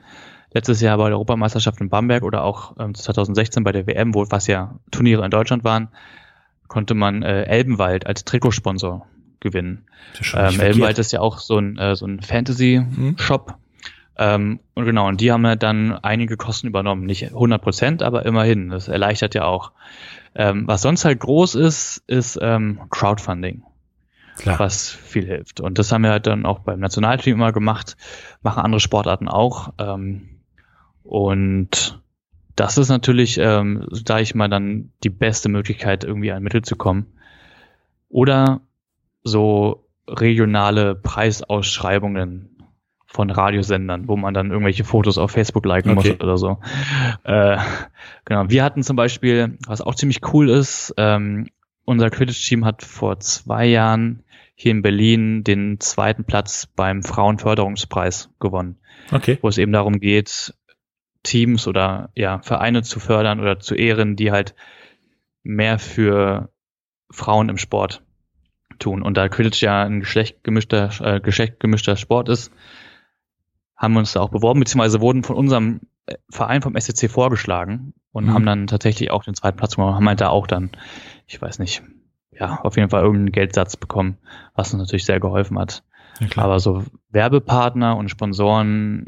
letztes 0.55 0.81
Jahr 0.81 0.99
bei 0.99 1.09
der 1.09 1.17
Europameisterschaft 1.17 1.81
in 1.81 1.89
Bamberg 1.89 2.23
oder 2.23 2.45
auch 2.45 2.77
ähm, 2.79 2.95
2016 2.95 3.65
bei 3.65 3.73
der 3.73 3.87
WM, 3.87 4.15
wo 4.15 4.27
was 4.31 4.47
ja 4.47 4.79
Turniere 4.91 5.25
in 5.25 5.31
Deutschland 5.31 5.65
waren, 5.65 5.89
konnte 6.69 6.95
man 6.95 7.23
äh, 7.23 7.45
Elbenwald 7.45 8.07
als 8.07 8.25
Trikotsponsor 8.25 9.07
gewinnen. 9.43 9.85
Ähm. 10.35 10.61
Elbenwald 10.61 10.99
ist 10.99 11.13
ja 11.13 11.21
auch 11.21 11.39
so 11.39 11.59
ein, 11.59 11.77
äh, 11.77 11.95
so 11.95 12.07
ein 12.07 12.21
Fantasy-Shop. 12.21 13.59
Ähm, 14.17 14.61
und 14.75 14.85
genau, 14.85 15.09
und 15.09 15.21
die 15.21 15.33
haben 15.33 15.45
ja 15.45 15.57
dann 15.57 15.93
einige 15.93 16.37
Kosten 16.37 16.67
übernommen. 16.67 17.05
Nicht 17.05 17.25
100 17.25 17.61
Prozent, 17.61 18.03
aber 18.03 18.25
immerhin. 18.25 18.71
Das 18.71 18.89
erleichtert 18.89 19.35
ja 19.35 19.45
auch. 19.45 19.73
Ähm, 20.35 20.67
was 20.67 20.83
sonst 20.83 21.05
halt 21.05 21.21
groß 21.21 21.55
ist, 21.55 22.03
ist 22.07 22.39
ähm, 22.41 22.81
Crowdfunding, 22.91 23.63
Klar. 24.37 24.59
was 24.59 24.91
viel 24.91 25.27
hilft. 25.27 25.61
Und 25.61 25.79
das 25.79 25.93
haben 25.93 26.03
wir 26.03 26.11
halt 26.11 26.27
dann 26.27 26.47
auch 26.47 26.61
beim 26.61 26.81
Nationalteam 26.81 27.35
immer 27.35 27.53
gemacht, 27.53 27.97
machen 28.43 28.63
andere 28.63 28.81
Sportarten 28.81 29.29
auch. 29.29 29.73
Ähm, 29.79 30.29
und 31.03 32.01
das 32.57 32.79
ist 32.79 32.89
natürlich, 32.89 33.39
ähm, 33.39 33.87
da 34.05 34.21
ich 34.21 34.35
mal 34.35 34.49
dann 34.49 34.91
die 35.05 35.11
beste 35.11 35.49
Möglichkeit, 35.49 36.05
irgendwie 36.05 36.33
an 36.33 36.43
Mittel 36.43 36.63
zu 36.63 36.77
kommen. 36.77 37.07
Oder 38.09 38.61
so 39.25 39.89
regionale 40.09 40.95
Preisausschreibungen 40.95 42.49
von 43.07 43.31
Radiosendern, 43.31 44.09
wo 44.09 44.17
man 44.17 44.33
dann 44.35 44.51
irgendwelche 44.51 44.85
Fotos 44.85 45.19
auf 45.19 45.31
Facebook 45.31 45.67
liken 45.67 45.91
Okay. 45.97 46.11
muss 46.13 46.21
oder 46.21 46.39
so. 46.39 46.59
Äh, 47.25 47.59
genau. 48.25 48.49
Wir 48.49 48.65
hatten 48.65 48.83
zum 48.83 48.97
Beispiel, 48.97 49.59
was 49.67 49.83
auch 49.83 49.95
ziemlich 49.95 50.21
cool 50.33 50.49
ist, 50.49 50.95
ähm, 50.97 51.49
unser 51.85 52.11
Quidditch-Team 52.11 52.65
hat 52.65 52.83
vor 52.83 53.21
zwei 53.21 53.67
Jahren 53.67 54.25
hier 54.55 54.71
in 54.71 54.83
Berlin 54.83 55.45
den 55.45 55.79
zweiten 55.81 56.25
Platz 56.25 56.67
beim 56.75 57.03
Frauenförderungspreis 57.03 58.31
gewonnen 58.41 58.79
Okay. 59.11 59.39
wo 59.43 59.49
es 59.49 59.59
eben 59.59 59.73
darum 59.73 59.99
geht, 60.01 60.55
Teams 61.23 61.67
oder 61.67 62.11
ja, 62.15 62.41
Vereine 62.41 62.83
zu 62.83 62.99
fördern 63.01 63.41
oder 63.41 63.59
zu 63.59 63.75
ehren, 63.75 64.17
die 64.17 64.31
halt 64.31 64.55
mehr 65.43 65.79
für 65.79 66.51
Frauen 67.11 67.49
im 67.49 67.59
Sport 67.59 68.03
tun. 68.83 69.03
Und 69.03 69.17
da 69.17 69.29
Quidditch 69.29 69.63
ja 69.63 69.83
ein 69.83 70.01
Geschlecht 70.01 70.45
gemischter, 70.45 70.91
äh, 71.01 71.21
Geschlecht 71.21 71.61
gemischter 71.61 71.97
Sport 71.97 72.29
ist, 72.29 72.53
haben 73.77 73.95
wir 73.95 74.01
uns 74.01 74.13
da 74.13 74.21
auch 74.21 74.31
beworben, 74.31 74.61
beziehungsweise 74.61 75.01
wurden 75.01 75.25
von 75.25 75.37
unserem 75.37 75.81
äh, 76.07 76.17
Verein 76.31 76.63
vom 76.63 76.77
SCC 76.79 77.09
vorgeschlagen 77.09 77.95
und 78.13 78.27
Mhm. 78.27 78.35
haben 78.35 78.47
dann 78.47 78.67
tatsächlich 78.67 79.11
auch 79.11 79.25
den 79.25 79.35
zweiten 79.35 79.57
Platz 79.57 79.77
gemacht, 79.77 79.95
haben 79.95 80.09
halt 80.09 80.21
da 80.21 80.29
auch 80.29 80.47
dann, 80.47 80.71
ich 81.27 81.41
weiß 81.41 81.59
nicht, 81.59 81.83
ja, 82.31 82.61
auf 82.63 82.77
jeden 82.77 82.91
Fall 82.91 83.03
irgendeinen 83.03 83.33
Geldsatz 83.33 83.77
bekommen, 83.77 84.19
was 84.55 84.73
uns 84.73 84.81
natürlich 84.83 85.05
sehr 85.05 85.21
geholfen 85.21 85.59
hat. 85.59 85.83
Ja. 86.21 86.43
Aber 86.43 86.61
so 86.61 86.85
Werbepartner 87.11 87.97
und 87.97 88.09
Sponsoren 88.09 89.07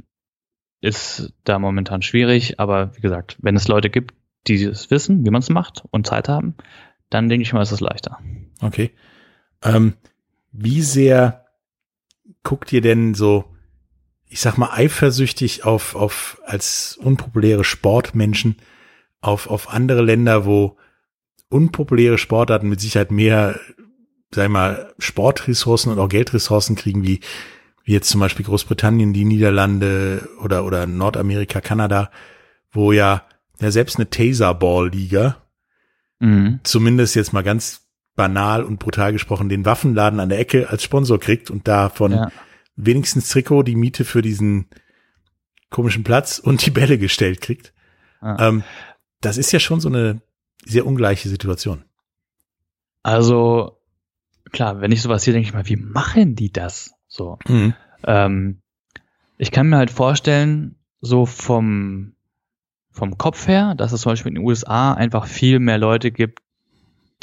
ist 0.81 1.33
da 1.45 1.59
momentan 1.59 2.03
schwierig. 2.03 2.61
Aber 2.61 2.95
wie 2.97 3.01
gesagt, 3.01 3.37
wenn 3.41 3.57
es 3.57 3.68
Leute 3.68 3.89
gibt, 3.91 4.14
die 4.47 4.62
es 4.64 4.91
wissen, 4.91 5.25
wie 5.25 5.31
man 5.31 5.41
es 5.41 5.49
macht 5.49 5.85
und 5.91 6.07
Zeit 6.07 6.29
haben, 6.29 6.55
dann 7.09 7.29
denke 7.29 7.43
ich 7.43 7.53
mal, 7.53 7.62
ist 7.62 7.72
es 7.72 7.81
leichter. 7.81 8.18
Okay. 8.61 8.93
Ähm, 9.64 9.94
wie 10.52 10.82
sehr 10.82 11.46
guckt 12.42 12.72
ihr 12.72 12.80
denn 12.80 13.14
so, 13.14 13.44
ich 14.28 14.40
sag 14.40 14.58
mal, 14.58 14.70
eifersüchtig 14.70 15.64
auf, 15.64 15.94
auf 15.94 16.40
als 16.44 16.96
unpopuläre 16.96 17.64
Sportmenschen 17.64 18.56
auf, 19.20 19.48
auf 19.48 19.70
andere 19.70 20.02
Länder, 20.02 20.44
wo 20.44 20.76
unpopuläre 21.48 22.18
Sportarten 22.18 22.68
mit 22.68 22.80
Sicherheit 22.80 23.10
mehr, 23.10 23.58
sag 24.30 24.44
ich 24.44 24.50
mal, 24.50 24.92
Sportressourcen 24.98 25.92
und 25.92 25.98
auch 25.98 26.08
Geldressourcen 26.08 26.76
kriegen, 26.76 27.04
wie, 27.04 27.20
wie 27.84 27.92
jetzt 27.92 28.10
zum 28.10 28.20
Beispiel 28.20 28.44
Großbritannien, 28.44 29.12
die 29.12 29.24
Niederlande 29.24 30.28
oder, 30.42 30.64
oder 30.64 30.86
Nordamerika, 30.86 31.60
Kanada, 31.60 32.10
wo 32.70 32.92
ja, 32.92 33.26
ja 33.60 33.70
selbst 33.70 33.96
eine 33.96 34.10
Taserball-Liga 34.10 35.44
Mhm. 36.20 36.60
zumindest 36.62 37.16
jetzt 37.16 37.32
mal 37.32 37.42
ganz 37.42 37.84
banal 38.16 38.62
und 38.64 38.78
brutal 38.78 39.12
gesprochen, 39.12 39.48
den 39.48 39.64
Waffenladen 39.64 40.20
an 40.20 40.28
der 40.28 40.38
Ecke 40.38 40.70
als 40.70 40.82
Sponsor 40.82 41.18
kriegt 41.18 41.50
und 41.50 41.66
davon 41.66 42.12
Ja. 42.12 42.32
wenigstens 42.76 43.28
Trikot, 43.28 43.62
die 43.64 43.76
Miete 43.76 44.04
für 44.04 44.22
diesen 44.22 44.68
komischen 45.70 46.04
Platz 46.04 46.38
und 46.38 46.64
die 46.64 46.70
Bälle 46.70 46.98
gestellt 46.98 47.40
kriegt. 47.40 47.72
Ja. 48.22 48.48
Ähm, 48.48 48.62
das 49.20 49.36
ist 49.36 49.52
ja 49.52 49.58
schon 49.58 49.80
so 49.80 49.88
eine 49.88 50.20
sehr 50.64 50.86
ungleiche 50.86 51.28
Situation. 51.28 51.84
Also 53.02 53.78
klar, 54.52 54.80
wenn 54.80 54.92
ich 54.92 55.02
sowas 55.02 55.24
sehe, 55.24 55.34
denke 55.34 55.48
ich 55.48 55.54
mal, 55.54 55.68
wie 55.68 55.76
machen 55.76 56.36
die 56.36 56.52
das? 56.52 56.92
So. 57.08 57.38
Ähm, 58.04 58.60
ich 59.36 59.50
kann 59.50 59.68
mir 59.68 59.76
halt 59.76 59.90
vorstellen, 59.90 60.76
so 61.00 61.26
vom, 61.26 62.14
vom 62.90 63.18
Kopf 63.18 63.46
her, 63.48 63.74
dass 63.74 63.92
es 63.92 64.02
zum 64.02 64.12
Beispiel 64.12 64.30
in 64.30 64.36
den 64.36 64.44
USA 64.44 64.94
einfach 64.94 65.26
viel 65.26 65.58
mehr 65.58 65.78
Leute 65.78 66.10
gibt, 66.12 66.40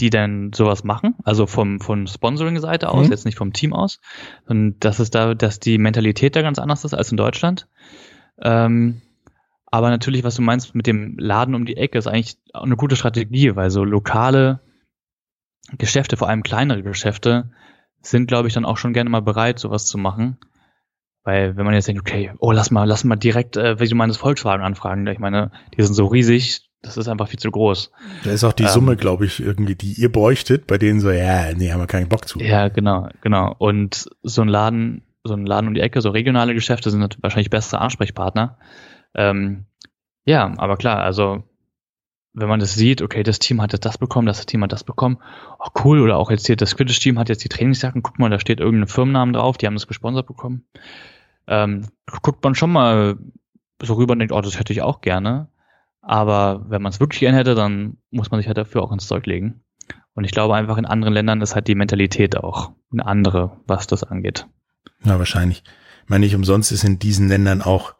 die 0.01 0.09
dann 0.09 0.51
sowas 0.53 0.83
machen, 0.83 1.15
also 1.23 1.47
vom, 1.47 1.79
von 1.79 2.07
Sponsoring-Seite 2.07 2.89
aus, 2.89 3.05
Mhm. 3.05 3.11
jetzt 3.11 3.25
nicht 3.25 3.37
vom 3.37 3.53
Team 3.53 3.73
aus, 3.73 3.99
und 4.47 4.79
dass 4.79 4.99
es 4.99 5.11
da, 5.11 5.33
dass 5.35 5.59
die 5.59 5.77
Mentalität 5.77 6.35
da 6.35 6.41
ganz 6.41 6.59
anders 6.59 6.83
ist 6.83 6.93
als 6.93 7.11
in 7.11 7.17
Deutschland. 7.17 7.67
Ähm, 8.41 9.01
aber 9.67 9.89
natürlich, 9.89 10.23
was 10.23 10.35
du 10.35 10.41
meinst 10.41 10.75
mit 10.75 10.87
dem 10.87 11.17
Laden 11.17 11.55
um 11.55 11.65
die 11.65 11.77
Ecke, 11.77 11.97
ist 11.97 12.07
eigentlich 12.07 12.37
auch 12.53 12.63
eine 12.63 12.75
gute 12.75 12.97
Strategie, 12.97 13.55
weil 13.55 13.69
so 13.69 13.85
lokale 13.85 14.59
Geschäfte, 15.77 16.17
vor 16.17 16.27
allem 16.27 16.43
kleinere 16.43 16.83
Geschäfte, 16.83 17.51
sind, 18.01 18.27
glaube 18.27 18.47
ich, 18.47 18.53
dann 18.53 18.65
auch 18.65 18.77
schon 18.77 18.93
gerne 18.93 19.09
mal 19.09 19.21
bereit, 19.21 19.59
sowas 19.59 19.85
zu 19.85 19.97
machen. 19.97 20.37
Weil 21.23 21.55
wenn 21.55 21.65
man 21.65 21.75
jetzt 21.75 21.87
denkt, 21.87 22.01
okay, 22.01 22.33
oh, 22.39 22.51
lass 22.51 22.71
mal, 22.71 22.85
lass 22.85 23.03
mal 23.03 23.15
direkt, 23.15 23.55
äh, 23.55 23.79
wie 23.79 23.87
du 23.87 23.95
meinst, 23.95 24.17
Volkswagen 24.17 24.65
anfragen. 24.65 25.05
Ich 25.05 25.19
meine, 25.19 25.51
die 25.77 25.83
sind 25.83 25.93
so 25.93 26.07
riesig, 26.07 26.70
das 26.81 26.97
ist 26.97 27.07
einfach 27.07 27.27
viel 27.27 27.39
zu 27.39 27.51
groß. 27.51 27.91
Da 28.23 28.31
ist 28.31 28.43
auch 28.43 28.53
die 28.53 28.63
Ähm. 28.63 28.69
Summe, 28.69 28.95
glaube 28.95 29.25
ich, 29.25 29.39
irgendwie, 29.39 29.75
die 29.75 29.93
ihr 29.93 30.11
bräuchtet, 30.11 30.67
bei 30.67 30.77
denen 30.77 30.99
so, 30.99 31.11
ja, 31.11 31.53
nee, 31.53 31.71
haben 31.71 31.79
wir 31.79 31.87
keinen 31.87 32.09
Bock 32.09 32.27
zu. 32.27 32.39
Ja, 32.39 32.69
genau, 32.69 33.09
genau. 33.21 33.55
Und 33.57 34.09
so 34.23 34.41
ein 34.41 34.47
Laden, 34.47 35.03
so 35.23 35.33
ein 35.33 35.45
Laden 35.45 35.67
um 35.67 35.73
die 35.73 35.81
Ecke, 35.81 36.01
so 36.01 36.09
regionale 36.09 36.53
Geschäfte 36.53 36.89
sind 36.89 37.17
wahrscheinlich 37.21 37.49
bessere 37.49 37.81
Ansprechpartner. 37.81 38.57
Ähm, 39.13 39.65
ja, 40.25 40.53
aber 40.57 40.77
klar, 40.77 41.03
also 41.03 41.43
wenn 42.33 42.47
man 42.47 42.59
das 42.59 42.75
sieht, 42.75 43.01
okay, 43.01 43.23
das 43.23 43.39
Team 43.39 43.61
hat 43.61 43.73
jetzt 43.73 43.85
das 43.85 43.97
bekommen, 43.97 44.25
das 44.25 44.45
Team 44.45 44.63
hat 44.63 44.71
das 44.71 44.83
bekommen, 44.83 45.17
oh 45.59 45.69
cool, 45.83 45.99
oder 45.99 46.17
auch 46.17 46.31
jetzt 46.31 46.47
hier 46.47 46.55
das 46.55 46.77
Quidditch-Team 46.77 47.19
hat 47.19 47.29
jetzt 47.29 47.43
die 47.43 47.49
Trainingsjacken, 47.49 48.03
guck 48.03 48.19
mal, 48.19 48.29
da 48.29 48.39
steht 48.39 48.59
irgendein 48.59 48.87
Firmennamen 48.87 49.33
drauf, 49.33 49.57
die 49.57 49.67
haben 49.67 49.73
das 49.73 49.87
gesponsert 49.87 50.27
bekommen. 50.27 50.65
Ähm, 51.47 51.87
guckt 52.21 52.43
man 52.43 52.55
schon 52.55 52.71
mal 52.71 53.17
so 53.81 53.95
rüber 53.95 54.13
und 54.13 54.19
denkt, 54.19 54.33
oh, 54.33 54.41
das 54.41 54.57
hätte 54.57 54.71
ich 54.71 54.81
auch 54.81 55.01
gerne. 55.01 55.49
Aber 56.01 56.65
wenn 56.69 56.81
man 56.81 56.91
es 56.91 56.99
wirklich 56.99 57.19
gerne 57.19 57.37
hätte, 57.37 57.55
dann 57.55 57.97
muss 58.09 58.31
man 58.31 58.39
sich 58.39 58.47
halt 58.47 58.57
dafür 58.57 58.81
auch 58.81 58.91
ins 58.91 59.07
Zeug 59.07 59.25
legen. 59.25 59.63
Und 60.13 60.23
ich 60.23 60.31
glaube 60.31 60.55
einfach, 60.55 60.77
in 60.77 60.85
anderen 60.85 61.13
Ländern 61.13 61.41
ist 61.41 61.55
halt 61.55 61.67
die 61.67 61.75
Mentalität 61.75 62.37
auch 62.37 62.71
eine 62.91 63.05
andere, 63.05 63.57
was 63.67 63.87
das 63.87 64.03
angeht. 64.03 64.47
Ja, 65.03 65.19
wahrscheinlich. 65.19 65.63
Ich 66.03 66.09
meine, 66.09 66.25
nicht 66.25 66.35
umsonst 66.35 66.71
ist 66.71 66.83
in 66.83 66.99
diesen 66.99 67.27
Ländern 67.27 67.61
auch 67.61 67.95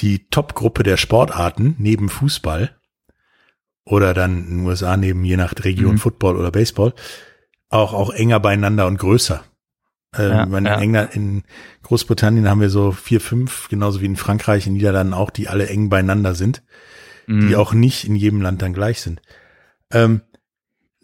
die 0.00 0.28
Top-Gruppe 0.28 0.82
der 0.82 0.96
Sportarten 0.96 1.76
neben 1.78 2.08
Fußball 2.08 2.76
oder 3.84 4.14
dann 4.14 4.38
in 4.38 4.58
den 4.58 4.66
USA 4.66 4.96
neben 4.96 5.24
je 5.24 5.36
nach 5.36 5.54
Region 5.62 5.92
mhm. 5.92 5.98
Football 5.98 6.36
oder 6.36 6.50
Baseball 6.50 6.92
auch, 7.68 7.92
auch 7.94 8.10
enger 8.10 8.40
beieinander 8.40 8.86
und 8.86 8.98
größer. 8.98 9.44
Ähm, 10.18 10.52
ja, 10.52 10.58
in, 10.58 10.64
ja. 10.64 10.80
England, 10.80 11.14
in 11.16 11.42
Großbritannien 11.82 12.48
haben 12.48 12.60
wir 12.60 12.70
so 12.70 12.92
vier, 12.92 13.20
fünf, 13.20 13.68
genauso 13.68 14.00
wie 14.00 14.06
in 14.06 14.16
Frankreich, 14.16 14.66
in 14.66 14.74
Niederlanden 14.74 15.14
auch, 15.14 15.30
die 15.30 15.48
alle 15.48 15.68
eng 15.68 15.88
beieinander 15.88 16.34
sind, 16.34 16.62
mhm. 17.26 17.48
die 17.48 17.56
auch 17.56 17.72
nicht 17.72 18.04
in 18.04 18.16
jedem 18.16 18.40
Land 18.40 18.62
dann 18.62 18.72
gleich 18.72 19.00
sind. 19.00 19.20
Ähm, 19.90 20.22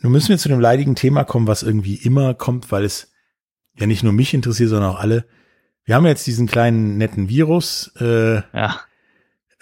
nun 0.00 0.12
müssen 0.12 0.30
wir 0.30 0.38
zu 0.38 0.48
dem 0.48 0.60
leidigen 0.60 0.96
Thema 0.96 1.24
kommen, 1.24 1.46
was 1.46 1.62
irgendwie 1.62 1.94
immer 1.94 2.34
kommt, 2.34 2.72
weil 2.72 2.84
es 2.84 3.12
ja 3.78 3.86
nicht 3.86 4.02
nur 4.02 4.12
mich 4.12 4.34
interessiert, 4.34 4.70
sondern 4.70 4.90
auch 4.90 5.00
alle. 5.00 5.24
Wir 5.84 5.94
haben 5.94 6.06
jetzt 6.06 6.26
diesen 6.26 6.46
kleinen 6.46 6.98
netten 6.98 7.28
Virus. 7.28 7.92
Äh, 8.00 8.36
ja. 8.52 8.80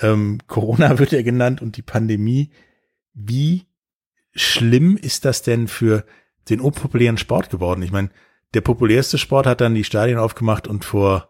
Ähm, 0.01 0.39
Corona 0.47 0.99
wird 0.99 1.13
ja 1.13 1.23
genannt 1.23 1.61
und 1.61 1.77
die 1.77 1.83
Pandemie. 1.83 2.51
Wie 3.13 3.67
schlimm 4.33 4.97
ist 4.97 5.25
das 5.25 5.43
denn 5.43 5.69
für 5.69 6.05
den 6.49 6.61
unpopulären 6.61 7.19
Sport 7.19 7.51
geworden? 7.51 7.83
Ich 7.83 7.93
meine, 7.93 8.11
der 8.55 8.61
populärste 8.61 9.19
Sport 9.19 9.47
hat 9.47 9.61
dann 9.61 9.75
die 9.75 9.85
Stadien 9.85 10.19
aufgemacht 10.19 10.67
und 10.67 10.85
vor 10.85 11.29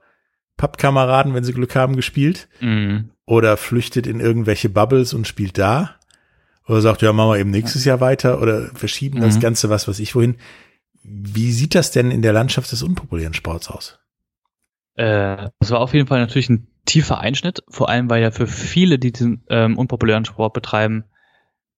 Pappkameraden, 0.56 1.34
wenn 1.34 1.44
sie 1.44 1.52
Glück 1.52 1.74
haben, 1.74 1.96
gespielt. 1.96 2.48
Mhm. 2.60 3.10
Oder 3.26 3.56
flüchtet 3.56 4.06
in 4.06 4.20
irgendwelche 4.20 4.68
Bubbles 4.68 5.14
und 5.14 5.26
spielt 5.26 5.56
da. 5.58 5.96
Oder 6.66 6.80
sagt, 6.80 7.02
ja, 7.02 7.12
machen 7.12 7.30
wir 7.30 7.38
eben 7.38 7.50
nächstes 7.50 7.84
Jahr 7.84 8.00
weiter 8.00 8.40
oder 8.40 8.68
verschieben 8.74 9.18
mhm. 9.18 9.22
das 9.22 9.40
Ganze, 9.40 9.70
was 9.70 9.88
weiß 9.88 9.98
ich 9.98 10.14
wohin. 10.14 10.36
Wie 11.02 11.52
sieht 11.52 11.74
das 11.74 11.90
denn 11.90 12.10
in 12.10 12.22
der 12.22 12.32
Landschaft 12.32 12.70
des 12.70 12.82
unpopulären 12.82 13.34
Sports 13.34 13.68
aus? 13.70 13.98
Äh, 14.94 15.48
das 15.58 15.70
war 15.70 15.80
auf 15.80 15.94
jeden 15.94 16.06
Fall 16.06 16.20
natürlich 16.20 16.50
ein 16.50 16.68
tiefer 16.84 17.18
Einschnitt, 17.18 17.62
vor 17.68 17.88
allem 17.88 18.10
weil 18.10 18.22
ja 18.22 18.30
für 18.30 18.46
viele, 18.46 18.98
die 18.98 19.12
diesen 19.12 19.44
ähm, 19.48 19.78
unpopulären 19.78 20.24
Sport 20.24 20.52
betreiben, 20.52 21.04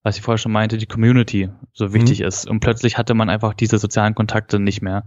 was 0.03 0.17
ich 0.17 0.23
vorher 0.23 0.39
schon 0.39 0.53
meinte, 0.53 0.79
die 0.79 0.87
Community 0.87 1.49
so 1.73 1.93
wichtig 1.95 2.21
mhm. 2.21 2.27
ist. 2.27 2.49
Und 2.49 2.61
plötzlich 2.61 2.99
hatte 2.99 3.15
man 3.15 3.31
einfach 3.31 3.55
diese 3.55 3.79
sozialen 3.79 4.15
Kontakte 4.15 4.59
nicht 4.59 4.83
mehr. 4.83 5.05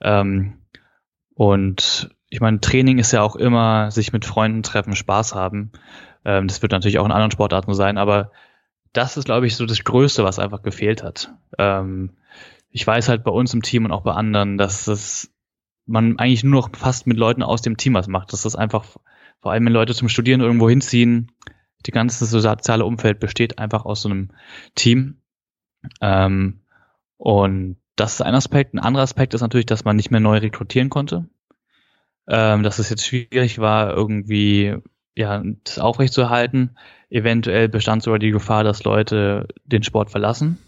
Ähm, 0.00 0.58
und 1.34 2.10
ich 2.28 2.40
meine, 2.40 2.60
Training 2.60 2.98
ist 2.98 3.12
ja 3.12 3.22
auch 3.22 3.36
immer 3.36 3.90
sich 3.90 4.12
mit 4.12 4.24
Freunden 4.24 4.62
treffen, 4.62 4.96
Spaß 4.96 5.34
haben. 5.34 5.72
Ähm, 6.24 6.48
das 6.48 6.62
wird 6.62 6.72
natürlich 6.72 6.98
auch 6.98 7.04
in 7.04 7.12
anderen 7.12 7.30
Sportarten 7.30 7.74
sein, 7.74 7.98
aber 7.98 8.30
das 8.92 9.16
ist, 9.16 9.24
glaube 9.24 9.46
ich, 9.46 9.56
so 9.56 9.66
das 9.66 9.84
Größte, 9.84 10.24
was 10.24 10.38
einfach 10.38 10.62
gefehlt 10.62 11.02
hat. 11.02 11.32
Ähm, 11.58 12.10
ich 12.70 12.86
weiß 12.86 13.08
halt 13.08 13.24
bei 13.24 13.30
uns 13.30 13.52
im 13.52 13.62
Team 13.62 13.84
und 13.84 13.92
auch 13.92 14.02
bei 14.02 14.12
anderen, 14.12 14.56
dass 14.56 14.86
das 14.86 15.30
man 15.84 16.18
eigentlich 16.18 16.44
nur 16.44 16.62
noch 16.62 16.70
fast 16.74 17.06
mit 17.06 17.18
Leuten 17.18 17.42
aus 17.42 17.60
dem 17.60 17.76
Team 17.76 17.94
was 17.94 18.08
macht. 18.08 18.32
Dass 18.32 18.42
das 18.42 18.56
einfach, 18.56 18.84
vor 19.40 19.52
allem 19.52 19.66
wenn 19.66 19.72
Leute 19.72 19.94
zum 19.94 20.08
Studieren 20.08 20.40
irgendwo 20.40 20.68
hinziehen, 20.68 21.32
die 21.86 21.90
ganze 21.90 22.24
soziale 22.24 22.84
Umfeld 22.84 23.20
besteht 23.20 23.58
einfach 23.58 23.84
aus 23.84 24.02
so 24.02 24.08
einem 24.08 24.30
Team. 24.74 25.18
Ähm, 26.00 26.60
und 27.16 27.76
das 27.96 28.14
ist 28.14 28.22
ein 28.22 28.34
Aspekt. 28.34 28.74
Ein 28.74 28.78
anderer 28.78 29.02
Aspekt 29.04 29.34
ist 29.34 29.40
natürlich, 29.40 29.66
dass 29.66 29.84
man 29.84 29.96
nicht 29.96 30.10
mehr 30.10 30.20
neu 30.20 30.38
rekrutieren 30.38 30.90
konnte. 30.90 31.28
Ähm, 32.28 32.62
dass 32.62 32.78
es 32.78 32.90
jetzt 32.90 33.04
schwierig 33.04 33.58
war, 33.58 33.92
irgendwie 33.92 34.76
ja, 35.16 35.42
das 35.64 35.78
aufrechtzuerhalten. 35.78 36.76
Eventuell 37.10 37.68
bestand 37.68 38.02
sogar 38.02 38.18
die 38.18 38.30
Gefahr, 38.30 38.64
dass 38.64 38.84
Leute 38.84 39.48
den 39.64 39.82
Sport 39.82 40.10
verlassen. 40.10 40.58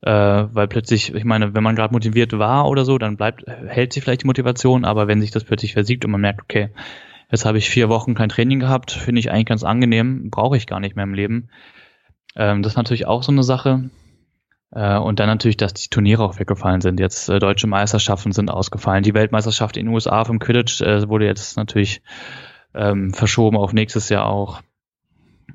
Äh, 0.00 0.10
weil 0.10 0.68
plötzlich, 0.68 1.14
ich 1.14 1.24
meine, 1.24 1.54
wenn 1.54 1.62
man 1.62 1.76
gerade 1.76 1.92
motiviert 1.92 2.36
war 2.38 2.68
oder 2.68 2.84
so, 2.84 2.98
dann 2.98 3.16
bleibt, 3.16 3.44
hält 3.46 3.92
sich 3.92 4.02
vielleicht 4.02 4.22
die 4.22 4.26
Motivation, 4.26 4.84
aber 4.84 5.08
wenn 5.08 5.20
sich 5.20 5.30
das 5.30 5.44
plötzlich 5.44 5.72
versiegt 5.72 6.04
und 6.04 6.12
man 6.12 6.20
merkt, 6.20 6.42
okay, 6.42 6.70
jetzt 7.30 7.44
habe 7.44 7.58
ich 7.58 7.70
vier 7.70 7.88
Wochen 7.88 8.14
kein 8.14 8.28
Training 8.28 8.60
gehabt, 8.60 8.92
finde 8.92 9.20
ich 9.20 9.30
eigentlich 9.30 9.46
ganz 9.46 9.64
angenehm, 9.64 10.30
brauche 10.30 10.56
ich 10.56 10.66
gar 10.66 10.80
nicht 10.80 10.96
mehr 10.96 11.04
im 11.04 11.14
Leben. 11.14 11.48
Ähm, 12.36 12.62
das 12.62 12.72
ist 12.72 12.76
natürlich 12.76 13.06
auch 13.06 13.22
so 13.22 13.32
eine 13.32 13.42
Sache. 13.42 13.90
Äh, 14.70 14.98
und 14.98 15.18
dann 15.18 15.28
natürlich, 15.28 15.56
dass 15.56 15.74
die 15.74 15.88
Turniere 15.88 16.22
auch 16.24 16.38
weggefallen 16.38 16.80
sind. 16.80 17.00
Jetzt 17.00 17.28
äh, 17.28 17.38
deutsche 17.38 17.66
Meisterschaften 17.66 18.32
sind 18.32 18.50
ausgefallen. 18.50 19.02
Die 19.02 19.14
Weltmeisterschaft 19.14 19.76
in 19.76 19.86
den 19.86 19.94
USA 19.94 20.24
vom 20.24 20.38
Quidditch 20.38 20.80
äh, 20.82 21.08
wurde 21.08 21.26
jetzt 21.26 21.56
natürlich 21.56 22.02
ähm, 22.74 23.12
verschoben 23.12 23.56
auf 23.56 23.72
nächstes 23.72 24.08
Jahr 24.08 24.26
auch. 24.26 24.60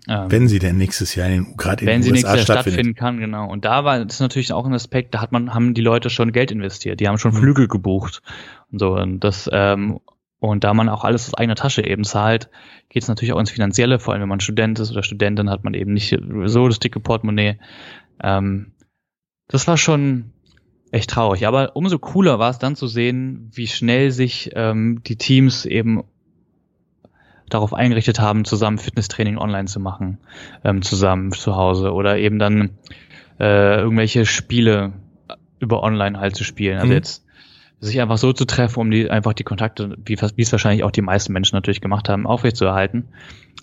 Ähm, 0.09 0.31
wenn 0.31 0.47
sie 0.47 0.59
denn 0.59 0.77
nächstes 0.77 1.13
Jahr 1.15 1.29
in, 1.29 1.55
gerade 1.55 1.85
in 1.85 2.01
den 2.01 2.01
USA 2.01 2.11
nächstes 2.11 2.47
Jahr 2.47 2.63
stattfinden 2.63 2.95
kann, 2.95 3.19
genau. 3.19 3.47
Und 3.47 3.65
da 3.65 3.85
war 3.85 4.03
das 4.03 4.19
natürlich 4.19 4.51
auch 4.51 4.65
ein 4.65 4.73
Aspekt, 4.73 5.13
da 5.13 5.21
hat 5.21 5.31
man, 5.31 5.53
haben 5.53 5.75
die 5.75 5.81
Leute 5.81 6.09
schon 6.09 6.31
Geld 6.31 6.51
investiert, 6.51 6.99
die 6.99 7.07
haben 7.07 7.19
schon. 7.19 7.33
Flügel 7.33 7.67
gebucht 7.67 8.21
und 8.71 8.79
so. 8.79 8.95
Und 8.95 9.19
das, 9.19 9.47
ähm, 9.53 9.99
und 10.49 10.65
da 10.65 10.73
man 10.73 10.89
auch 10.89 11.05
alles 11.05 11.27
aus 11.27 11.35
eigener 11.35 11.55
Tasche 11.55 11.87
eben 11.87 12.03
zahlt, 12.03 12.49
geht 12.89 13.01
es 13.01 13.07
natürlich 13.07 13.31
auch 13.31 13.39
ins 13.39 13.49
Finanzielle, 13.49 13.97
vor 13.97 14.13
allem 14.13 14.23
wenn 14.23 14.29
man 14.29 14.41
Student 14.41 14.77
ist 14.77 14.91
oder 14.91 15.01
Studentin, 15.01 15.49
hat 15.49 15.63
man 15.63 15.73
eben 15.73 15.93
nicht 15.93 16.13
so 16.45 16.67
das 16.67 16.79
dicke 16.79 16.99
Portemonnaie. 16.99 17.59
Ähm, 18.21 18.73
das 19.47 19.67
war 19.67 19.77
schon 19.77 20.33
echt 20.91 21.11
traurig. 21.11 21.47
Aber 21.47 21.77
umso 21.77 21.97
cooler 21.97 22.39
war 22.39 22.49
es 22.49 22.59
dann 22.59 22.75
zu 22.75 22.87
sehen, 22.87 23.51
wie 23.53 23.67
schnell 23.67 24.11
sich 24.11 24.51
ähm, 24.53 25.01
die 25.07 25.15
Teams 25.15 25.65
eben 25.65 26.03
darauf 27.49 27.73
eingerichtet 27.73 28.19
haben, 28.19 28.43
zusammen 28.43 28.79
Fitnesstraining 28.79 29.37
online 29.37 29.69
zu 29.69 29.79
machen, 29.79 30.17
ähm, 30.65 30.81
zusammen 30.81 31.31
zu 31.31 31.55
Hause 31.55 31.93
oder 31.93 32.17
eben 32.17 32.37
dann 32.37 32.71
äh, 33.39 33.79
irgendwelche 33.79 34.25
Spiele 34.25 34.91
über 35.59 35.83
online 35.83 36.19
halt 36.19 36.35
zu 36.35 36.43
spielen. 36.43 36.75
Also 36.79 36.87
mhm. 36.87 36.93
jetzt 36.95 37.22
sich 37.83 38.01
einfach 38.01 38.17
so 38.17 38.33
zu 38.33 38.45
treffen, 38.45 38.79
um 38.79 38.91
die 38.91 39.09
einfach 39.09 39.33
die 39.33 39.43
Kontakte, 39.43 39.97
wie, 40.05 40.17
wie 40.17 40.41
es 40.41 40.51
wahrscheinlich 40.51 40.83
auch 40.83 40.91
die 40.91 41.01
meisten 41.01 41.33
Menschen 41.33 41.55
natürlich 41.55 41.81
gemacht 41.81 42.09
haben, 42.09 42.25
aufrechtzuerhalten, 42.25 43.09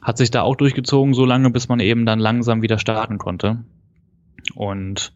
hat 0.03 0.19
sich 0.19 0.31
da 0.31 0.43
auch 0.43 0.57
durchgezogen, 0.57 1.15
so 1.15 1.25
lange, 1.25 1.51
bis 1.51 1.69
man 1.69 1.81
eben 1.81 2.07
dann 2.07 2.19
langsam 2.19 2.63
wieder 2.63 2.79
starten 2.79 3.19
konnte. 3.19 3.65
Und 4.55 5.15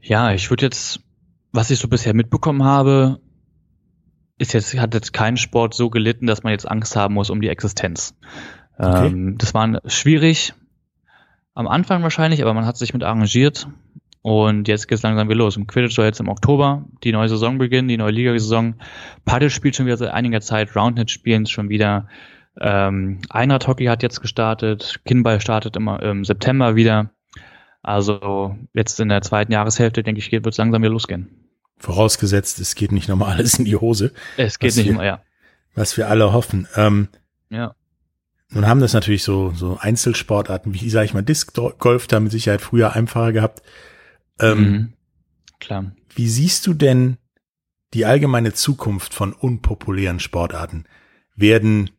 ja, 0.00 0.32
ich 0.32 0.50
würde 0.50 0.66
jetzt, 0.66 1.00
was 1.52 1.70
ich 1.70 1.78
so 1.78 1.88
bisher 1.88 2.14
mitbekommen 2.14 2.64
habe, 2.64 3.20
ist 4.38 4.52
jetzt, 4.52 4.78
hat 4.78 4.94
jetzt 4.94 5.12
kein 5.12 5.36
Sport 5.36 5.74
so 5.74 5.90
gelitten, 5.90 6.26
dass 6.26 6.42
man 6.42 6.52
jetzt 6.52 6.70
Angst 6.70 6.96
haben 6.96 7.14
muss 7.14 7.30
um 7.30 7.40
die 7.40 7.48
Existenz. 7.48 8.14
Okay. 8.76 9.06
Ähm, 9.06 9.38
das 9.38 9.54
war 9.54 9.80
schwierig 9.86 10.54
am 11.54 11.68
Anfang 11.68 12.02
wahrscheinlich, 12.02 12.42
aber 12.42 12.54
man 12.54 12.66
hat 12.66 12.76
sich 12.76 12.92
mit 12.92 13.04
arrangiert 13.04 13.68
und 14.24 14.68
jetzt 14.68 14.88
geht 14.88 14.96
es 14.96 15.02
langsam 15.02 15.28
wieder 15.28 15.36
los. 15.36 15.58
Im 15.58 15.66
Quidditch 15.66 15.94
soll 15.94 16.06
jetzt 16.06 16.18
im 16.18 16.30
Oktober 16.30 16.86
die 17.02 17.12
neue 17.12 17.28
Saison 17.28 17.58
beginnen, 17.58 17.88
die 17.88 17.98
neue 17.98 18.10
Liga-Saison. 18.10 18.76
Paddle 19.26 19.50
spielt 19.50 19.76
schon 19.76 19.84
wieder 19.84 19.98
seit 19.98 20.14
einiger 20.14 20.40
Zeit, 20.40 20.74
Roundhead 20.74 21.10
spielen 21.10 21.44
schon 21.44 21.68
wieder. 21.68 22.08
Ähm, 22.58 23.20
Einrad 23.28 23.68
Hockey 23.68 23.84
hat 23.84 24.02
jetzt 24.02 24.22
gestartet, 24.22 25.02
Kinball 25.04 25.42
startet 25.42 25.76
immer 25.76 26.02
im 26.02 26.24
September 26.24 26.74
wieder. 26.74 27.10
Also 27.82 28.56
jetzt 28.72 28.98
in 28.98 29.10
der 29.10 29.20
zweiten 29.20 29.52
Jahreshälfte, 29.52 30.02
denke 30.02 30.20
ich, 30.20 30.32
wird 30.32 30.46
es 30.46 30.56
langsam 30.56 30.80
wieder 30.80 30.92
losgehen. 30.92 31.28
Vorausgesetzt, 31.76 32.58
es 32.60 32.76
geht 32.76 32.92
nicht 32.92 33.10
nochmal 33.10 33.36
alles 33.36 33.58
in 33.58 33.66
die 33.66 33.76
Hose. 33.76 34.14
Es 34.38 34.58
geht 34.58 34.74
nicht 34.74 34.86
wir, 34.86 34.92
immer, 34.92 35.04
ja. 35.04 35.20
Was 35.74 35.98
wir 35.98 36.08
alle 36.08 36.32
hoffen. 36.32 36.66
Ähm, 36.76 37.08
ja. 37.50 37.74
Nun 38.48 38.66
haben 38.66 38.80
das 38.80 38.94
natürlich 38.94 39.22
so, 39.22 39.50
so 39.50 39.76
Einzelsportarten, 39.78 40.72
wie, 40.72 40.88
sage 40.88 41.04
ich 41.04 41.12
mal, 41.12 41.22
Disc 41.22 41.52
Golf 41.78 42.06
da 42.06 42.20
mit 42.20 42.32
Sicherheit 42.32 42.62
früher 42.62 42.94
einfacher 42.94 43.32
gehabt. 43.32 43.60
Ähm, 44.40 44.58
mhm. 44.58 44.92
Klar. 45.60 45.92
Wie 46.14 46.28
siehst 46.28 46.66
du 46.66 46.74
denn 46.74 47.16
die 47.92 48.04
allgemeine 48.04 48.52
Zukunft 48.52 49.14
von 49.14 49.32
unpopulären 49.32 50.20
Sportarten? 50.20 50.84
Werden 51.36 51.90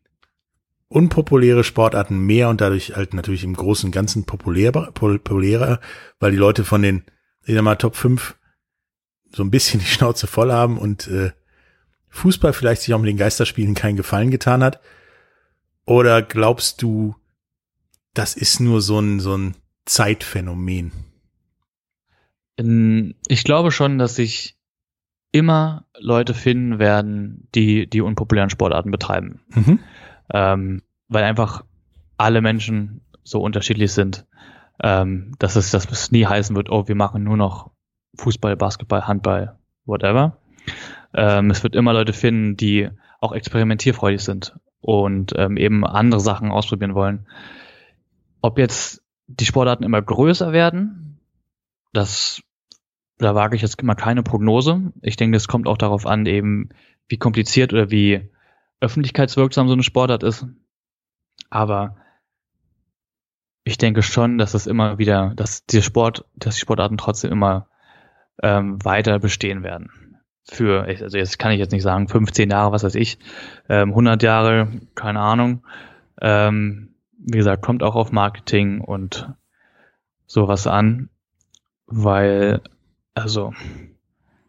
unpopuläre 0.88 1.64
Sportarten 1.64 2.18
mehr 2.20 2.48
und 2.48 2.60
dadurch 2.60 2.94
halt 2.94 3.14
natürlich 3.14 3.44
im 3.44 3.54
Großen 3.54 3.88
und 3.88 3.92
Ganzen 3.92 4.24
populärer, 4.24 4.92
populärer, 4.92 5.80
weil 6.20 6.30
die 6.30 6.36
Leute 6.36 6.64
von 6.64 6.82
den, 6.82 7.04
ich 7.44 7.54
sag 7.54 7.62
mal, 7.62 7.76
Top 7.76 7.96
5 7.96 8.36
so 9.32 9.42
ein 9.42 9.50
bisschen 9.50 9.80
die 9.80 9.86
Schnauze 9.86 10.26
voll 10.26 10.52
haben 10.52 10.78
und 10.78 11.08
äh, 11.08 11.32
Fußball 12.08 12.52
vielleicht 12.52 12.82
sich 12.82 12.94
auch 12.94 12.98
mit 12.98 13.08
den 13.08 13.18
Geisterspielen 13.18 13.74
keinen 13.74 13.96
Gefallen 13.96 14.30
getan 14.30 14.62
hat? 14.62 14.80
Oder 15.84 16.22
glaubst 16.22 16.82
du, 16.82 17.14
das 18.14 18.34
ist 18.34 18.60
nur 18.60 18.80
so 18.80 18.98
ein, 18.98 19.20
so 19.20 19.36
ein 19.36 19.56
Zeitphänomen? 19.84 20.92
Ich 22.58 23.44
glaube 23.44 23.70
schon, 23.70 23.98
dass 23.98 24.16
sich 24.16 24.56
immer 25.32 25.84
Leute 25.98 26.32
finden 26.32 26.78
werden, 26.78 27.48
die 27.54 27.86
die 27.86 28.00
unpopulären 28.00 28.50
Sportarten 28.50 28.90
betreiben. 28.90 29.40
Mhm. 29.54 29.78
Ähm, 30.32 30.82
weil 31.08 31.24
einfach 31.24 31.64
alle 32.16 32.40
Menschen 32.40 33.02
so 33.22 33.40
unterschiedlich 33.42 33.92
sind, 33.92 34.26
ähm, 34.82 35.34
dass 35.38 35.56
es 35.56 35.70
dass 35.70 35.90
es 35.90 36.10
nie 36.10 36.26
heißen 36.26 36.56
wird, 36.56 36.70
oh, 36.70 36.88
wir 36.88 36.94
machen 36.94 37.24
nur 37.24 37.36
noch 37.36 37.70
Fußball, 38.16 38.56
Basketball, 38.56 39.06
Handball, 39.06 39.58
whatever. 39.84 40.38
Ähm, 41.14 41.50
es 41.50 41.62
wird 41.62 41.74
immer 41.74 41.92
Leute 41.92 42.12
finden, 42.12 42.56
die 42.56 42.88
auch 43.20 43.32
experimentierfreudig 43.32 44.22
sind 44.22 44.58
und 44.80 45.32
ähm, 45.36 45.56
eben 45.56 45.84
andere 45.86 46.20
Sachen 46.20 46.50
ausprobieren 46.50 46.94
wollen. 46.94 47.26
Ob 48.40 48.58
jetzt 48.58 49.02
die 49.26 49.44
Sportarten 49.44 49.84
immer 49.84 50.00
größer 50.00 50.52
werden, 50.52 51.18
das 51.92 52.42
da 53.18 53.34
wage 53.34 53.56
ich 53.56 53.62
jetzt 53.62 53.82
mal 53.82 53.94
keine 53.94 54.22
Prognose. 54.22 54.92
Ich 55.02 55.16
denke, 55.16 55.36
es 55.36 55.48
kommt 55.48 55.66
auch 55.66 55.78
darauf 55.78 56.06
an, 56.06 56.26
eben 56.26 56.70
wie 57.08 57.16
kompliziert 57.18 57.72
oder 57.72 57.90
wie 57.90 58.30
öffentlichkeitswirksam 58.80 59.68
so 59.68 59.74
eine 59.74 59.82
Sportart 59.82 60.22
ist. 60.22 60.46
Aber 61.50 61.96
ich 63.64 63.78
denke 63.78 64.02
schon, 64.02 64.38
dass 64.38 64.54
es 64.54 64.66
immer 64.66 64.98
wieder, 64.98 65.32
dass 65.34 65.66
die 65.66 65.82
Sport, 65.82 66.24
dass 66.36 66.54
die 66.54 66.60
Sportarten 66.60 66.98
trotzdem 66.98 67.32
immer 67.32 67.66
ähm, 68.42 68.84
weiter 68.84 69.18
bestehen 69.18 69.62
werden. 69.62 69.90
Für, 70.48 70.84
also 70.84 71.18
jetzt 71.18 71.38
kann 71.38 71.50
ich 71.52 71.58
jetzt 71.58 71.72
nicht 71.72 71.82
sagen, 71.82 72.06
15 72.06 72.50
Jahre, 72.50 72.70
was 72.70 72.84
weiß 72.84 72.94
ich, 72.94 73.18
ähm, 73.68 73.90
100 73.90 74.22
Jahre, 74.22 74.68
keine 74.94 75.20
Ahnung. 75.20 75.64
Ähm, 76.20 76.94
wie 77.18 77.38
gesagt, 77.38 77.62
kommt 77.62 77.82
auch 77.82 77.96
auf 77.96 78.12
Marketing 78.12 78.80
und 78.80 79.28
sowas 80.26 80.66
an, 80.66 81.08
weil, 81.86 82.60
also, 83.16 83.54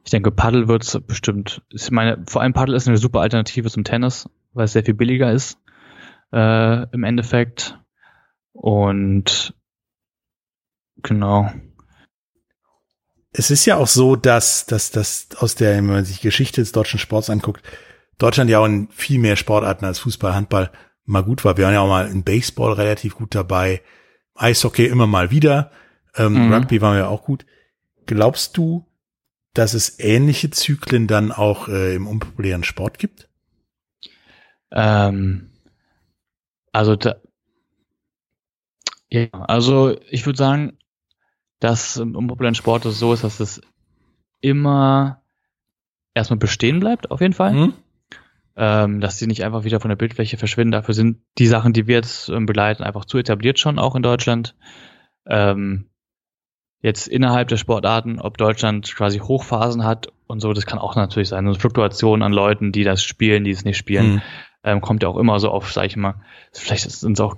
ich 0.04 0.12
denke, 0.12 0.30
Paddle 0.30 0.68
wird 0.68 1.08
bestimmt, 1.08 1.62
ich 1.72 1.90
meine, 1.90 2.24
vor 2.28 2.42
allem 2.42 2.54
Paddle 2.54 2.76
ist 2.76 2.88
eine 2.88 2.98
super 2.98 3.22
Alternative 3.22 3.70
zum 3.72 3.86
Tennis, 3.86 4.30
weil 4.54 4.66
es 4.66 4.74
sehr 4.74 4.84
viel 4.84 4.94
billiger 4.94 5.32
ist, 5.32 5.58
äh, 6.34 6.84
im 6.92 7.04
Endeffekt. 7.06 7.80
Und 8.52 9.56
genau. 11.02 11.50
Es 13.32 13.52
ist 13.52 13.66
ja 13.66 13.78
auch 13.78 13.88
so, 13.88 14.18
dass, 14.18 14.66
dass, 14.66 14.92
dass 14.92 15.30
aus 15.38 15.56
der, 15.56 15.78
wenn 15.78 15.86
man 15.86 16.04
sich 16.06 16.20
Geschichte 16.20 16.62
des 16.62 16.74
deutschen 16.74 17.00
Sports 17.00 17.30
anguckt, 17.30 17.64
Deutschland 18.18 18.50
ja 18.50 18.60
auch 18.60 18.66
in 18.66 18.90
viel 18.90 19.20
mehr 19.20 19.38
Sportarten 19.38 19.86
als 19.86 20.00
Fußball, 20.00 20.36
Handball 20.36 20.72
mal 21.06 21.24
gut 21.24 21.46
war. 21.46 21.56
Wir 21.56 21.66
waren 21.66 21.74
ja 21.74 21.80
auch 21.80 21.88
mal 21.88 22.08
in 22.10 22.24
Baseball 22.24 22.74
relativ 22.74 23.16
gut 23.16 23.34
dabei, 23.34 23.82
Eishockey 24.36 24.88
immer 24.88 25.08
mal 25.08 25.32
wieder, 25.32 25.72
ähm, 26.18 26.48
mhm. 26.48 26.54
Rugby 26.54 26.82
waren 26.82 26.98
wir 26.98 27.10
auch 27.10 27.24
gut. 27.24 27.46
Glaubst 28.08 28.58
du, 28.58 28.86
dass 29.54 29.74
es 29.74 30.00
ähnliche 30.00 30.50
Zyklen 30.50 31.08
dann 31.08 31.32
auch 31.32 31.68
äh, 31.68 31.96
im 31.96 32.08
unpopulären 32.08 32.64
Sport 32.64 33.00
gibt? 33.00 33.30
Ähm, 34.72 35.52
also 36.72 36.96
da, 36.96 37.16
ja, 39.10 39.28
also 39.32 39.98
ich 40.10 40.26
würde 40.26 40.38
sagen, 40.38 40.78
dass 41.60 41.98
im 41.98 42.16
unpopulären 42.16 42.56
Sport 42.56 42.86
es 42.86 43.00
so 43.00 43.14
ist, 43.14 43.24
dass 43.24 43.40
es 43.40 43.62
immer 44.42 45.22
erstmal 46.14 46.38
bestehen 46.38 46.80
bleibt, 46.80 47.12
auf 47.12 47.22
jeden 47.22 47.34
Fall. 47.34 47.54
Mhm. 47.54 47.74
Ähm, 48.60 49.02
dass 49.02 49.20
sie 49.20 49.28
nicht 49.28 49.44
einfach 49.44 49.66
wieder 49.66 49.80
von 49.80 49.90
der 49.90 49.96
Bildfläche 49.96 50.38
verschwinden. 50.38 50.72
Dafür 50.72 50.96
sind 50.96 51.22
die 51.38 51.46
Sachen, 51.46 51.74
die 51.74 51.86
wir 51.86 51.96
jetzt 51.96 52.30
ähm, 52.30 52.48
begleiten, 52.48 52.84
einfach 52.84 53.06
zu 53.06 53.20
etabliert 53.20 53.60
schon, 53.60 53.78
auch 53.78 53.96
in 53.96 54.02
Deutschland. 54.02 54.56
Ähm, 55.28 55.90
jetzt 56.82 57.08
innerhalb 57.08 57.48
der 57.48 57.58
Sportarten, 57.58 58.20
ob 58.20 58.38
Deutschland 58.38 58.94
quasi 58.96 59.20
Hochphasen 59.20 59.84
hat 59.84 60.08
und 60.28 60.40
so, 60.40 60.54
das 60.54 60.66
kann 60.66 60.80
auch 60.80 60.96
natürlich 60.96 61.30
sein. 61.30 61.46
Eine 61.48 61.56
Fluktuation 61.56 62.22
an 62.22 62.32
Leuten, 62.34 62.72
die 62.72 62.84
das 62.84 63.04
spielen, 63.04 63.44
die 63.44 63.52
es 63.52 63.66
nicht 63.66 63.78
spielen, 63.78 64.16
mhm. 64.16 64.22
ähm, 64.64 64.82
kommt 64.82 65.04
ja 65.04 65.10
auch 65.10 65.18
immer 65.18 65.40
so 65.40 65.50
auf, 65.50 65.72
sag 65.72 65.86
ich 65.86 65.96
mal, 65.96 66.16
vielleicht 66.54 66.90
sind 66.90 67.14
es 67.14 67.22
auch 67.22 67.36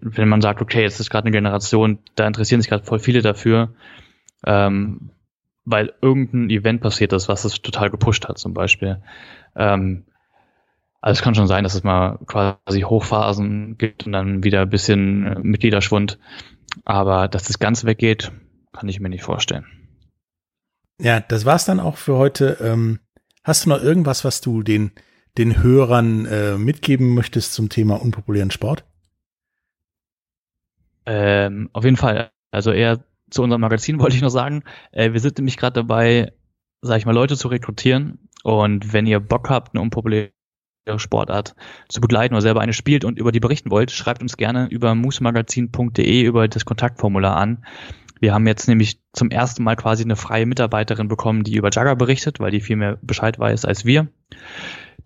wenn 0.00 0.28
man 0.28 0.40
sagt, 0.40 0.60
okay, 0.60 0.82
jetzt 0.82 1.00
ist 1.00 1.10
gerade 1.10 1.26
eine 1.26 1.32
Generation, 1.32 1.98
da 2.14 2.26
interessieren 2.26 2.60
sich 2.60 2.70
gerade 2.70 2.84
voll 2.84 2.98
viele 2.98 3.22
dafür, 3.22 3.74
ähm, 4.44 5.10
weil 5.64 5.92
irgendein 6.00 6.50
Event 6.50 6.80
passiert 6.80 7.12
ist, 7.12 7.28
was 7.28 7.44
es 7.44 7.60
total 7.62 7.90
gepusht 7.90 8.28
hat, 8.28 8.38
zum 8.38 8.54
Beispiel. 8.54 9.02
Ähm, 9.56 10.04
also 11.00 11.18
es 11.18 11.22
kann 11.22 11.34
schon 11.34 11.46
sein, 11.46 11.64
dass 11.64 11.74
es 11.74 11.84
mal 11.84 12.18
quasi 12.26 12.82
Hochphasen 12.82 13.76
gibt 13.78 14.06
und 14.06 14.12
dann 14.12 14.44
wieder 14.44 14.62
ein 14.62 14.70
bisschen 14.70 15.26
äh, 15.26 15.38
Mitgliederschwund. 15.40 16.18
Aber 16.84 17.28
dass 17.28 17.44
das 17.44 17.58
Ganze 17.58 17.86
weggeht, 17.86 18.32
kann 18.76 18.88
ich 18.88 19.00
mir 19.00 19.08
nicht 19.08 19.24
vorstellen. 19.24 19.66
Ja, 21.00 21.20
das 21.20 21.44
war's 21.44 21.64
dann 21.64 21.80
auch 21.80 21.96
für 21.96 22.16
heute. 22.16 22.58
Ähm, 22.60 23.00
hast 23.44 23.64
du 23.64 23.70
noch 23.70 23.82
irgendwas, 23.82 24.24
was 24.24 24.40
du 24.40 24.62
den, 24.62 24.92
den 25.36 25.62
Hörern 25.62 26.26
äh, 26.26 26.56
mitgeben 26.56 27.14
möchtest 27.14 27.52
zum 27.52 27.68
Thema 27.68 28.00
unpopulären 28.00 28.50
Sport? 28.50 28.84
Ähm, 31.04 31.70
auf 31.72 31.84
jeden 31.84 31.96
Fall. 31.96 32.30
Also 32.50 32.72
eher 32.72 33.04
zu 33.30 33.42
unserem 33.42 33.60
Magazin 33.60 34.00
wollte 34.00 34.16
ich 34.16 34.22
noch 34.22 34.30
sagen. 34.30 34.62
Äh, 34.92 35.12
wir 35.12 35.20
sind 35.20 35.38
nämlich 35.38 35.56
gerade 35.56 35.74
dabei, 35.74 36.32
sag 36.80 36.98
ich 36.98 37.06
mal, 37.06 37.12
Leute 37.12 37.36
zu 37.36 37.48
rekrutieren. 37.48 38.28
Und 38.42 38.92
wenn 38.92 39.06
ihr 39.06 39.20
Bock 39.20 39.50
habt, 39.50 39.74
eine 39.74 39.82
unpopuläre 39.82 40.30
Sportart 40.96 41.56
zu 41.88 42.00
begleiten 42.00 42.34
oder 42.34 42.42
selber 42.42 42.60
eine 42.60 42.72
spielt 42.72 43.04
und 43.04 43.18
über 43.18 43.32
die 43.32 43.40
berichten 43.40 43.70
wollt, 43.70 43.90
schreibt 43.90 44.22
uns 44.22 44.36
gerne 44.36 44.68
über 44.70 44.94
moosmagazin.de 44.94 46.22
über 46.22 46.46
das 46.46 46.64
Kontaktformular 46.64 47.36
an. 47.36 47.64
Wir 48.20 48.32
haben 48.32 48.46
jetzt 48.46 48.66
nämlich 48.66 49.00
zum 49.12 49.30
ersten 49.30 49.62
Mal 49.62 49.76
quasi 49.76 50.02
eine 50.04 50.16
freie 50.16 50.46
Mitarbeiterin 50.46 51.08
bekommen, 51.08 51.44
die 51.44 51.56
über 51.56 51.70
Jagger 51.70 51.96
berichtet, 51.96 52.40
weil 52.40 52.50
die 52.50 52.60
viel 52.60 52.76
mehr 52.76 52.98
Bescheid 53.02 53.38
weiß 53.38 53.64
als 53.64 53.84
wir. 53.84 54.08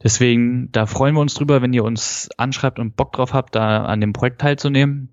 Deswegen, 0.03 0.71
da 0.73 0.87
freuen 0.87 1.15
wir 1.15 1.21
uns 1.21 1.35
drüber, 1.35 1.61
wenn 1.61 1.73
ihr 1.73 1.85
uns 1.85 2.31
anschreibt 2.37 2.79
und 2.79 2.97
Bock 2.97 3.13
drauf 3.13 3.35
habt, 3.35 3.55
da 3.55 3.85
an 3.85 4.01
dem 4.01 4.13
Projekt 4.13 4.41
teilzunehmen. 4.41 5.13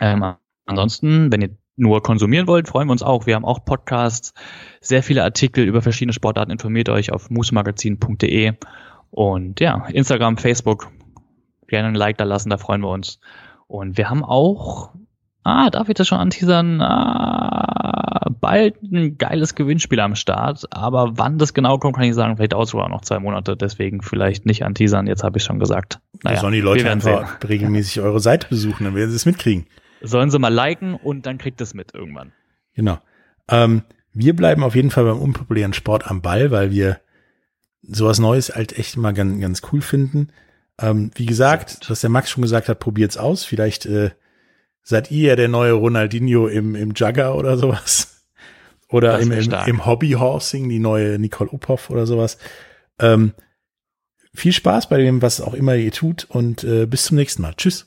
Ähm, 0.00 0.34
ansonsten, 0.66 1.32
wenn 1.32 1.40
ihr 1.40 1.56
nur 1.76 2.02
konsumieren 2.02 2.46
wollt, 2.46 2.68
freuen 2.68 2.88
wir 2.88 2.92
uns 2.92 3.02
auch. 3.02 3.26
Wir 3.26 3.36
haben 3.36 3.44
auch 3.44 3.64
Podcasts, 3.64 4.34
sehr 4.80 5.02
viele 5.02 5.22
Artikel 5.24 5.64
über 5.64 5.80
verschiedene 5.80 6.12
Sportarten. 6.12 6.50
Informiert 6.50 6.90
euch 6.90 7.12
auf 7.12 7.30
moosmagazin.de 7.30 8.54
und 9.10 9.60
ja, 9.60 9.86
Instagram, 9.86 10.36
Facebook. 10.36 10.90
Gerne 11.68 11.88
ein 11.88 11.94
Like 11.94 12.18
da 12.18 12.24
lassen, 12.24 12.50
da 12.50 12.58
freuen 12.58 12.82
wir 12.82 12.90
uns. 12.90 13.20
Und 13.66 13.96
wir 13.96 14.10
haben 14.10 14.24
auch, 14.24 14.92
ah, 15.44 15.70
darf 15.70 15.88
ich 15.88 15.94
das 15.94 16.08
schon 16.08 16.18
anteasern? 16.18 16.80
Ah, 16.80 18.30
bald 18.40 18.82
ein 18.82 19.18
geiles 19.18 19.54
Gewinnspiel 19.54 20.00
am 20.00 20.14
Start. 20.14 20.66
Aber 20.70 21.18
wann 21.18 21.38
das 21.38 21.54
genau 21.54 21.78
kommt, 21.78 21.96
kann 21.96 22.04
ich 22.04 22.14
sagen. 22.14 22.36
Vielleicht 22.36 22.52
dauert 22.52 22.66
es 22.66 22.70
sogar 22.70 22.88
noch 22.88 23.02
zwei 23.02 23.18
Monate. 23.18 23.56
Deswegen 23.56 24.02
vielleicht 24.02 24.46
nicht 24.46 24.64
anteasern. 24.64 25.06
Jetzt 25.06 25.22
habe 25.22 25.38
ich 25.38 25.44
schon 25.44 25.58
gesagt. 25.58 26.00
Naja, 26.22 26.40
sollen 26.40 26.52
die 26.52 26.60
Leute 26.60 26.90
einfach 26.90 27.38
sehen. 27.38 27.48
regelmäßig 27.48 28.00
eure 28.02 28.20
Seite 28.20 28.48
besuchen, 28.48 28.84
dann 28.84 28.94
werden 28.94 29.10
sie 29.10 29.16
es 29.16 29.26
mitkriegen. 29.26 29.66
Sollen 30.02 30.30
sie 30.30 30.38
mal 30.38 30.52
liken 30.52 30.94
und 30.94 31.26
dann 31.26 31.38
kriegt 31.38 31.60
es 31.60 31.74
mit 31.74 31.94
irgendwann. 31.94 32.32
Genau. 32.74 32.98
Ähm, 33.48 33.82
wir 34.12 34.34
bleiben 34.34 34.62
auf 34.62 34.74
jeden 34.74 34.90
Fall 34.90 35.04
beim 35.04 35.18
unpopulären 35.18 35.72
Sport 35.72 36.10
am 36.10 36.22
Ball, 36.22 36.50
weil 36.50 36.70
wir 36.70 37.00
sowas 37.82 38.18
Neues 38.18 38.54
halt 38.54 38.78
echt 38.78 38.96
immer 38.96 39.12
ganz, 39.12 39.40
ganz 39.40 39.62
cool 39.72 39.80
finden. 39.80 40.28
Ähm, 40.80 41.10
wie 41.14 41.26
gesagt, 41.26 41.90
was 41.90 42.00
der 42.00 42.10
Max 42.10 42.30
schon 42.30 42.42
gesagt 42.42 42.68
hat, 42.68 42.78
probiert's 42.78 43.16
aus. 43.16 43.44
Vielleicht 43.44 43.86
äh, 43.86 44.10
seid 44.82 45.10
ihr 45.10 45.28
ja 45.28 45.36
der 45.36 45.48
neue 45.48 45.72
Ronaldinho 45.72 46.48
im, 46.48 46.74
im 46.74 46.92
Jugger 46.94 47.34
oder 47.34 47.56
sowas. 47.56 48.16
Oder 48.92 49.20
im, 49.20 49.30
im, 49.30 49.52
im 49.66 49.86
Hobbyhorsing, 49.86 50.68
die 50.68 50.80
neue 50.80 51.16
Nicole 51.20 51.48
Uphoff 51.52 51.90
oder 51.90 52.06
sowas. 52.06 52.38
Ähm, 52.98 53.34
viel 54.34 54.52
Spaß 54.52 54.88
bei 54.88 54.98
dem, 54.98 55.22
was 55.22 55.40
auch 55.40 55.54
immer 55.54 55.76
ihr 55.76 55.92
tut 55.92 56.24
und 56.28 56.64
äh, 56.64 56.86
bis 56.86 57.04
zum 57.04 57.16
nächsten 57.16 57.42
Mal. 57.42 57.54
Tschüss. 57.54 57.86